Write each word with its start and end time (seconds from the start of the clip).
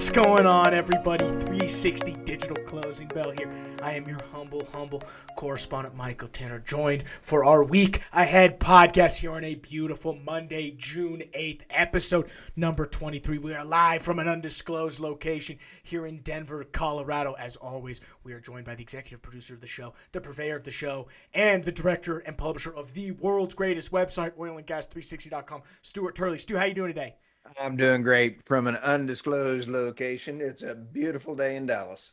What's 0.00 0.08
going 0.08 0.46
on, 0.46 0.72
everybody? 0.72 1.26
360 1.26 2.14
Digital 2.24 2.56
Closing 2.64 3.06
Bell 3.08 3.32
here. 3.32 3.52
I 3.82 3.92
am 3.92 4.08
your 4.08 4.18
humble, 4.32 4.64
humble 4.72 5.02
correspondent, 5.36 5.94
Michael 5.94 6.28
Tanner, 6.28 6.58
joined 6.58 7.06
for 7.06 7.44
our 7.44 7.62
week 7.62 8.00
ahead 8.14 8.58
podcast 8.58 9.20
here 9.20 9.32
on 9.32 9.44
a 9.44 9.56
beautiful 9.56 10.14
Monday, 10.24 10.70
June 10.78 11.22
8th, 11.36 11.64
episode 11.68 12.30
number 12.56 12.86
23. 12.86 13.36
We 13.36 13.52
are 13.52 13.62
live 13.62 14.00
from 14.00 14.18
an 14.20 14.26
undisclosed 14.26 15.00
location 15.00 15.58
here 15.82 16.06
in 16.06 16.22
Denver, 16.22 16.64
Colorado. 16.64 17.34
As 17.34 17.56
always, 17.56 18.00
we 18.24 18.32
are 18.32 18.40
joined 18.40 18.64
by 18.64 18.76
the 18.76 18.82
executive 18.82 19.20
producer 19.20 19.52
of 19.52 19.60
the 19.60 19.66
show, 19.66 19.92
the 20.12 20.20
purveyor 20.22 20.56
of 20.56 20.64
the 20.64 20.70
show, 20.70 21.08
and 21.34 21.62
the 21.62 21.72
director 21.72 22.20
and 22.20 22.38
publisher 22.38 22.74
of 22.74 22.94
the 22.94 23.10
world's 23.10 23.52
greatest 23.52 23.92
website, 23.92 24.30
oilandgas360.com, 24.38 25.60
Stuart 25.82 26.14
Turley. 26.14 26.38
Stu, 26.38 26.56
how 26.56 26.64
you 26.64 26.72
doing 26.72 26.88
today? 26.88 27.16
I'm 27.60 27.76
doing 27.76 28.02
great 28.02 28.44
from 28.46 28.66
an 28.66 28.76
undisclosed 28.76 29.68
location. 29.68 30.40
It's 30.40 30.62
a 30.62 30.74
beautiful 30.74 31.34
day 31.34 31.56
in 31.56 31.66
Dallas. 31.66 32.12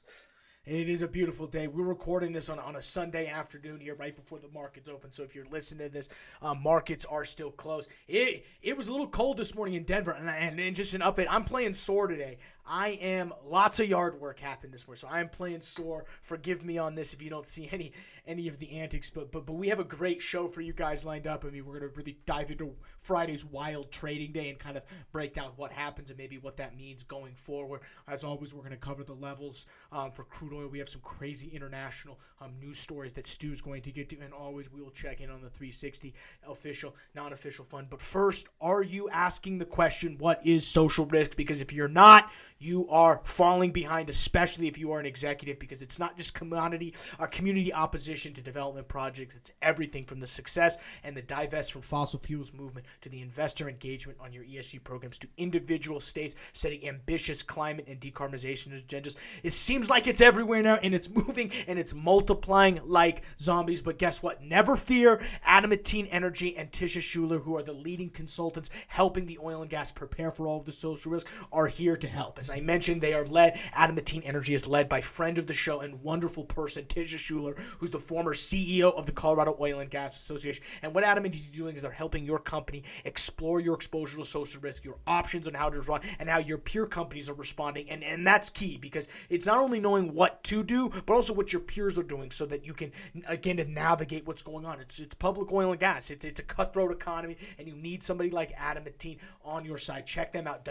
It 0.65 0.89
is 0.89 1.01
a 1.01 1.07
beautiful 1.07 1.47
day. 1.47 1.67
We're 1.67 1.85
recording 1.85 2.33
this 2.33 2.49
on, 2.49 2.59
on 2.59 2.75
a 2.75 2.81
Sunday 2.81 3.27
afternoon 3.27 3.79
here, 3.79 3.95
right 3.95 4.13
before 4.13 4.39
the 4.39 4.49
markets 4.49 4.89
open. 4.89 5.11
So 5.11 5.23
if 5.23 5.33
you're 5.33 5.45
listening 5.45 5.87
to 5.87 5.93
this, 5.93 6.09
uh, 6.41 6.53
markets 6.53 7.05
are 7.05 7.23
still 7.23 7.51
closed. 7.51 7.89
It 8.09 8.45
it 8.61 8.75
was 8.75 8.89
a 8.89 8.91
little 8.91 9.07
cold 9.07 9.37
this 9.37 9.55
morning 9.55 9.75
in 9.75 9.83
Denver, 9.83 10.11
and, 10.11 10.29
and, 10.29 10.59
and 10.59 10.75
just 10.75 10.93
an 10.93 10.99
update. 11.01 11.27
I'm 11.29 11.45
playing 11.45 11.73
sore 11.73 12.07
today. 12.07 12.37
I 12.67 12.89
am 13.01 13.33
lots 13.45 13.79
of 13.79 13.87
yard 13.87 14.19
work 14.19 14.39
happened 14.39 14.73
this 14.73 14.85
morning, 14.85 14.99
so 14.99 15.07
I 15.07 15.21
am 15.21 15.29
playing 15.29 15.61
sore. 15.61 16.05
Forgive 16.21 16.65
me 16.65 16.77
on 16.77 16.95
this 16.95 17.13
if 17.13 17.21
you 17.21 17.29
don't 17.29 17.45
see 17.45 17.69
any 17.71 17.93
any 18.25 18.47
of 18.47 18.59
the 18.59 18.71
antics, 18.71 19.09
but 19.09 19.31
but 19.31 19.45
but 19.45 19.53
we 19.53 19.69
have 19.69 19.79
a 19.79 19.85
great 19.85 20.21
show 20.21 20.47
for 20.47 20.61
you 20.61 20.73
guys 20.73 21.05
lined 21.05 21.27
up. 21.27 21.45
I 21.45 21.49
mean, 21.49 21.65
we're 21.65 21.79
gonna 21.79 21.91
really 21.95 22.17
dive 22.25 22.51
into 22.51 22.75
Friday's 22.99 23.45
wild 23.45 23.91
trading 23.91 24.33
day 24.33 24.49
and 24.49 24.59
kind 24.59 24.75
of 24.75 24.83
break 25.11 25.33
down 25.33 25.51
what 25.55 25.71
happens 25.71 26.09
and 26.09 26.17
maybe 26.17 26.37
what 26.37 26.57
that 26.57 26.75
means 26.75 27.03
going 27.03 27.35
forward. 27.35 27.81
As 28.07 28.23
always, 28.23 28.53
we're 28.53 28.63
gonna 28.63 28.75
cover 28.75 29.03
the 29.03 29.13
levels 29.13 29.67
um, 29.91 30.11
for 30.11 30.23
crude 30.25 30.53
oil. 30.53 30.67
We 30.67 30.79
have 30.79 30.89
some 30.89 31.01
crazy 31.01 31.47
international 31.47 32.19
um, 32.41 32.51
news 32.59 32.77
stories 32.77 33.13
that 33.13 33.27
Stu's 33.27 33.61
going 33.61 33.81
to 33.83 33.91
get 33.91 34.09
to, 34.09 34.19
and 34.19 34.33
always 34.33 34.71
we 34.71 34.81
will 34.81 34.91
check 34.91 35.21
in 35.21 35.29
on 35.29 35.41
the 35.41 35.49
360 35.49 36.13
official, 36.47 36.95
non-official 37.15 37.65
fund. 37.65 37.87
But 37.89 38.01
first, 38.01 38.49
are 38.61 38.83
you 38.83 39.09
asking 39.09 39.57
the 39.57 39.65
question, 39.65 40.17
what 40.19 40.45
is 40.45 40.65
social 40.65 41.05
risk? 41.05 41.35
Because 41.35 41.61
if 41.61 41.71
you're 41.73 41.87
not, 41.87 42.31
you 42.59 42.87
are 42.89 43.21
falling 43.23 43.71
behind, 43.71 44.09
especially 44.09 44.67
if 44.67 44.77
you 44.77 44.91
are 44.91 44.99
an 44.99 45.05
executive, 45.05 45.59
because 45.59 45.81
it's 45.81 45.99
not 45.99 46.17
just 46.17 46.33
commodity 46.33 46.93
or 47.19 47.27
community 47.27 47.73
opposition 47.73 48.33
to 48.33 48.41
development 48.41 48.87
projects. 48.87 49.35
It's 49.35 49.51
everything 49.61 50.05
from 50.05 50.19
the 50.19 50.27
success 50.27 50.77
and 51.03 51.15
the 51.15 51.21
divest 51.21 51.71
from 51.71 51.81
fossil 51.81 52.19
fuels 52.19 52.53
movement 52.53 52.85
to 53.01 53.09
the 53.09 53.21
investor 53.21 53.69
engagement 53.69 54.17
on 54.21 54.33
your 54.33 54.43
ESG 54.43 54.83
programs 54.83 55.17
to 55.19 55.27
individual 55.37 55.99
states 55.99 56.35
setting 56.53 56.87
ambitious 56.87 57.43
climate 57.43 57.85
and 57.87 57.99
decarbonization 57.99 58.69
agendas. 58.81 59.15
It 59.43 59.53
seems 59.53 59.89
like 59.89 60.07
it's 60.07 60.21
everywhere 60.21 60.63
now, 60.63 60.75
and 60.75 60.93
it's 60.93 61.09
moving 61.17 61.51
and 61.67 61.77
it's 61.77 61.93
multiplying 61.93 62.79
like 62.83 63.23
zombies. 63.39 63.81
But 63.81 63.99
guess 63.99 64.23
what? 64.23 64.43
Never 64.43 64.75
fear. 64.75 65.21
Adamantine 65.45 66.07
Energy 66.07 66.57
and 66.57 66.71
Tisha 66.71 67.01
Schuler, 67.01 67.39
who 67.39 67.55
are 67.55 67.63
the 67.63 67.73
leading 67.73 68.09
consultants 68.09 68.69
helping 68.87 69.25
the 69.25 69.39
oil 69.43 69.61
and 69.61 69.69
gas 69.69 69.91
prepare 69.91 70.31
for 70.31 70.47
all 70.47 70.59
of 70.59 70.65
the 70.65 70.71
social 70.71 71.11
risk, 71.11 71.27
are 71.51 71.67
here 71.67 71.95
to 71.95 72.07
help. 72.07 72.39
As 72.47 72.51
I 72.51 72.61
mentioned, 72.61 73.01
they 73.01 73.13
are 73.13 73.25
led, 73.25 73.59
Adam 73.73 73.97
Adamantine 73.97 74.21
Energy 74.23 74.53
is 74.53 74.67
led 74.67 74.87
by 74.87 75.01
friend 75.01 75.37
of 75.37 75.47
the 75.47 75.53
show 75.53 75.81
and 75.81 76.01
wonderful 76.03 76.45
person, 76.45 76.85
Tisha 76.85 77.17
Schuler, 77.17 77.55
who's 77.79 77.89
the 77.89 77.99
former 77.99 78.33
CEO 78.33 78.93
of 78.95 79.05
the 79.05 79.11
Colorado 79.11 79.57
Oil 79.59 79.79
and 79.79 79.89
Gas 79.89 80.15
Association. 80.17 80.63
And 80.81 80.93
what 80.93 81.03
Adam 81.03 81.25
Adamantine 81.25 81.49
is 81.49 81.57
doing 81.57 81.75
is 81.75 81.81
they're 81.81 81.91
helping 81.91 82.25
your 82.25 82.39
company 82.39 82.83
explore 83.05 83.59
your 83.59 83.75
exposure 83.75 84.17
to 84.17 84.23
social 84.23 84.61
risk, 84.61 84.85
your 84.85 84.97
options 85.07 85.47
on 85.47 85.55
how 85.55 85.69
to 85.69 85.77
respond, 85.77 86.03
and 86.19 86.29
how 86.29 86.37
your 86.37 86.57
peer 86.57 86.85
companies 86.85 87.29
are 87.29 87.33
responding. 87.33 87.89
And, 87.89 88.03
and 88.03 88.25
that's 88.25 88.49
key 88.49 88.77
because 88.77 89.07
it's 89.29 89.45
not 89.45 89.57
only 89.57 89.79
knowing 89.81 90.13
what 90.13 90.43
to 90.45 90.63
do, 90.63 90.89
but 91.05 91.13
also 91.13 91.33
what 91.33 91.51
your 91.51 91.61
peers 91.61 91.97
are 91.97 92.03
doing 92.03 92.31
so 92.31 92.45
that 92.45 92.65
you 92.65 92.73
can, 92.73 92.91
again, 93.27 93.57
to 93.57 93.65
navigate 93.65 94.27
what's 94.27 94.41
going 94.43 94.65
on. 94.65 94.79
It's, 94.79 94.99
it's 94.99 95.15
public 95.15 95.51
oil 95.51 95.71
and 95.71 95.79
gas. 95.79 96.11
It's, 96.11 96.23
it's 96.23 96.39
a 96.39 96.43
cutthroat 96.43 96.91
economy, 96.91 97.35
and 97.57 97.67
you 97.67 97.75
need 97.75 98.03
somebody 98.03 98.29
like 98.29 98.53
Adam 98.55 98.77
Adamantine 98.77 99.17
on 99.43 99.65
your 99.65 99.79
side. 99.79 100.05
Check 100.05 100.31
them 100.31 100.45
out, 100.45 100.63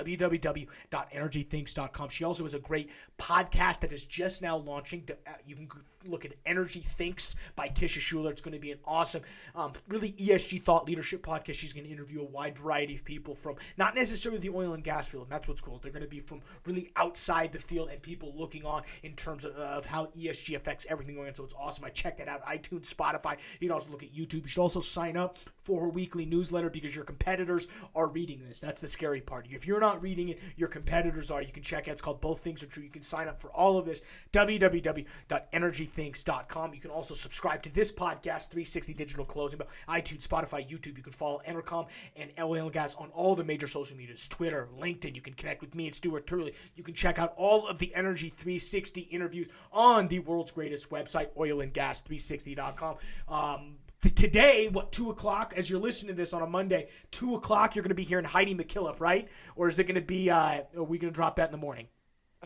She 1.67 2.25
also 2.25 2.45
has 2.45 2.55
a 2.55 2.59
great 2.59 2.91
podcast 3.19 3.81
that 3.81 3.93
is 3.93 4.05
just 4.05 4.43
now 4.43 4.57
launching. 4.57 5.05
Uh, 5.11 5.31
you 5.47 5.55
can 5.57 5.69
look 6.09 6.25
at 6.25 6.33
Energy 6.47 6.81
Thinks 6.81 7.37
by 7.55 7.69
Tisha 7.69 8.01
Schuler. 8.01 8.31
It's 8.31 8.41
going 8.41 8.55
to 8.55 8.61
be 8.61 8.73
an 8.73 8.79
awesome, 8.85 9.23
um, 9.55 9.73
really 9.89 10.13
ESG 10.13 10.63
thought 10.63 10.87
leadership 10.87 11.23
podcast. 11.23 11.55
She's 11.55 11.73
going 11.73 11.87
to 11.87 11.93
interview 11.93 12.21
a 12.23 12.25
wide 12.25 12.57
variety 12.57 12.95
of 12.95 13.05
people 13.05 13.35
from 13.35 13.57
not 13.77 13.95
necessarily 13.95 14.41
the 14.41 14.51
oil 14.51 14.75
and 14.75 14.85
gas 14.85 15.09
field, 15.09 15.25
and 15.25 15.33
that's 15.33 15.49
what's 15.49 15.61
cool. 15.61 15.79
They're 15.83 15.93
going 15.93 16.05
to 16.05 16.09
be 16.09 16.21
from 16.21 16.41
really 16.65 16.91
outside 16.97 17.53
the 17.53 17.59
field 17.59 17.91
and 17.91 18.01
people 18.01 18.33
looking 18.37 18.65
on 18.65 18.83
in 19.03 19.15
terms 19.15 19.45
of, 19.45 19.55
of 19.57 19.87
how 19.87 20.07
ESG 20.07 20.55
affects 20.57 20.87
everything 20.89 21.17
going 21.17 21.29
on. 21.29 21.35
So 21.35 21.45
it's 21.45 21.55
awesome. 21.59 21.85
I 21.85 21.91
check 21.91 22.17
that 22.19 22.29
out. 22.29 22.45
iTunes, 22.47 22.93
Spotify. 22.93 23.37
You 23.61 23.69
can 23.69 23.73
also 23.73 23.91
look 23.91 24.03
at 24.03 24.15
YouTube. 24.15 24.43
You 24.43 24.49
should 24.49 24.63
also 24.63 24.81
sign 24.81 25.17
up 25.17 25.39
for 25.65 25.81
her 25.81 25.89
weekly 25.89 26.27
newsletter 26.27 26.71
because 26.71 26.95
your 26.95 27.05
competitors 27.05 27.69
are 27.95 28.09
reading 28.09 28.43
this. 28.47 28.61
That's 28.61 28.81
the 28.81 28.87
scary 28.87 29.21
part. 29.21 29.47
If 29.51 29.67
you're 29.67 29.81
not 29.81 30.03
reading 30.03 30.29
it, 30.29 30.41
your 30.57 30.69
competitors 30.69 31.31
are. 31.31 31.43
You 31.43 31.53
can 31.57 31.65
check 31.65 31.89
out. 31.89 31.93
It's 31.93 32.03
called 32.03 32.21
Both 32.21 32.41
Things 32.41 32.63
Are 32.63 32.67
True. 32.67 32.83
You 32.83 32.91
can 32.91 33.01
sign 33.03 33.29
up 33.29 33.41
for 33.41 33.49
all 33.49 33.79
of 33.79 33.87
this. 33.87 34.03
www.energythinks.com. 34.33 36.75
You 36.75 36.81
can 36.81 36.91
also 36.91 37.15
subscribe 37.15 37.63
to 37.63 37.75
this 37.75 37.91
podcast, 37.91 38.51
360 38.51 38.93
Digital 38.95 39.25
Closing, 39.25 39.57
but 39.59 39.69
iTunes, 39.89 40.29
Spotify, 40.29 40.69
YouTube. 40.69 40.99
You 40.99 41.03
can 41.03 41.13
follow 41.13 41.41
Enercom 41.49 41.89
and 42.17 42.31
and 42.37 42.73
Gas 42.73 42.95
on 42.97 43.09
all 43.11 43.35
the 43.35 43.45
major 43.45 43.67
social 43.67 43.97
medias, 43.97 44.29
Twitter, 44.29 44.69
LinkedIn. 44.79 45.15
You 45.15 45.23
can 45.23 45.33
connect 45.35 45.63
with 45.63 45.75
me 45.75 45.87
and 45.87 45.95
Stuart 45.95 46.27
Turley. 46.27 46.53
You 46.75 46.85
can 46.85 46.95
check 46.95 47.19
out 47.19 47.33
all 47.37 47.67
of 47.67 47.79
the 47.79 47.95
Energy 47.95 48.29
360 48.29 49.01
interviews 49.03 49.49
on 49.73 50.09
the 50.09 50.19
world's 50.21 50.51
greatest 50.51 50.91
website, 50.91 51.29
oilandgas360.com. 51.37 52.97
Um, 53.29 53.77
today, 54.13 54.69
what 54.71 54.93
two 54.93 55.11
o'clock? 55.11 55.55
As 55.57 55.69
you're 55.71 55.81
listening 55.81 56.15
to 56.15 56.17
this 56.17 56.33
on 56.33 56.43
a 56.43 56.47
Monday, 56.47 56.89
two 57.11 57.35
o'clock, 57.35 57.75
you're 57.75 57.83
going 57.83 57.91
to 57.91 57.95
be 57.95 58.05
hearing 58.05 58.25
Heidi 58.25 58.55
McKillop, 58.55 59.01
right? 59.01 59.29
Or 59.57 59.69
is 59.69 59.79
it 59.79 59.85
going 59.85 59.97
to 59.97 60.01
be? 60.01 60.31
Uh, 60.31 60.63
are 60.77 60.83
we 60.83 60.99
going 60.99 61.13
to 61.13 61.15
drop 61.15 61.37
that 61.37 61.47
in 61.47 61.53
the 61.53 61.59
morning? 61.59 61.89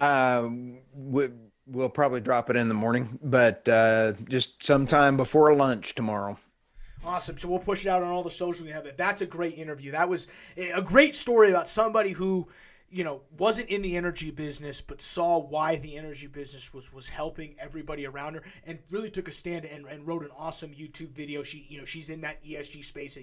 Um, 0.01 0.79
we, 0.95 1.29
we'll 1.67 1.89
probably 1.89 2.21
drop 2.21 2.51
it 2.51 2.57
in 2.57 2.69
the 2.69 2.75
morning, 2.75 3.19
but 3.23 3.69
uh, 3.69 4.13
just 4.29 4.65
sometime 4.65 5.17
before 5.17 5.55
lunch 5.55 5.95
tomorrow. 5.95 6.39
Awesome. 7.05 7.39
So 7.39 7.49
we'll 7.49 7.59
push 7.59 7.87
it 7.87 7.89
out 7.89 8.03
on 8.03 8.09
all 8.09 8.23
the 8.23 8.31
social 8.31 8.67
we 8.67 8.73
have. 8.73 8.85
That 8.85 8.97
that's 8.97 9.23
a 9.23 9.27
great 9.27 9.57
interview. 9.57 9.93
That 9.93 10.09
was 10.09 10.29
a 10.57 10.83
great 10.83 11.15
story 11.15 11.49
about 11.51 11.69
somebody 11.69 12.11
who 12.11 12.47
you 12.91 13.05
know, 13.05 13.23
wasn't 13.39 13.69
in 13.69 13.83
the 13.83 13.97
energy 13.97 14.31
business, 14.31 14.81
but 14.81 15.01
saw 15.01 15.39
why 15.39 15.77
the 15.77 15.97
energy 15.97 16.27
business 16.27 16.75
was 16.75 16.93
was 16.93 17.09
helping 17.09 17.55
everybody 17.59 18.07
around 18.07 18.35
her, 18.35 18.43
and 18.67 18.79
really 18.91 19.11
took 19.11 19.29
a 19.29 19.33
stand 19.33 19.65
and, 19.65 19.87
and 19.87 20.07
wrote 20.07 20.23
an 20.23 20.31
awesome 20.37 20.71
YouTube 20.71 21.11
video. 21.11 21.43
She, 21.43 21.67
you 21.69 21.79
know, 21.79 21.85
she's 21.85 22.11
in 22.11 22.21
that 22.23 22.43
ESG 22.43 22.85
space 22.85 23.17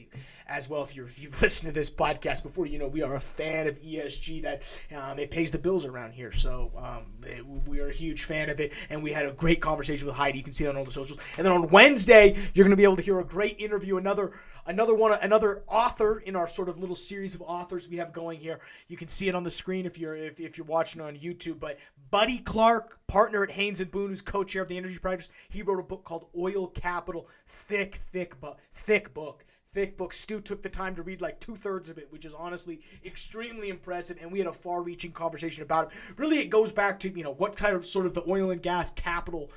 as 0.47 0.69
well. 0.69 0.83
If 0.83 0.95
you're 0.95 1.05
if 1.05 1.22
you've 1.22 1.41
listened 1.41 1.67
to 1.67 1.73
this 1.73 1.89
podcast 1.89 2.44
before, 2.44 2.66
you 2.66 2.79
know 2.79 2.88
we 2.88 3.01
are 3.01 3.16
a 3.16 3.22
fan 3.22 3.67
of 3.67 3.78
ESG. 3.79 4.41
That 4.41 4.81
um, 4.95 5.19
it 5.19 5.31
pays 5.31 5.51
the 5.51 5.59
bills 5.59 5.85
around 5.85 6.13
here, 6.13 6.31
so 6.31 6.72
um, 6.78 7.05
it, 7.23 7.45
we 7.67 7.79
are 7.79 7.89
a 7.89 7.94
huge 7.94 8.23
fan 8.23 8.49
of 8.49 8.59
it. 8.59 8.73
And 8.89 9.03
we 9.03 9.11
had 9.11 9.25
a 9.25 9.31
great 9.34 9.61
conversation 9.61 10.07
with 10.07 10.16
Heidi. 10.16 10.38
You 10.38 10.44
can 10.44 10.53
see 10.53 10.67
on 10.67 10.78
all 10.78 10.85
the 10.85 10.91
socials. 10.91 11.19
And 11.38 11.45
then 11.45 11.53
on 11.53 11.67
Wednesday, 11.69 12.38
you're 12.53 12.63
going 12.63 12.72
to 12.72 12.78
be 12.78 12.84
able 12.84 12.95
to 12.95 13.01
hear 13.01 13.19
a 13.19 13.25
great 13.25 13.59
interview. 13.59 13.97
Another 13.97 14.31
another 14.67 14.94
one, 14.94 15.17
another 15.22 15.63
author 15.67 16.19
in 16.19 16.35
our 16.35 16.47
sort 16.47 16.69
of 16.69 16.79
little 16.79 16.95
series 16.95 17.33
of 17.33 17.41
authors 17.41 17.89
we 17.89 17.97
have 17.97 18.13
going 18.13 18.39
here. 18.39 18.59
You 18.88 18.97
can 18.97 19.07
see 19.07 19.28
it 19.28 19.35
on 19.35 19.44
the 19.44 19.51
screen 19.51 19.85
if 19.85 19.97
you're 19.97 20.16
if, 20.16 20.39
if 20.39 20.57
you're 20.57 20.67
watching 20.67 21.01
on 21.01 21.16
YouTube. 21.16 21.59
But 21.59 21.79
Buddy 22.11 22.39
Clark, 22.39 23.00
partner 23.07 23.44
at 23.44 23.51
Haynes 23.51 23.81
and 23.81 23.89
Boone, 23.89 24.09
who's 24.09 24.22
co-chair 24.22 24.61
of 24.61 24.69
the 24.69 24.78
Energy 24.78 25.00
Project, 25.00 25.29
he 25.50 25.61
wrote 25.61 25.79
a 25.79 25.83
book 25.83 26.03
called 26.03 26.28
Oil 26.38 26.67
Capital. 26.67 27.28
Thick, 27.47 27.96
thick 27.96 28.40
book, 28.40 28.59
thick 28.72 29.14
book 29.14 29.43
thick 29.69 29.96
book. 29.96 30.11
Stu 30.11 30.40
took 30.40 30.64
the 30.64 30.69
time 30.69 30.96
to 30.96 31.03
read 31.03 31.22
like 31.22 31.40
two 31.40 31.55
thirds 31.55 31.90
of 31.90 31.99
it, 31.99 32.08
which 32.11 32.25
is 32.25 32.34
honestly 32.34 32.81
extremely 33.05 33.69
impressive. 33.69 34.17
And 34.19 34.31
we 34.31 34.40
had 34.40 34.47
a 34.47 34.53
far 34.53 34.81
reaching 34.81 35.11
conversation 35.11 35.61
about 35.61 35.91
it. 35.91 35.97
Really, 36.17 36.40
it 36.40 36.49
goes 36.49 36.72
back 36.72 36.99
to, 37.02 37.09
you 37.09 37.23
know, 37.23 37.34
what 37.34 37.55
kind 37.55 37.75
of 37.75 37.85
sort 37.85 38.08
of 38.08 38.16
the 38.16 38.23
oil 38.28 38.49
and 38.49 38.61
gas 38.61 38.90
capital 38.90 39.52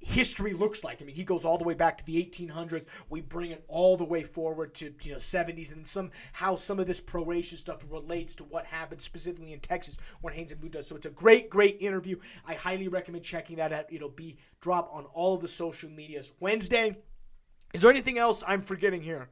history 0.00 0.52
looks 0.52 0.84
like. 0.84 1.00
I 1.00 1.04
mean, 1.04 1.16
he 1.16 1.24
goes 1.24 1.44
all 1.44 1.58
the 1.58 1.64
way 1.64 1.74
back 1.74 1.98
to 1.98 2.04
the 2.04 2.22
1800s. 2.22 2.86
We 3.08 3.20
bring 3.20 3.50
it 3.50 3.64
all 3.68 3.96
the 3.96 4.04
way 4.04 4.22
forward 4.22 4.74
to 4.74 4.92
you 5.02 5.12
know 5.12 5.18
70s, 5.18 5.72
and 5.72 5.86
somehow 5.86 6.54
some 6.54 6.78
of 6.78 6.86
this 6.86 7.00
proration 7.00 7.56
stuff 7.56 7.84
relates 7.90 8.34
to 8.36 8.44
what 8.44 8.66
happened 8.66 9.00
specifically 9.00 9.52
in 9.52 9.60
Texas 9.60 9.98
when 10.20 10.34
Haynes 10.34 10.52
and 10.52 10.60
Boone 10.60 10.70
does. 10.70 10.86
So 10.86 10.96
it's 10.96 11.06
a 11.06 11.10
great, 11.10 11.50
great 11.50 11.78
interview. 11.80 12.16
I 12.46 12.54
highly 12.54 12.88
recommend 12.88 13.24
checking 13.24 13.56
that 13.56 13.72
out. 13.72 13.92
It'll 13.92 14.08
be 14.08 14.36
drop 14.60 14.90
on 14.92 15.04
all 15.06 15.34
of 15.34 15.40
the 15.40 15.48
social 15.48 15.90
medias 15.90 16.32
Wednesday. 16.40 16.96
Is 17.74 17.82
there 17.82 17.90
anything 17.90 18.18
else 18.18 18.44
I'm 18.46 18.62
forgetting 18.62 19.02
here? 19.02 19.28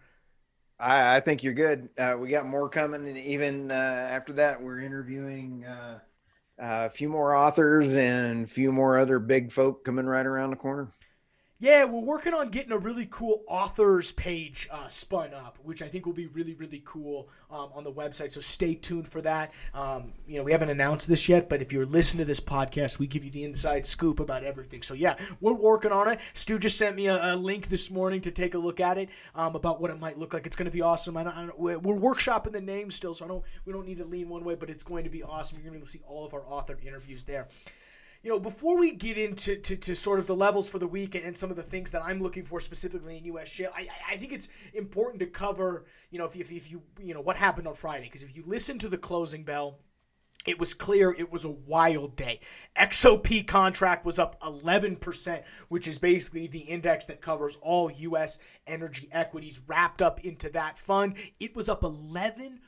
I, 0.79 1.17
I 1.17 1.21
think 1.21 1.43
you're 1.43 1.55
good. 1.55 1.89
Uh, 1.97 2.17
we 2.19 2.29
got 2.29 2.47
more 2.47 2.69
coming, 2.69 3.07
and 3.07 3.17
even 3.17 3.71
uh, 3.71 3.75
after 3.75 4.33
that, 4.35 4.61
we're 4.61 4.81
interviewing. 4.81 5.65
Uh, 5.65 6.01
Uh, 6.61 6.87
a 6.87 6.91
few 6.91 7.09
more 7.09 7.35
authors 7.35 7.95
and 7.95 8.45
a 8.45 8.47
few 8.47 8.71
more 8.71 8.99
other 8.99 9.19
big 9.19 9.51
folk 9.51 9.85
coming 9.85 10.07
right 10.07 10.27
around 10.27 10.51
the 10.51 10.57
corner. 10.57 10.93
Yeah, 11.61 11.85
we're 11.85 12.01
working 12.01 12.35
on 12.35 12.49
getting 12.49 12.73
a 12.73 12.79
really 12.79 13.07
cool 13.13 13.45
authors 13.47 14.11
page 14.11 14.69
uh, 14.73 14.89
spun 14.89 15.33
up, 15.33 15.57
which 15.63 15.83
I 15.83 15.89
think 15.89 16.05
will 16.05 16.13
be 16.13 16.27
really, 16.27 16.55
really 16.55 16.83
cool 16.85 17.29
um, 17.49 17.71
on 17.73 17.85
the 17.85 17.93
website. 17.93 18.33
So 18.33 18.41
stay 18.41 18.75
tuned 18.75 19.07
for 19.07 19.21
that. 19.21 19.53
Um, 19.73 20.13
you 20.27 20.37
know, 20.37 20.43
we 20.43 20.51
haven't 20.51 20.71
announced 20.71 21.07
this 21.07 21.29
yet, 21.29 21.49
but 21.49 21.63
if 21.63 21.73
you're 21.73 21.87
listening 21.87 22.23
to 22.23 22.25
this 22.25 22.41
podcast, 22.41 22.99
we 22.99 23.07
give 23.07 23.25
you 23.25 23.31
the 23.31 23.45
inside 23.45 23.87
scoop 23.87 24.19
about 24.19 24.43
everything. 24.43 24.83
So 24.83 24.95
yeah, 24.95 25.15
we're 25.41 25.55
working 25.55 25.93
on 25.93 26.09
it. 26.09 26.19
Stu 26.33 26.59
just 26.59 26.77
sent 26.77 26.97
me 26.97 27.07
a, 27.07 27.35
a 27.35 27.37
link 27.37 27.69
this 27.69 27.89
morning 27.89 28.21
to 28.23 28.33
take 28.33 28.55
a 28.55 28.59
look 28.59 28.81
at 28.81 28.99
it 28.99 29.11
um, 29.37 29.55
about 29.55 29.81
what 29.81 29.93
it 29.93 30.01
might 30.01 30.19
look 30.19 30.35
like. 30.35 30.47
It's 30.47 30.57
going 30.57 30.69
to 30.69 30.77
be 30.77 30.83
awesome. 30.83 31.17
I 31.17 31.23
don't, 31.23 31.37
I 31.37 31.47
don't, 31.47 31.59
we're, 31.59 31.79
workshopping 31.79 32.51
the 32.51 32.61
name 32.61 32.91
still, 32.91 33.15
so 33.15 33.25
I 33.25 33.29
don't. 33.29 33.45
We 33.65 33.73
don't 33.73 33.87
need 33.87 33.99
to 33.99 34.05
lean 34.05 34.29
one 34.29 34.45
way, 34.45 34.57
but 34.57 34.71
it's 34.71 34.83
going 34.83 35.05
to 35.05 35.11
be 35.11 35.23
awesome. 35.23 35.61
You're 35.63 35.73
going 35.73 35.85
to 35.85 35.89
see 35.89 36.01
all 36.09 36.27
of 36.27 36.35
our 36.35 36.45
author 36.47 36.77
interviews 36.85 37.23
there 37.23 37.47
you 38.25 38.31
know, 38.31 38.41
before 38.41 38.79
we 38.81 38.93
get 38.93 39.19
into 39.19 39.57
to, 39.57 39.77
to 39.77 39.95
sort 39.95 40.19
of 40.19 40.27
the 40.27 40.35
levels 40.35 40.71
for 40.71 40.79
the 40.79 40.89
week 40.89 41.15
and 41.15 41.37
some 41.37 41.51
of 41.51 41.57
the 41.57 41.63
things 41.63 41.91
that 41.91 42.03
I'm 42.03 42.21
looking 42.21 42.45
for 42.45 42.59
specifically 42.59 43.19
in 43.19 43.33
USJ, 43.35 43.67
I, 43.67 43.87
I 44.11 44.17
think 44.17 44.33
it's 44.33 44.49
important 44.73 45.21
to 45.21 45.27
cover, 45.27 45.85
you 46.11 46.19
know, 46.19 46.25
if, 46.25 46.35
if, 46.35 46.51
if 46.51 46.71
you, 46.71 46.83
you 46.99 47.13
know, 47.13 47.21
what 47.21 47.37
happened 47.37 47.69
on 47.69 47.75
Friday. 47.75 48.05
Because 48.05 48.23
if 48.23 48.35
you 48.35 48.43
listen 48.47 48.79
to 48.79 48.89
the 48.89 48.97
closing 48.97 49.45
bell, 49.45 49.79
it 50.47 50.59
was 50.59 50.73
clear 50.73 51.13
it 51.13 51.31
was 51.31 51.45
a 51.45 51.51
wild 51.51 52.17
day. 52.17 52.41
XOP 52.79 53.47
contract 53.47 54.07
was 54.07 54.19
up 54.19 54.41
11%, 54.41 55.43
which 55.69 55.87
is 55.87 55.99
basically 55.99 56.47
the 56.47 56.61
index 56.61 57.05
that 57.07 57.21
covers 57.21 57.59
all 57.61 57.91
U.S. 57.91 58.39
energy 58.67 59.09
equities 59.13 59.61
wrapped 59.67 60.01
up 60.01 60.25
into 60.25 60.49
that 60.51 60.79
fund. 60.79 61.17
It 61.41 61.55
was 61.55 61.69
up 61.69 61.83
11%, 61.83 62.59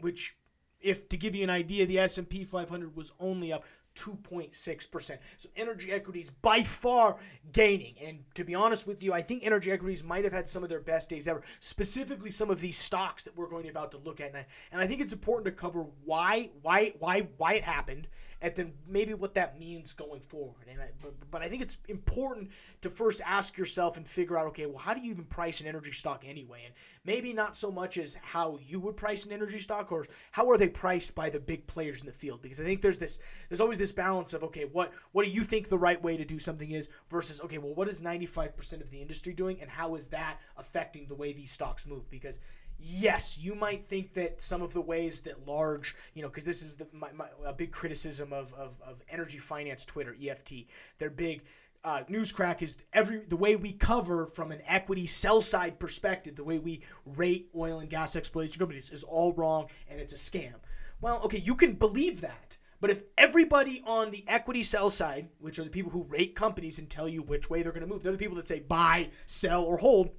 which 0.00 0.36
if 0.80 1.08
to 1.08 1.16
give 1.16 1.34
you 1.34 1.44
an 1.44 1.50
idea, 1.50 1.86
the 1.86 1.98
S&P 1.98 2.44
500 2.44 2.96
was 2.96 3.12
only 3.20 3.52
up 3.52 3.64
2.6%. 4.00 5.18
So 5.36 5.48
energy 5.56 5.92
equities 5.92 6.30
by 6.30 6.62
far 6.62 7.16
gaining. 7.52 7.94
And 8.04 8.20
to 8.34 8.44
be 8.44 8.54
honest 8.54 8.86
with 8.86 9.02
you, 9.02 9.12
I 9.12 9.20
think 9.20 9.44
energy 9.44 9.70
equities 9.70 10.02
might 10.02 10.24
have 10.24 10.32
had 10.32 10.48
some 10.48 10.62
of 10.62 10.68
their 10.68 10.80
best 10.80 11.10
days 11.10 11.28
ever, 11.28 11.42
specifically 11.58 12.30
some 12.30 12.50
of 12.50 12.60
these 12.60 12.78
stocks 12.78 13.22
that 13.24 13.36
we're 13.36 13.48
going 13.48 13.64
to 13.64 13.70
about 13.70 13.90
to 13.92 13.98
look 13.98 14.20
at. 14.20 14.28
And 14.28 14.38
I, 14.38 14.46
and 14.72 14.80
I 14.80 14.86
think 14.86 15.00
it's 15.00 15.12
important 15.12 15.46
to 15.46 15.52
cover 15.52 15.86
why 16.04 16.50
why 16.62 16.94
why 16.98 17.28
why 17.36 17.54
it 17.54 17.64
happened 17.64 18.08
and 18.42 18.54
then 18.54 18.72
maybe 18.88 19.12
what 19.14 19.34
that 19.34 19.58
means 19.58 19.92
going 19.92 20.20
forward. 20.20 20.66
And 20.70 20.80
I, 20.80 20.90
but, 21.02 21.14
but 21.30 21.42
I 21.42 21.48
think 21.48 21.62
it's 21.62 21.78
important 21.88 22.50
to 22.80 22.88
first 22.88 23.20
ask 23.24 23.58
yourself 23.58 23.96
and 23.96 24.08
figure 24.08 24.38
out, 24.38 24.46
okay, 24.48 24.66
well, 24.66 24.78
how 24.78 24.94
do 24.94 25.00
you 25.00 25.10
even 25.10 25.24
price 25.24 25.60
an 25.60 25.66
energy 25.66 25.92
stock 25.92 26.24
anyway? 26.26 26.62
And 26.64 26.74
maybe 27.04 27.32
not 27.32 27.56
so 27.56 27.70
much 27.70 27.98
as 27.98 28.16
how 28.22 28.58
you 28.66 28.80
would 28.80 28.96
price 28.96 29.26
an 29.26 29.32
energy 29.32 29.58
stock 29.58 29.92
or 29.92 30.06
how 30.32 30.48
are 30.48 30.56
they 30.56 30.68
priced 30.68 31.14
by 31.14 31.28
the 31.28 31.38
big 31.38 31.66
players 31.66 32.00
in 32.00 32.06
the 32.06 32.12
field? 32.12 32.40
Because 32.40 32.60
I 32.60 32.64
think 32.64 32.80
there's 32.80 32.98
this, 32.98 33.18
there's 33.48 33.60
always 33.60 33.78
this 33.78 33.92
balance 33.92 34.32
of, 34.32 34.42
okay, 34.44 34.64
what, 34.64 34.92
what 35.12 35.24
do 35.24 35.30
you 35.30 35.42
think 35.42 35.68
the 35.68 35.78
right 35.78 36.02
way 36.02 36.16
to 36.16 36.24
do 36.24 36.38
something 36.38 36.70
is 36.70 36.88
versus, 37.10 37.40
okay, 37.42 37.58
well, 37.58 37.74
what 37.74 37.88
is 37.88 38.00
95% 38.00 38.80
of 38.80 38.90
the 38.90 39.02
industry 39.02 39.34
doing 39.34 39.60
and 39.60 39.70
how 39.70 39.94
is 39.94 40.06
that 40.08 40.38
affecting 40.56 41.06
the 41.06 41.14
way 41.14 41.32
these 41.32 41.50
stocks 41.50 41.86
move? 41.86 42.08
Because 42.10 42.40
yes, 42.82 43.38
you 43.38 43.54
might 43.54 43.86
think 43.86 44.12
that 44.14 44.40
some 44.40 44.62
of 44.62 44.72
the 44.72 44.80
ways 44.80 45.20
that 45.22 45.46
large, 45.46 45.94
you 46.14 46.22
know, 46.22 46.28
because 46.28 46.44
this 46.44 46.62
is 46.62 46.74
the 46.74 46.86
my, 46.92 47.10
my, 47.12 47.26
a 47.44 47.52
big 47.52 47.72
criticism 47.72 48.32
of, 48.32 48.52
of, 48.54 48.78
of 48.82 49.02
energy 49.10 49.38
finance 49.38 49.84
Twitter, 49.84 50.16
EFT. 50.22 50.52
Their 50.98 51.10
big 51.10 51.42
uh, 51.84 52.02
news 52.08 52.32
crack 52.32 52.62
is 52.62 52.76
every 52.92 53.20
the 53.20 53.36
way 53.36 53.56
we 53.56 53.72
cover 53.72 54.26
from 54.26 54.50
an 54.50 54.60
equity 54.66 55.06
sell 55.06 55.40
side 55.40 55.78
perspective, 55.78 56.36
the 56.36 56.44
way 56.44 56.58
we 56.58 56.82
rate 57.04 57.50
oil 57.56 57.80
and 57.80 57.88
gas 57.88 58.16
exploration 58.16 58.58
companies 58.58 58.90
is 58.90 59.04
all 59.04 59.32
wrong 59.34 59.66
and 59.88 60.00
it's 60.00 60.12
a 60.12 60.16
scam. 60.16 60.54
Well, 61.00 61.22
okay, 61.24 61.38
you 61.38 61.54
can 61.54 61.74
believe 61.74 62.20
that. 62.20 62.56
But 62.80 62.90
if 62.90 63.02
everybody 63.18 63.82
on 63.86 64.10
the 64.10 64.24
equity 64.26 64.62
sell 64.62 64.88
side, 64.88 65.28
which 65.38 65.58
are 65.58 65.64
the 65.64 65.70
people 65.70 65.90
who 65.90 66.04
rate 66.04 66.34
companies 66.34 66.78
and 66.78 66.88
tell 66.88 67.08
you 67.08 67.22
which 67.22 67.50
way 67.50 67.62
they're 67.62 67.72
going 67.72 67.86
to 67.86 67.92
move, 67.92 68.02
they're 68.02 68.12
the 68.12 68.18
people 68.18 68.36
that 68.36 68.46
say 68.46 68.60
buy, 68.60 69.10
sell, 69.26 69.64
or 69.64 69.76
hold, 69.76 70.10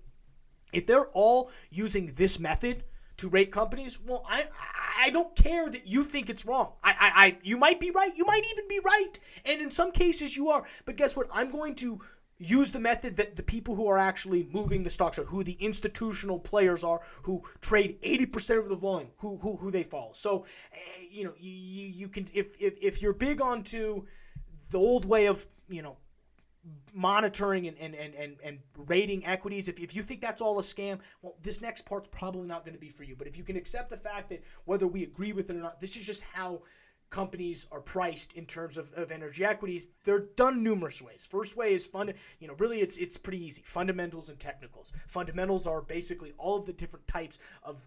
if 0.74 0.88
they're 0.88 1.10
all 1.10 1.52
using 1.70 2.08
this 2.16 2.40
method 2.40 2.84
to 3.18 3.30
rate 3.30 3.52
companies, 3.52 4.00
well, 4.06 4.26
I 4.28 4.48
I 5.00 5.10
don't 5.10 5.36
care 5.36 5.70
that 5.70 5.88
you 5.88 6.04
think 6.04 6.30
it's 6.30 6.46
wrong. 6.46 6.74
I, 6.84 6.92
I, 6.92 7.26
I 7.26 7.38
you 7.44 7.58
might 7.58 7.80
be 7.80 7.92
right. 7.92 8.16
You 8.16 8.26
might 8.26 8.44
even 8.52 8.68
be 8.68 8.80
right, 8.84 9.14
and 9.46 9.62
in 9.62 9.72
some 9.72 9.92
cases 9.92 10.36
you 10.36 10.50
are. 10.50 10.64
But 10.86 10.96
guess 10.96 11.16
what? 11.16 11.28
I'm 11.32 11.50
going 11.50 11.76
to 11.76 12.00
use 12.42 12.72
the 12.72 12.80
method 12.80 13.16
that 13.18 13.36
the 13.36 13.44
people 13.44 13.76
who 13.76 13.88
are 13.88 14.00
actually 14.00 14.48
moving 14.52 14.82
the 14.82 14.90
stocks 14.90 15.20
are, 15.20 15.26
who 15.26 15.44
the 15.44 15.58
institutional 15.60 16.40
players 16.40 16.84
are, 16.84 17.00
who 17.22 17.44
trade 17.62 18.02
80% 18.02 18.58
of 18.58 18.70
the 18.70 18.76
volume, 18.76 19.12
who 19.18 19.38
who, 19.38 19.56
who 19.58 19.70
they 19.70 19.84
follow. 19.84 20.12
So, 20.14 20.46
eh, 20.74 21.06
you 21.10 21.24
know, 21.24 21.34
you, 21.40 21.52
you 21.52 22.08
can 22.08 22.26
if, 22.34 22.60
if 22.60 22.78
if 22.82 23.02
you're 23.02 23.14
big 23.14 23.42
onto 23.42 24.06
the 24.72 24.80
old 24.80 25.06
way 25.06 25.28
of 25.28 25.46
you 25.70 25.82
know 25.82 25.98
monitoring 26.94 27.68
and, 27.68 27.78
and, 27.78 27.96
and, 27.96 28.14
and, 28.16 28.38
and 28.44 28.60
rating 28.88 29.26
equities, 29.26 29.68
if, 29.68 29.80
if 29.80 29.96
you 29.96 30.02
think 30.02 30.22
that's 30.22 30.42
all 30.42 30.60
a 30.60 30.62
scam, 30.62 31.00
well, 31.22 31.36
this 31.42 31.62
next 31.62 31.82
part's 31.82 32.08
probably 32.08 32.48
not 32.48 32.66
going 32.66 32.74
to 32.74 32.80
be 32.80 32.90
for 32.90 33.04
you. 33.04 33.16
But 33.16 33.28
if 33.28 33.38
you 33.38 33.44
can 33.44 33.56
accept 33.56 33.90
the 33.90 33.98
fact 33.98 34.30
that 34.30 34.44
whether 34.66 34.88
we 34.88 35.04
agree 35.04 35.34
with 35.34 35.50
it 35.50 35.56
or 35.56 35.60
not, 35.60 35.80
this 35.80 35.96
is 35.96 36.06
just 36.06 36.24
how 36.24 36.62
companies 37.12 37.68
are 37.72 37.82
priced 37.82 38.34
in 38.34 38.46
terms 38.46 38.78
of, 38.78 38.92
of 38.94 39.12
energy 39.12 39.46
equities. 39.46 39.90
They're 40.04 40.28
done 40.38 40.64
numerous 40.64 41.02
ways. 41.02 41.28
First 41.30 41.56
way 41.58 41.74
is 41.74 41.86
fund 41.86 42.14
you 42.40 42.48
know 42.48 42.56
really 42.58 42.80
it's 42.80 42.98
it's 42.98 43.18
pretty 43.18 43.46
easy. 43.46 43.62
Fundamentals 43.66 44.30
and 44.30 44.40
technicals. 44.40 44.94
Fundamentals 45.08 45.68
are 45.68 45.82
basically 45.82 46.34
all 46.38 46.58
of 46.58 46.66
the 46.66 46.74
different 46.74 47.06
types 47.08 47.38
of 47.64 47.86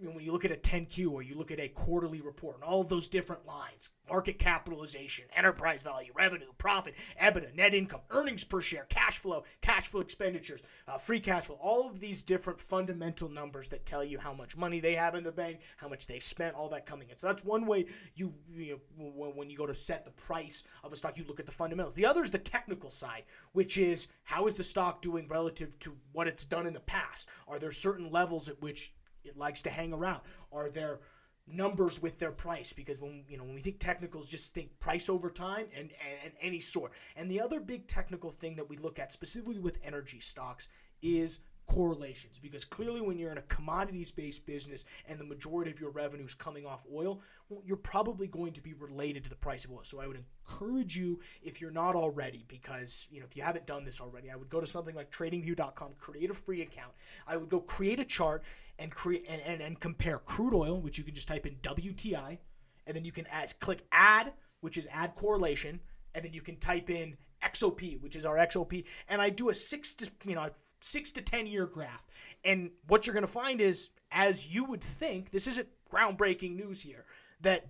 when 0.00 0.24
you 0.24 0.32
look 0.32 0.44
at 0.44 0.50
a 0.50 0.56
10Q 0.56 1.10
or 1.12 1.22
you 1.22 1.36
look 1.36 1.50
at 1.50 1.60
a 1.60 1.68
quarterly 1.68 2.20
report 2.20 2.56
and 2.56 2.64
all 2.64 2.80
of 2.80 2.88
those 2.88 3.08
different 3.08 3.46
lines 3.46 3.90
market 4.08 4.38
capitalization, 4.38 5.24
enterprise 5.34 5.82
value, 5.82 6.12
revenue, 6.14 6.46
profit, 6.58 6.94
EBITDA, 7.20 7.54
net 7.54 7.74
income, 7.74 8.00
earnings 8.10 8.44
per 8.44 8.60
share, 8.60 8.86
cash 8.88 9.18
flow, 9.18 9.42
cash 9.60 9.88
flow 9.88 10.00
expenditures, 10.00 10.62
uh, 10.86 10.96
free 10.96 11.18
cash 11.18 11.46
flow, 11.46 11.58
all 11.60 11.88
of 11.88 11.98
these 11.98 12.22
different 12.22 12.60
fundamental 12.60 13.28
numbers 13.28 13.68
that 13.68 13.84
tell 13.84 14.04
you 14.04 14.18
how 14.18 14.32
much 14.32 14.56
money 14.56 14.80
they 14.80 14.94
have 14.94 15.14
in 15.14 15.24
the 15.24 15.32
bank, 15.32 15.60
how 15.76 15.88
much 15.88 16.06
they've 16.06 16.22
spent, 16.22 16.54
all 16.54 16.68
that 16.68 16.86
coming 16.86 17.08
in. 17.10 17.16
So 17.16 17.26
that's 17.26 17.44
one 17.44 17.66
way 17.66 17.86
you, 18.14 18.32
you 18.54 18.78
know, 18.96 19.32
when 19.34 19.50
you 19.50 19.56
go 19.56 19.66
to 19.66 19.74
set 19.74 20.04
the 20.04 20.12
price 20.12 20.62
of 20.84 20.92
a 20.92 20.96
stock, 20.96 21.18
you 21.18 21.24
look 21.26 21.40
at 21.40 21.46
the 21.46 21.52
fundamentals. 21.52 21.94
The 21.94 22.06
other 22.06 22.22
is 22.22 22.30
the 22.30 22.38
technical 22.38 22.90
side, 22.90 23.24
which 23.52 23.76
is 23.76 24.06
how 24.24 24.46
is 24.46 24.54
the 24.54 24.62
stock 24.62 25.02
doing 25.02 25.26
relative 25.28 25.76
to 25.80 25.96
what 26.12 26.28
it's 26.28 26.44
done 26.44 26.66
in 26.66 26.72
the 26.72 26.80
past? 26.80 27.28
Are 27.48 27.58
there 27.58 27.72
certain 27.72 28.10
levels 28.10 28.48
at 28.48 28.60
which 28.62 28.92
it 29.26 29.36
likes 29.36 29.62
to 29.62 29.70
hang 29.70 29.92
around? 29.92 30.20
Are 30.52 30.70
there 30.70 31.00
numbers 31.46 32.02
with 32.02 32.18
their 32.18 32.32
price? 32.32 32.72
Because 32.72 33.00
when 33.00 33.24
you 33.28 33.36
know 33.36 33.44
when 33.44 33.54
we 33.54 33.60
think 33.60 33.78
technicals, 33.78 34.28
just 34.28 34.54
think 34.54 34.78
price 34.80 35.08
over 35.08 35.30
time 35.30 35.66
and, 35.76 35.90
and, 35.90 36.18
and 36.24 36.32
any 36.40 36.60
sort. 36.60 36.92
And 37.16 37.30
the 37.30 37.40
other 37.40 37.60
big 37.60 37.86
technical 37.86 38.30
thing 38.30 38.56
that 38.56 38.68
we 38.68 38.76
look 38.76 38.98
at 38.98 39.12
specifically 39.12 39.58
with 39.58 39.78
energy 39.84 40.20
stocks 40.20 40.68
is 41.02 41.40
correlations 41.66 42.38
because 42.38 42.64
clearly 42.64 43.00
when 43.00 43.18
you're 43.18 43.32
in 43.32 43.38
a 43.38 43.42
commodities 43.42 44.12
based 44.12 44.46
business 44.46 44.84
and 45.08 45.18
the 45.18 45.24
majority 45.24 45.70
of 45.70 45.80
your 45.80 45.90
revenue 45.90 46.24
is 46.24 46.34
coming 46.34 46.64
off 46.64 46.84
oil 46.94 47.20
well 47.48 47.60
you're 47.64 47.76
probably 47.76 48.28
going 48.28 48.52
to 48.52 48.62
be 48.62 48.72
related 48.74 49.24
to 49.24 49.28
the 49.28 49.34
price 49.34 49.64
of 49.64 49.72
oil 49.72 49.80
so 49.82 50.00
i 50.00 50.06
would 50.06 50.16
encourage 50.16 50.96
you 50.96 51.18
if 51.42 51.60
you're 51.60 51.72
not 51.72 51.96
already 51.96 52.44
because 52.46 53.08
you 53.10 53.18
know 53.18 53.26
if 53.26 53.36
you 53.36 53.42
haven't 53.42 53.66
done 53.66 53.84
this 53.84 54.00
already 54.00 54.30
i 54.30 54.36
would 54.36 54.48
go 54.48 54.60
to 54.60 54.66
something 54.66 54.94
like 54.94 55.10
tradingview.com 55.10 55.90
create 55.98 56.30
a 56.30 56.34
free 56.34 56.62
account 56.62 56.92
i 57.26 57.36
would 57.36 57.48
go 57.48 57.58
create 57.58 57.98
a 57.98 58.04
chart 58.04 58.44
and 58.78 58.90
create 58.90 59.24
and, 59.28 59.40
and, 59.42 59.60
and 59.60 59.80
compare 59.80 60.18
crude 60.18 60.54
oil 60.54 60.80
which 60.80 60.98
you 60.98 61.04
can 61.04 61.14
just 61.14 61.28
type 61.28 61.46
in 61.46 61.54
wti 61.56 62.38
and 62.86 62.96
then 62.96 63.04
you 63.04 63.12
can 63.12 63.26
add 63.28 63.52
click 63.60 63.84
add 63.92 64.32
which 64.60 64.76
is 64.76 64.88
add 64.92 65.14
correlation 65.14 65.80
and 66.14 66.24
then 66.24 66.32
you 66.32 66.40
can 66.40 66.56
type 66.56 66.88
in 66.88 67.16
XOP, 67.44 68.00
which 68.00 68.16
is 68.16 68.24
our 68.24 68.36
XOP, 68.36 68.84
and 69.08 69.20
I 69.20 69.30
do 69.30 69.50
a 69.50 69.54
six 69.54 69.94
to 69.96 70.10
you 70.24 70.34
know 70.34 70.48
six 70.80 71.12
to 71.12 71.22
10 71.22 71.46
year 71.46 71.66
graph. 71.66 72.06
And 72.44 72.70
what 72.88 73.06
you're 73.06 73.14
to 73.22 73.30
find 73.30 73.60
is, 73.60 73.90
as 74.10 74.52
you 74.52 74.64
would 74.64 74.82
think, 74.82 75.30
this 75.30 75.46
isn't 75.46 75.68
groundbreaking 75.92 76.56
news 76.56 76.80
here, 76.80 77.04
that 77.40 77.66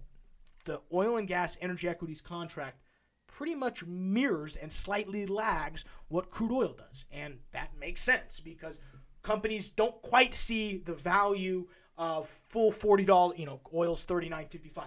the 0.65 0.81
oil 0.93 1.17
and 1.17 1.29
gas 1.29 1.57
energy 1.61 1.89
equities 1.89 2.21
contract 2.21 2.81
pretty 3.27 3.55
much 3.55 3.85
mirrors 3.85 4.57
and 4.57 4.73
slightly 4.73 5.27
lags 5.27 5.85
what 6.09 6.31
crude 6.31 6.53
oil 6.53 6.75
does. 6.77 7.05
And 7.13 7.39
that 7.53 7.71
makes 7.79 8.03
sense 8.03 8.41
because 8.41 8.81
companies 9.27 9.71
don't 9.71 10.01
quite 10.03 10.35
see 10.35 10.79
the 10.85 10.95
value 10.95 11.67
of 11.99 12.27
full 12.29 12.71
$40, 12.71 13.37
you 13.37 13.45
know, 13.45 13.61
oil's 13.75 14.05
39.55 14.05 14.85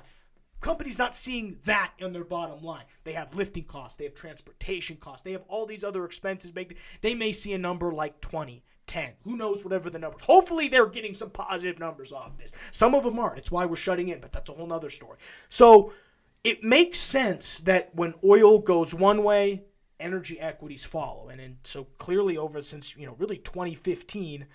companies 0.61 0.97
not 0.97 1.15
seeing 1.15 1.57
that 1.65 1.93
in 1.99 2.11
their 2.11 2.23
bottom 2.23 2.61
line. 2.63 2.83
They 3.03 3.13
have 3.13 3.35
lifting 3.35 3.63
costs, 3.63 3.95
they 3.95 4.05
have 4.05 4.13
transportation 4.13 4.97
costs, 4.97 5.23
they 5.23 5.31
have 5.33 5.43
all 5.47 5.65
these 5.65 5.83
other 5.83 6.05
expenses. 6.05 6.53
They 7.01 7.15
may 7.15 7.31
see 7.31 7.53
a 7.53 7.57
number 7.57 7.91
like 7.91 8.19
20, 8.21 8.63
10. 8.87 9.11
Who 9.23 9.37
knows 9.37 9.63
whatever 9.63 9.89
the 9.89 9.99
numbers. 9.99 10.21
Hopefully 10.23 10.67
they're 10.67 10.85
getting 10.87 11.13
some 11.13 11.29
positive 11.29 11.79
numbers 11.79 12.11
off 12.11 12.37
this. 12.37 12.53
Some 12.71 12.95
of 12.95 13.03
them 13.03 13.19
aren't. 13.19 13.39
It's 13.39 13.51
why 13.51 13.65
we're 13.65 13.75
shutting 13.75 14.09
in, 14.09 14.19
but 14.19 14.31
that's 14.31 14.49
a 14.49 14.53
whole 14.53 14.67
nother 14.67 14.89
story. 14.89 15.17
So 15.49 15.93
it 16.43 16.63
makes 16.63 16.99
sense 16.99 17.59
that 17.59 17.93
when 17.93 18.13
oil 18.23 18.59
goes 18.59 18.93
one 18.93 19.23
way, 19.23 19.63
energy 19.99 20.39
equities 20.39 20.85
follow. 20.85 21.29
And, 21.29 21.41
and 21.41 21.57
so 21.63 21.85
clearly 21.97 22.37
over 22.37 22.61
since, 22.61 22.95
you 22.95 23.05
know, 23.05 23.15
really 23.17 23.37
2015, 23.37 24.45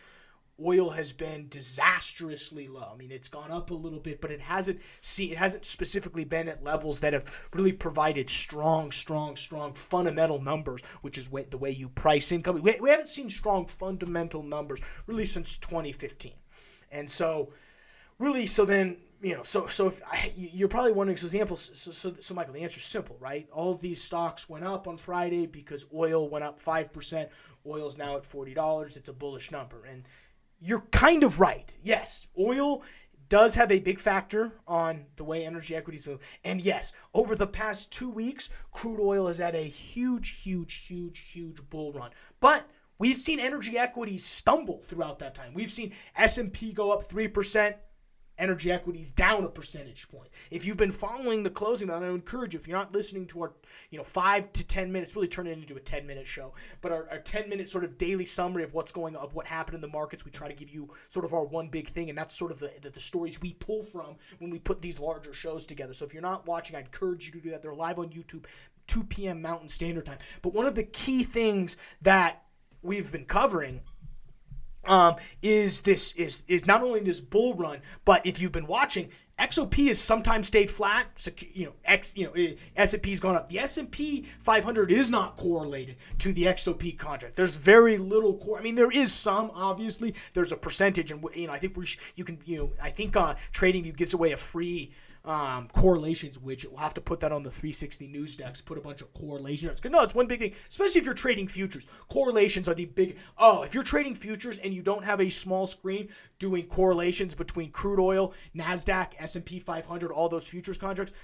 oil 0.65 0.91
has 0.91 1.13
been 1.13 1.49
disastrously 1.49 2.69
low. 2.69 2.91
I 2.93 2.97
mean, 2.97 3.11
it's 3.11 3.29
gone 3.29 3.51
up 3.51 3.71
a 3.71 3.75
little 3.75 3.99
bit, 3.99 4.21
but 4.21 4.31
it 4.31 4.41
hasn't 4.41 4.81
see 5.01 5.33
it 5.33 5.39
hasn't 5.39 5.65
specifically 5.65 6.25
been 6.25 6.49
at 6.49 6.63
levels 6.63 7.01
that 7.01 7.13
have 7.13 7.49
really 7.53 7.73
provided 7.73 8.29
strong, 8.31 8.93
strong, 8.93 9.37
strong 9.37 9.75
fundamental 9.75 10.41
numbers, 10.41 10.83
which 11.03 11.19
is 11.19 11.29
the 11.29 11.59
way 11.59 11.71
you 11.71 11.89
price 11.89 12.31
income. 12.31 12.63
We, 12.63 12.79
we 12.81 12.91
haven't 12.91 13.09
seen 13.09 13.29
strong 13.29 13.67
fundamental 13.67 14.43
numbers 14.43 14.81
really 15.07 15.25
since 15.25 15.57
2015, 15.57 16.33
and 16.93 17.11
so 17.11 17.53
really, 18.19 18.47
so 18.47 18.65
then 18.65 18.99
you 19.25 19.35
know, 19.35 19.43
so 19.43 19.66
so 19.66 19.87
if 19.87 20.00
I, 20.07 20.33
you're 20.37 20.69
probably 20.69 20.93
wondering, 20.93 21.16
so 21.16 21.25
example, 21.25 21.57
so, 21.57 21.90
so 21.90 22.12
so 22.12 22.35
Michael, 22.35 22.52
the 22.52 22.62
answer 22.62 22.76
is 22.76 22.85
simple, 22.85 23.16
right? 23.19 23.49
All 23.50 23.73
of 23.73 23.81
these 23.81 24.02
stocks 24.02 24.50
went 24.50 24.64
up 24.64 24.87
on 24.87 24.99
Friday 24.99 25.47
because 25.47 25.87
oil 25.95 26.28
went 26.28 26.45
up 26.45 26.61
five 26.61 26.93
percent. 26.93 27.31
Oil's 27.66 27.97
now 27.97 28.16
at 28.16 28.26
forty 28.26 28.52
dollars. 28.52 28.99
It's 28.99 29.09
a 29.09 29.14
bullish 29.14 29.50
number, 29.50 29.85
and 29.87 30.04
you're 30.61 30.85
kind 30.93 31.25
of 31.25 31.40
right. 31.40 31.75
Yes, 31.83 32.28
oil 32.38 32.83
does 33.31 33.54
have 33.54 33.73
a 33.73 33.81
big 33.81 33.99
factor 33.99 34.52
on 34.69 35.07
the 35.16 35.25
way 35.25 35.47
energy 35.47 35.75
equities 35.75 36.07
move. 36.07 36.21
And 36.45 36.61
yes, 36.61 36.93
over 37.14 37.35
the 37.35 37.47
past 37.47 37.90
two 37.90 38.11
weeks, 38.11 38.50
crude 38.73 39.00
oil 39.00 39.26
has 39.26 39.38
had 39.38 39.54
a 39.54 39.62
huge, 39.62 40.43
huge, 40.43 40.87
huge, 40.87 41.21
huge 41.33 41.59
bull 41.71 41.93
run. 41.95 42.11
But 42.40 42.69
we've 42.99 43.16
seen 43.16 43.40
energy 43.40 43.78
equities 43.78 44.25
stumble 44.25 44.83
throughout 44.83 45.19
that 45.21 45.35
time. 45.35 45.54
We've 45.54 45.73
seen 45.73 45.93
S&P 46.16 46.73
go 46.73 46.90
up 46.90 47.09
3%, 47.09 47.75
energy 48.38 48.73
equities 48.73 49.11
down 49.11 49.45
a 49.45 49.49
percentage 49.49 50.09
point. 50.09 50.29
If 50.50 50.67
you've 50.67 50.76
been 50.76 50.93
following 50.93 51.43
the 51.43 51.50
closing, 51.50 51.91
I 51.91 52.05
encourage 52.09 52.55
you, 52.55 52.61
if 52.61 52.67
you're 52.67 52.76
not 52.76 52.93
listening 52.93 53.26
to 53.29 53.43
our, 53.43 53.53
you 53.91 53.99
know, 53.99 54.05
five 54.05 54.53
to 54.55 54.67
10 54.67 54.91
minutes, 54.91 55.14
really 55.14 55.29
turn 55.29 55.47
it 55.47 55.59
into 55.59 55.76
a 55.76 55.81
10 55.81 56.07
minute 56.07 56.26
show, 56.26 56.53
but 56.81 56.93
our, 56.93 57.09
our 57.11 57.19
10 57.19 57.49
minute 57.49 57.69
sort 57.69 57.85
of 57.85 57.97
daily 57.99 58.25
summary 58.25 58.64
of 58.64 58.75
what's 58.75 58.93
going 58.93 59.17
of 59.17 59.35
what 59.35 59.47
happened 59.47 59.76
in 59.76 59.81
the 59.81 59.88
markets. 59.88 60.25
We 60.25 60.31
try 60.31 60.49
to 60.49 60.55
give 60.55 60.71
you 60.71 60.91
sort 61.09 61.25
of 61.25 61.33
our 61.33 61.45
one 61.45 61.69
big 61.69 61.88
thing, 61.88 62.09
and 62.09 62.19
that's 62.19 62.35
sort 62.35 62.50
of 62.50 62.59
the, 62.59 62.73
the, 62.83 62.91
the 62.91 63.00
stories 63.00 63.41
we 63.41 63.55
pull 63.55 63.83
from 63.83 64.17
when 64.38 64.50
we 64.50 64.59
put 64.59 64.83
these 64.83 64.99
larger 64.99 65.33
shows 65.33 65.67
together. 65.67 65.93
So 65.93 66.05
if 66.05 66.12
you're 66.12 66.23
not 66.23 66.47
watching, 66.47 66.76
I 66.76 66.81
encourage 66.81 67.26
you 67.26 67.33
to 67.33 67.41
do 67.41 67.50
that. 67.50 67.62
They're 67.62 67.75
live 67.75 67.99
on 67.99 68.09
YouTube, 68.09 68.47
2 68.87 69.05
p.m. 69.05 69.41
Mountain 69.41 69.69
Standard 69.69 70.07
Time. 70.07 70.19
But 70.43 70.55
one 70.55 70.67
of 70.67 70.75
the 70.75 70.85
key 70.85 71.23
things 71.23 71.76
that 72.03 72.43
we've 72.83 73.11
been 73.11 73.25
covering 73.25 73.81
um, 74.87 75.17
is 75.43 75.81
this 75.83 76.12
is 76.12 76.45
is 76.49 76.67
not 76.67 76.83
only 76.83 77.00
this 77.00 77.21
bull 77.21 77.55
run, 77.55 77.81
but 78.05 78.26
if 78.26 78.41
you've 78.41 78.53
been 78.53 78.67
watching, 78.67 79.11
XOP 79.38 79.88
has 79.88 79.99
sometimes 79.99 80.47
stayed 80.47 80.71
flat. 80.71 81.07
You 81.53 81.67
know, 81.67 81.73
X, 81.85 82.17
you 82.17 82.26
know, 82.26 82.33
eh, 82.33 82.55
S&P's 82.76 83.19
gone 83.19 83.35
up. 83.35 83.49
The 83.49 83.59
S&P 83.59 84.23
500 84.38 84.93
is 84.93 85.11
not 85.11 85.37
correlated 85.37 85.97
to 86.19 86.33
the 86.33 86.45
XOP 86.45 86.97
contract. 86.99 87.35
There's 87.35 87.57
very 87.57 87.97
little 87.97 88.37
core. 88.37 88.59
I 88.59 88.62
mean, 88.62 88.76
there 88.76 88.93
is 88.93 89.12
some. 89.12 89.50
Obviously, 89.55 90.14
there's 90.35 90.53
a 90.53 90.57
percentage, 90.57 91.11
and 91.11 91.25
you 91.35 91.49
know, 91.49 91.53
I 91.53 91.59
think 91.59 91.76
we 91.76 91.87
sh- 91.87 91.99
you 92.14 92.25
can, 92.25 92.38
you 92.45 92.59
know, 92.59 92.71
I 92.83 92.91
think 92.91 93.17
uh, 93.17 93.35
TradingView 93.53 93.97
gives 93.97 94.14
away 94.14 94.33
a 94.33 94.37
free 94.37 94.93
um, 95.25 95.69
correlations 95.73 96.38
widget. 96.38 96.69
We'll 96.69 96.78
have 96.78 96.95
to 96.95 97.00
put 97.00 97.21
that 97.21 97.33
on 97.33 97.43
the 97.43 97.50
360 97.50 98.07
news 98.09 98.37
decks, 98.37 98.61
Put 98.61 98.78
a 98.78 98.81
bunch 98.81 99.00
of 99.00 99.12
correlations. 99.14 99.83
No, 99.85 100.02
it's 100.02 100.14
one 100.14 100.26
big 100.26 100.40
thing, 100.40 100.54
especially 100.69 101.00
if 101.00 101.07
you're 101.07 101.14
trading 101.14 101.49
futures. 101.49 101.87
Correlations 102.09 102.69
are 102.69 102.75
the 102.75 102.87
big. 102.87 103.16
Oh, 103.38 103.62
if 103.62 103.75
you're 103.75 103.83
trading 103.83 104.14
futures 104.14 104.59
and 104.59 104.75
you 104.75 104.83
don't 104.83 105.04
have 105.04 105.21
a 105.21 105.31
small 105.31 105.66
screen 105.66 106.09
doing 106.38 106.66
correlations 106.66 107.35
between 107.35 107.71
crude 107.71 108.00
oil, 108.00 108.35
Nasdaq, 108.54 109.12
S&P 109.19 109.59
500, 109.59 110.12
all 110.12 110.28
those 110.28 110.49
futures 110.49 110.76
contracts, 110.76 111.14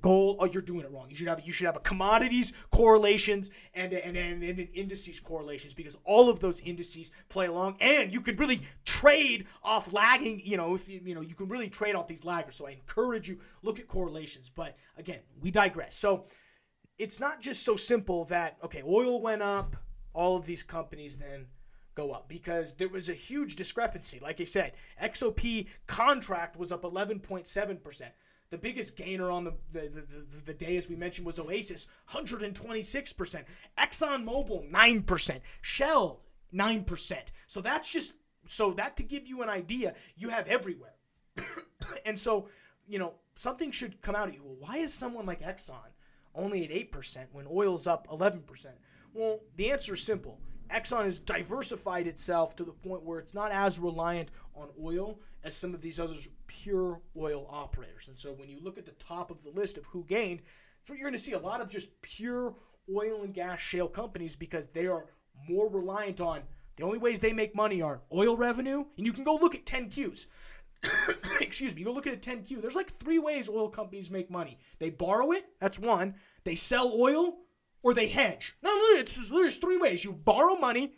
gold 0.00 0.36
oh 0.40 0.44
you're 0.46 0.62
doing 0.62 0.80
it 0.80 0.90
wrong. 0.90 1.06
You 1.10 1.16
should 1.16 1.28
have 1.28 1.40
you 1.44 1.52
should 1.52 1.66
have 1.66 1.76
a 1.76 1.80
commodities 1.80 2.52
correlations 2.70 3.50
and 3.74 3.92
and, 3.92 4.16
and, 4.16 4.42
and 4.42 4.58
an 4.58 4.68
indices 4.74 5.20
correlations 5.20 5.74
because 5.74 5.96
all 6.04 6.30
of 6.30 6.40
those 6.40 6.60
indices 6.60 7.10
play 7.28 7.46
along. 7.46 7.76
And 7.80 8.12
you 8.12 8.20
can 8.20 8.36
really 8.36 8.60
trade 8.84 9.46
off 9.62 9.92
lagging 9.92 10.40
you 10.44 10.56
know 10.56 10.74
if 10.74 10.88
you, 10.88 11.00
you 11.04 11.14
know 11.14 11.20
you 11.20 11.34
can 11.34 11.48
really 11.48 11.68
trade 11.68 11.94
off 11.94 12.06
these 12.06 12.22
laggers. 12.22 12.54
So 12.54 12.66
i 12.66 12.70
encourage 12.70 13.28
you 13.28 13.38
look 13.62 13.78
at 13.78 13.88
correlations. 13.88 14.50
But 14.54 14.76
again 14.96 15.20
we 15.40 15.50
digress. 15.50 15.94
So 15.94 16.26
it's 16.98 17.20
not 17.20 17.40
just 17.40 17.64
so 17.64 17.76
simple 17.76 18.24
that 18.26 18.58
okay 18.64 18.82
oil 18.86 19.20
went 19.20 19.42
up 19.42 19.76
all 20.14 20.36
of 20.36 20.44
these 20.46 20.62
companies 20.62 21.16
then 21.16 21.46
go 21.94 22.12
up 22.12 22.28
because 22.28 22.74
there 22.74 22.88
was 22.88 23.08
a 23.08 23.14
huge 23.14 23.56
discrepancy. 23.56 24.20
Like 24.20 24.40
i 24.40 24.44
said 24.44 24.72
xop 25.02 25.66
contract 25.86 26.56
was 26.56 26.72
up 26.72 26.82
11.7% 26.82 28.02
the 28.50 28.58
biggest 28.58 28.96
gainer 28.96 29.30
on 29.30 29.44
the, 29.44 29.52
the, 29.72 29.88
the, 29.88 30.42
the, 30.46 30.54
day, 30.54 30.76
as 30.76 30.88
we 30.88 30.96
mentioned, 30.96 31.26
was 31.26 31.38
Oasis, 31.38 31.86
126%. 32.10 33.44
ExxonMobil, 33.78 34.70
9%. 34.70 35.40
Shell, 35.60 36.20
9%. 36.54 37.18
So 37.46 37.60
that's 37.60 37.92
just, 37.92 38.14
so 38.46 38.72
that 38.72 38.96
to 38.96 39.02
give 39.02 39.26
you 39.26 39.42
an 39.42 39.48
idea, 39.48 39.94
you 40.16 40.30
have 40.30 40.48
everywhere. 40.48 40.94
and 42.06 42.18
so, 42.18 42.48
you 42.86 42.98
know, 42.98 43.14
something 43.34 43.70
should 43.70 44.00
come 44.00 44.14
out 44.14 44.28
of 44.28 44.34
you. 44.34 44.42
Well, 44.42 44.56
why 44.60 44.78
is 44.78 44.92
someone 44.94 45.26
like 45.26 45.42
Exxon 45.42 45.76
only 46.34 46.64
at 46.64 46.70
8% 46.70 47.26
when 47.32 47.46
oil's 47.50 47.86
up 47.86 48.08
11%? 48.08 48.66
Well, 49.12 49.40
the 49.56 49.70
answer 49.70 49.94
is 49.94 50.02
simple. 50.02 50.40
Exxon 50.70 51.04
has 51.04 51.18
diversified 51.18 52.06
itself 52.06 52.56
to 52.56 52.64
the 52.64 52.72
point 52.72 53.02
where 53.02 53.18
it's 53.18 53.34
not 53.34 53.52
as 53.52 53.78
reliant 53.78 54.30
on 54.54 54.68
oil 54.82 55.18
as 55.48 55.56
some 55.56 55.74
of 55.74 55.80
these 55.80 55.98
others 55.98 56.28
pure 56.46 57.00
oil 57.16 57.46
operators. 57.50 58.06
And 58.06 58.16
so 58.16 58.32
when 58.32 58.48
you 58.48 58.58
look 58.62 58.78
at 58.78 58.86
the 58.86 58.92
top 58.92 59.32
of 59.32 59.42
the 59.42 59.50
list 59.50 59.76
of 59.76 59.84
who 59.86 60.04
gained, 60.04 60.42
you're 60.88 60.98
going 60.98 61.12
to 61.12 61.18
see 61.18 61.32
a 61.32 61.38
lot 61.38 61.60
of 61.60 61.68
just 61.68 62.00
pure 62.00 62.54
oil 62.94 63.22
and 63.22 63.34
gas 63.34 63.58
shale 63.58 63.88
companies 63.88 64.36
because 64.36 64.68
they 64.68 64.86
are 64.86 65.06
more 65.48 65.68
reliant 65.68 66.20
on 66.20 66.40
the 66.78 66.84
only 66.84 66.98
ways 66.98 67.18
they 67.18 67.32
make 67.32 67.56
money 67.56 67.82
are 67.82 68.02
oil 68.12 68.36
revenue, 68.36 68.84
and 68.96 69.04
you 69.04 69.12
can 69.12 69.24
go 69.24 69.34
look 69.34 69.56
at 69.56 69.66
10Qs. 69.66 70.26
Excuse 71.40 71.74
me, 71.74 71.80
you 71.80 71.84
go 71.84 71.92
look 71.92 72.06
at 72.06 72.14
a 72.14 72.16
10Q. 72.16 72.62
There's 72.62 72.76
like 72.76 72.92
three 72.92 73.18
ways 73.18 73.48
oil 73.48 73.68
companies 73.68 74.12
make 74.12 74.30
money. 74.30 74.58
They 74.78 74.90
borrow 74.90 75.32
it, 75.32 75.44
that's 75.60 75.80
one. 75.80 76.14
They 76.44 76.54
sell 76.54 76.92
oil, 76.96 77.38
or 77.82 77.94
they 77.94 78.06
hedge. 78.06 78.54
No, 78.62 78.70
no, 78.70 79.00
it's 79.00 79.28
there's 79.28 79.58
three 79.58 79.76
ways. 79.76 80.04
You 80.04 80.12
borrow 80.12 80.54
money, 80.54 80.94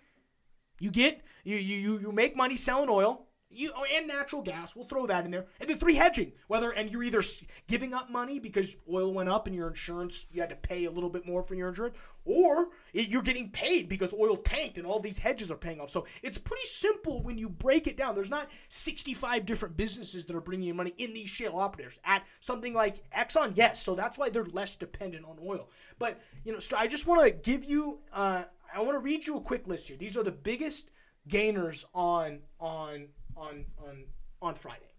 you 0.81 0.91
get 0.91 1.23
you 1.45 1.57
you 1.57 1.99
you 1.99 2.13
make 2.13 2.37
money 2.37 2.57
selling 2.57 2.91
oil, 2.91 3.27
you 3.51 3.73
oh, 3.77 3.85
and 3.93 4.07
natural 4.07 4.43
gas. 4.43 4.77
We'll 4.77 4.87
throw 4.87 5.07
that 5.07 5.25
in 5.25 5.31
there. 5.31 5.47
And 5.61 5.69
then 5.69 5.79
three 5.79 5.95
hedging. 5.95 6.33
Whether 6.47 6.71
and 6.71 6.91
you're 6.91 7.03
either 7.03 7.23
giving 7.67 7.95
up 7.95 8.11
money 8.11 8.39
because 8.39 8.77
oil 8.91 9.13
went 9.13 9.29
up 9.29 9.47
and 9.47 9.57
your 9.57 9.69
insurance 9.69 10.27
you 10.31 10.41
had 10.41 10.51
to 10.51 10.57
pay 10.57 10.85
a 10.85 10.91
little 10.91 11.11
bit 11.11 11.27
more 11.27 11.43
for 11.43 11.55
your 11.55 11.69
insurance, 11.69 11.99
or 12.25 12.69
you're 12.93 13.23
getting 13.23 13.51
paid 13.51 13.89
because 13.89 14.15
oil 14.15 14.37
tanked 14.37 14.79
and 14.79 14.87
all 14.87 15.01
these 15.01 15.19
hedges 15.19 15.51
are 15.51 15.57
paying 15.57 15.81
off. 15.81 15.91
So 15.91 16.07
it's 16.23 16.39
pretty 16.39 16.67
simple 16.67 17.23
when 17.23 17.39
you 17.39 17.49
break 17.49 17.87
it 17.87 17.97
down. 17.97 18.15
There's 18.15 18.31
not 18.31 18.51
65 18.69 19.47
different 19.47 19.77
businesses 19.77 20.25
that 20.27 20.37
are 20.37 20.41
bringing 20.41 20.69
you 20.69 20.75
money 20.75 20.95
in 20.99 21.13
these 21.13 21.29
shale 21.29 21.57
operators. 21.57 21.99
At 22.05 22.25
something 22.41 22.75
like 22.75 23.03
Exxon, 23.11 23.53
yes. 23.57 23.83
So 23.83 23.95
that's 23.95 24.19
why 24.19 24.31
they're 24.31 24.45
less 24.45 24.77
dependent 24.77 25.25
on 25.25 25.39
oil. 25.45 25.71
But 25.99 26.21
you 26.45 26.53
know, 26.53 26.59
I 26.77 26.87
just 26.87 27.07
want 27.07 27.23
to 27.23 27.31
give 27.31 27.65
you. 27.65 28.01
Uh, 28.13 28.45
I 28.75 28.81
want 28.81 28.93
to 28.93 29.01
read 29.01 29.27
you 29.27 29.37
a 29.37 29.41
quick 29.41 29.67
list 29.67 29.89
here. 29.89 29.97
These 29.97 30.17
are 30.17 30.23
the 30.23 30.31
biggest 30.31 30.91
gainers 31.29 31.85
on 31.95 32.41
on 32.59 33.09
on 33.41 33.65
on 33.79 34.05
on 34.43 34.55
Friday, 34.55 34.93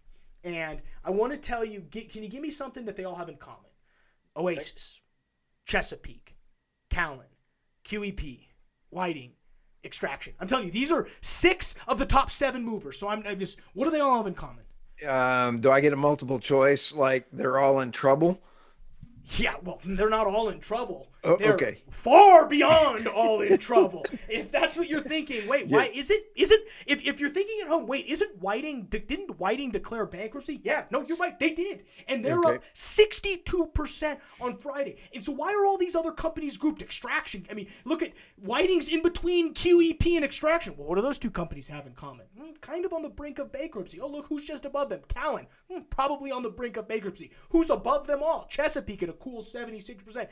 and 0.44 0.82
I 1.04 1.10
want 1.10 1.32
to 1.32 1.38
tell 1.38 1.64
you. 1.64 1.80
Get, 1.80 2.10
can 2.10 2.22
you 2.22 2.28
give 2.28 2.42
me 2.42 2.50
something 2.50 2.84
that 2.84 2.96
they 2.96 3.04
all 3.04 3.14
have 3.14 3.28
in 3.28 3.36
common? 3.36 3.70
Oasis, 4.36 5.00
Chesapeake, 5.66 6.36
Callon, 6.90 7.26
QEP, 7.84 8.40
Whiting, 8.90 9.32
Extraction. 9.84 10.32
I'm 10.40 10.48
telling 10.48 10.66
you, 10.66 10.70
these 10.70 10.92
are 10.92 11.08
six 11.20 11.74
of 11.88 11.98
the 11.98 12.06
top 12.06 12.30
seven 12.30 12.64
movers. 12.64 12.98
So 12.98 13.08
I'm, 13.08 13.22
I'm 13.26 13.38
just. 13.38 13.60
What 13.74 13.84
do 13.84 13.90
they 13.90 14.00
all 14.00 14.16
have 14.16 14.26
in 14.26 14.34
common? 14.34 14.64
Um, 15.06 15.60
do 15.60 15.70
I 15.70 15.80
get 15.80 15.92
a 15.92 15.96
multiple 15.96 16.38
choice? 16.38 16.92
Like 16.94 17.26
they're 17.32 17.58
all 17.58 17.80
in 17.80 17.92
trouble? 17.92 18.40
Yeah, 19.36 19.54
well, 19.62 19.80
they're 19.84 20.10
not 20.10 20.26
all 20.26 20.48
in 20.48 20.60
trouble. 20.60 21.11
Oh, 21.24 21.36
they're 21.36 21.54
okay. 21.54 21.78
far 21.88 22.48
beyond 22.48 23.06
all 23.06 23.42
in 23.42 23.56
trouble. 23.58 24.04
if 24.28 24.50
that's 24.50 24.76
what 24.76 24.88
you're 24.88 25.00
thinking, 25.00 25.46
wait, 25.46 25.68
yeah. 25.68 25.76
why 25.76 25.90
isn't 25.94 26.20
isn't 26.34 26.60
if, 26.86 27.06
if 27.06 27.20
you're 27.20 27.30
thinking 27.30 27.58
at 27.62 27.68
home, 27.68 27.86
wait, 27.86 28.06
isn't 28.06 28.40
Whiting 28.40 28.86
didn't 28.86 29.38
Whiting 29.38 29.70
declare 29.70 30.04
bankruptcy? 30.04 30.60
Yeah, 30.64 30.84
no, 30.90 31.02
you're 31.02 31.16
right, 31.18 31.38
they 31.38 31.50
did, 31.50 31.84
and 32.08 32.24
they're 32.24 32.40
okay. 32.40 32.56
up 32.56 32.64
62 32.72 33.66
percent 33.66 34.18
on 34.40 34.56
Friday. 34.56 34.96
And 35.14 35.22
so 35.22 35.32
why 35.32 35.52
are 35.52 35.64
all 35.64 35.78
these 35.78 35.94
other 35.94 36.10
companies 36.10 36.56
grouped? 36.56 36.82
Extraction. 36.82 37.46
I 37.50 37.54
mean, 37.54 37.68
look 37.84 38.02
at 38.02 38.12
Whiting's 38.38 38.88
in 38.88 39.02
between 39.02 39.54
QEP 39.54 40.16
and 40.16 40.24
Extraction. 40.24 40.74
Well, 40.76 40.88
what 40.88 40.96
do 40.96 41.02
those 41.02 41.18
two 41.18 41.30
companies 41.30 41.68
have 41.68 41.86
in 41.86 41.92
common? 41.92 42.26
Hmm, 42.36 42.52
kind 42.60 42.84
of 42.84 42.92
on 42.92 43.02
the 43.02 43.08
brink 43.08 43.38
of 43.38 43.52
bankruptcy. 43.52 44.00
Oh, 44.00 44.08
look 44.08 44.26
who's 44.26 44.44
just 44.44 44.64
above 44.64 44.88
them. 44.88 45.02
Callon, 45.08 45.46
hmm, 45.70 45.82
probably 45.90 46.32
on 46.32 46.42
the 46.42 46.50
brink 46.50 46.76
of 46.76 46.88
bankruptcy. 46.88 47.30
Who's 47.50 47.70
above 47.70 48.08
them 48.08 48.22
all? 48.24 48.46
Chesapeake 48.48 49.04
at 49.04 49.08
a 49.08 49.14
cool 49.14 49.40
76 49.42 50.02
percent. 50.02 50.28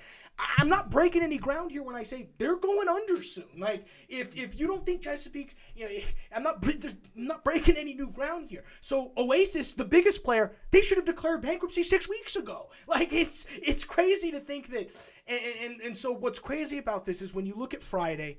I'm 0.58 0.68
not 0.68 0.79
breaking 0.88 1.22
any 1.22 1.36
ground 1.36 1.72
here 1.72 1.82
when 1.82 1.96
I 1.96 2.02
say 2.04 2.28
they're 2.38 2.56
going 2.56 2.88
under 2.88 3.22
soon. 3.22 3.58
Like 3.58 3.86
if 4.08 4.36
if 4.38 4.58
you 4.58 4.68
don't 4.68 4.86
think 4.86 5.02
Chesapeake, 5.02 5.56
you 5.74 5.84
know, 5.84 5.90
I'm 6.36 6.42
not 6.42 6.64
I'm 6.64 7.26
not 7.26 7.44
breaking 7.44 7.76
any 7.76 7.94
new 7.94 8.08
ground 8.08 8.48
here. 8.48 8.64
So 8.80 9.12
Oasis, 9.18 9.72
the 9.72 9.84
biggest 9.84 10.22
player, 10.22 10.52
they 10.70 10.80
should 10.80 10.96
have 10.96 11.06
declared 11.06 11.42
bankruptcy 11.42 11.82
six 11.82 12.08
weeks 12.08 12.36
ago. 12.36 12.68
Like 12.86 13.12
it's 13.12 13.46
it's 13.50 13.84
crazy 13.84 14.30
to 14.32 14.40
think 14.40 14.68
that. 14.68 14.90
And 15.28 15.40
and, 15.64 15.80
and 15.80 15.96
so 15.96 16.12
what's 16.12 16.38
crazy 16.38 16.78
about 16.78 17.04
this 17.04 17.22
is 17.22 17.34
when 17.34 17.46
you 17.46 17.54
look 17.56 17.74
at 17.74 17.82
Friday. 17.82 18.38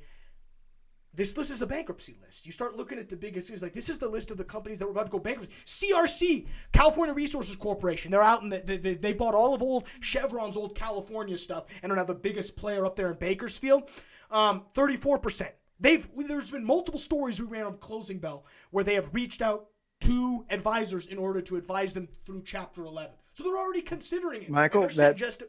This 1.14 1.36
list 1.36 1.52
is 1.52 1.62
a 1.62 1.68
bankruptcy 1.68 2.16
list. 2.24 2.46
You 2.46 2.52
start 2.52 2.78
looking 2.78 2.98
at 2.98 3.10
the 3.10 3.18
biggest 3.18 3.48
things 3.48 3.62
like 3.62 3.74
this 3.74 3.90
is 3.90 3.98
the 3.98 4.08
list 4.08 4.32
of 4.32 4.38
the 4.38 4.44
companies 4.44 4.80
that 4.80 4.86
were 4.86 4.92
about 4.92 5.08
to 5.08 5.12
go 5.12 5.20
bankrupt. 5.20 5.52
CRC, 5.66 6.48
California 6.72 7.14
Resources 7.14 7.56
Corporation. 7.56 8.12
They're 8.12 8.22
out 8.22 8.44
and 8.44 8.52
the, 8.52 8.60
they, 8.60 8.96
they 8.96 9.14
bought 9.14 9.36
all 9.36 9.54
of 9.54 9.62
old 9.62 9.88
Chevron's 10.00 10.56
old 10.56 10.76
California 10.76 11.36
stuff 11.36 11.66
and 11.84 11.92
are 11.92 11.96
now 11.96 12.04
the 12.06 12.16
biggest 12.16 12.56
player 12.56 12.86
up 12.86 12.96
there 12.96 13.12
in 13.12 13.18
Bakersfield. 13.18 13.90
Um, 14.30 14.64
34%. 14.74 15.50
They've 15.80 16.08
there's 16.28 16.52
been 16.52 16.64
multiple 16.64 17.00
stories 17.00 17.42
we 17.42 17.48
ran 17.48 17.66
of 17.66 17.80
Closing 17.80 18.20
Bell 18.20 18.46
where 18.70 18.84
they 18.84 18.94
have 18.96 19.14
reached 19.14 19.42
out 19.42 19.68
to 20.02 20.46
advisors 20.50 21.08
in 21.08 21.18
order 21.18 21.42
to 21.42 21.58
advise 21.58 21.94
them 21.94 22.08
through 22.26 22.44
Chapter 22.46 22.86
11. 22.86 23.12
So 23.34 23.44
they're 23.44 23.58
already 23.58 23.82
considering 23.82 24.44
it. 24.44 24.50
Michael, 24.50 24.88
that 24.96 25.16
just 25.16 25.44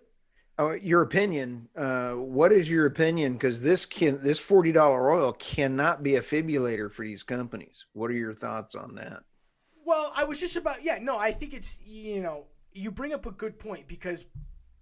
oh, 0.59 0.73
your 0.73 1.03
opinion. 1.03 1.69
Uh, 1.77 2.13
what 2.13 2.53
is 2.53 2.69
your 2.69 2.87
opinion? 2.87 3.35
Because 3.35 3.63
this 3.63 3.87
can 3.87 4.23
this 4.23 4.39
forty 4.39 4.73
dollar 4.73 5.11
oil 5.11 5.33
cannot 5.35 6.03
be 6.03 6.17
a 6.17 6.23
fibulator 6.23 6.89
for 6.89 7.05
these 7.05 7.23
companies. 7.23 7.87
What 7.93 8.11
are 8.11 8.15
your 8.15 8.35
thoughts 8.35 8.75
on 8.75 8.95
that? 8.97 9.23
Well, 9.85 10.13
I 10.17 10.25
was 10.25 10.41
just 10.41 10.57
about 10.57 10.83
yeah. 10.83 10.99
No, 11.01 11.19
I 11.19 11.33
think 11.33 11.55
it's 11.55 11.81
you 11.85 12.21
know 12.21 12.47
you 12.73 12.91
bring 12.91 13.13
up 13.13 13.27
a 13.27 13.33
good 13.33 13.59
point 13.59 13.87
because 13.89 14.25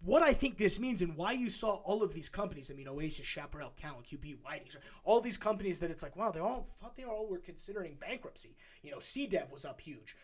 what 0.02 0.22
I 0.22 0.32
think 0.32 0.56
this 0.56 0.80
means 0.80 1.02
and 1.02 1.16
why 1.16 1.32
you 1.32 1.50
saw 1.50 1.74
all 1.84 2.02
of 2.02 2.14
these 2.14 2.28
companies, 2.28 2.70
I 2.70 2.74
mean, 2.74 2.88
Oasis, 2.88 3.26
Chaparral, 3.26 3.74
Callon, 3.76 4.02
QEP, 4.02 4.38
Whiting, 4.42 4.68
all 5.04 5.20
these 5.20 5.36
companies 5.36 5.78
that 5.80 5.90
it's 5.90 6.02
like, 6.02 6.16
wow, 6.16 6.30
they 6.30 6.40
all 6.40 6.68
thought 6.80 6.96
they 6.96 7.04
all 7.04 7.28
were 7.28 7.38
considering 7.38 7.96
bankruptcy. 8.00 8.56
You 8.82 8.92
know, 8.92 8.96
CDEV 8.96 9.50
was 9.52 9.66
up 9.66 9.80
huge, 9.80 10.16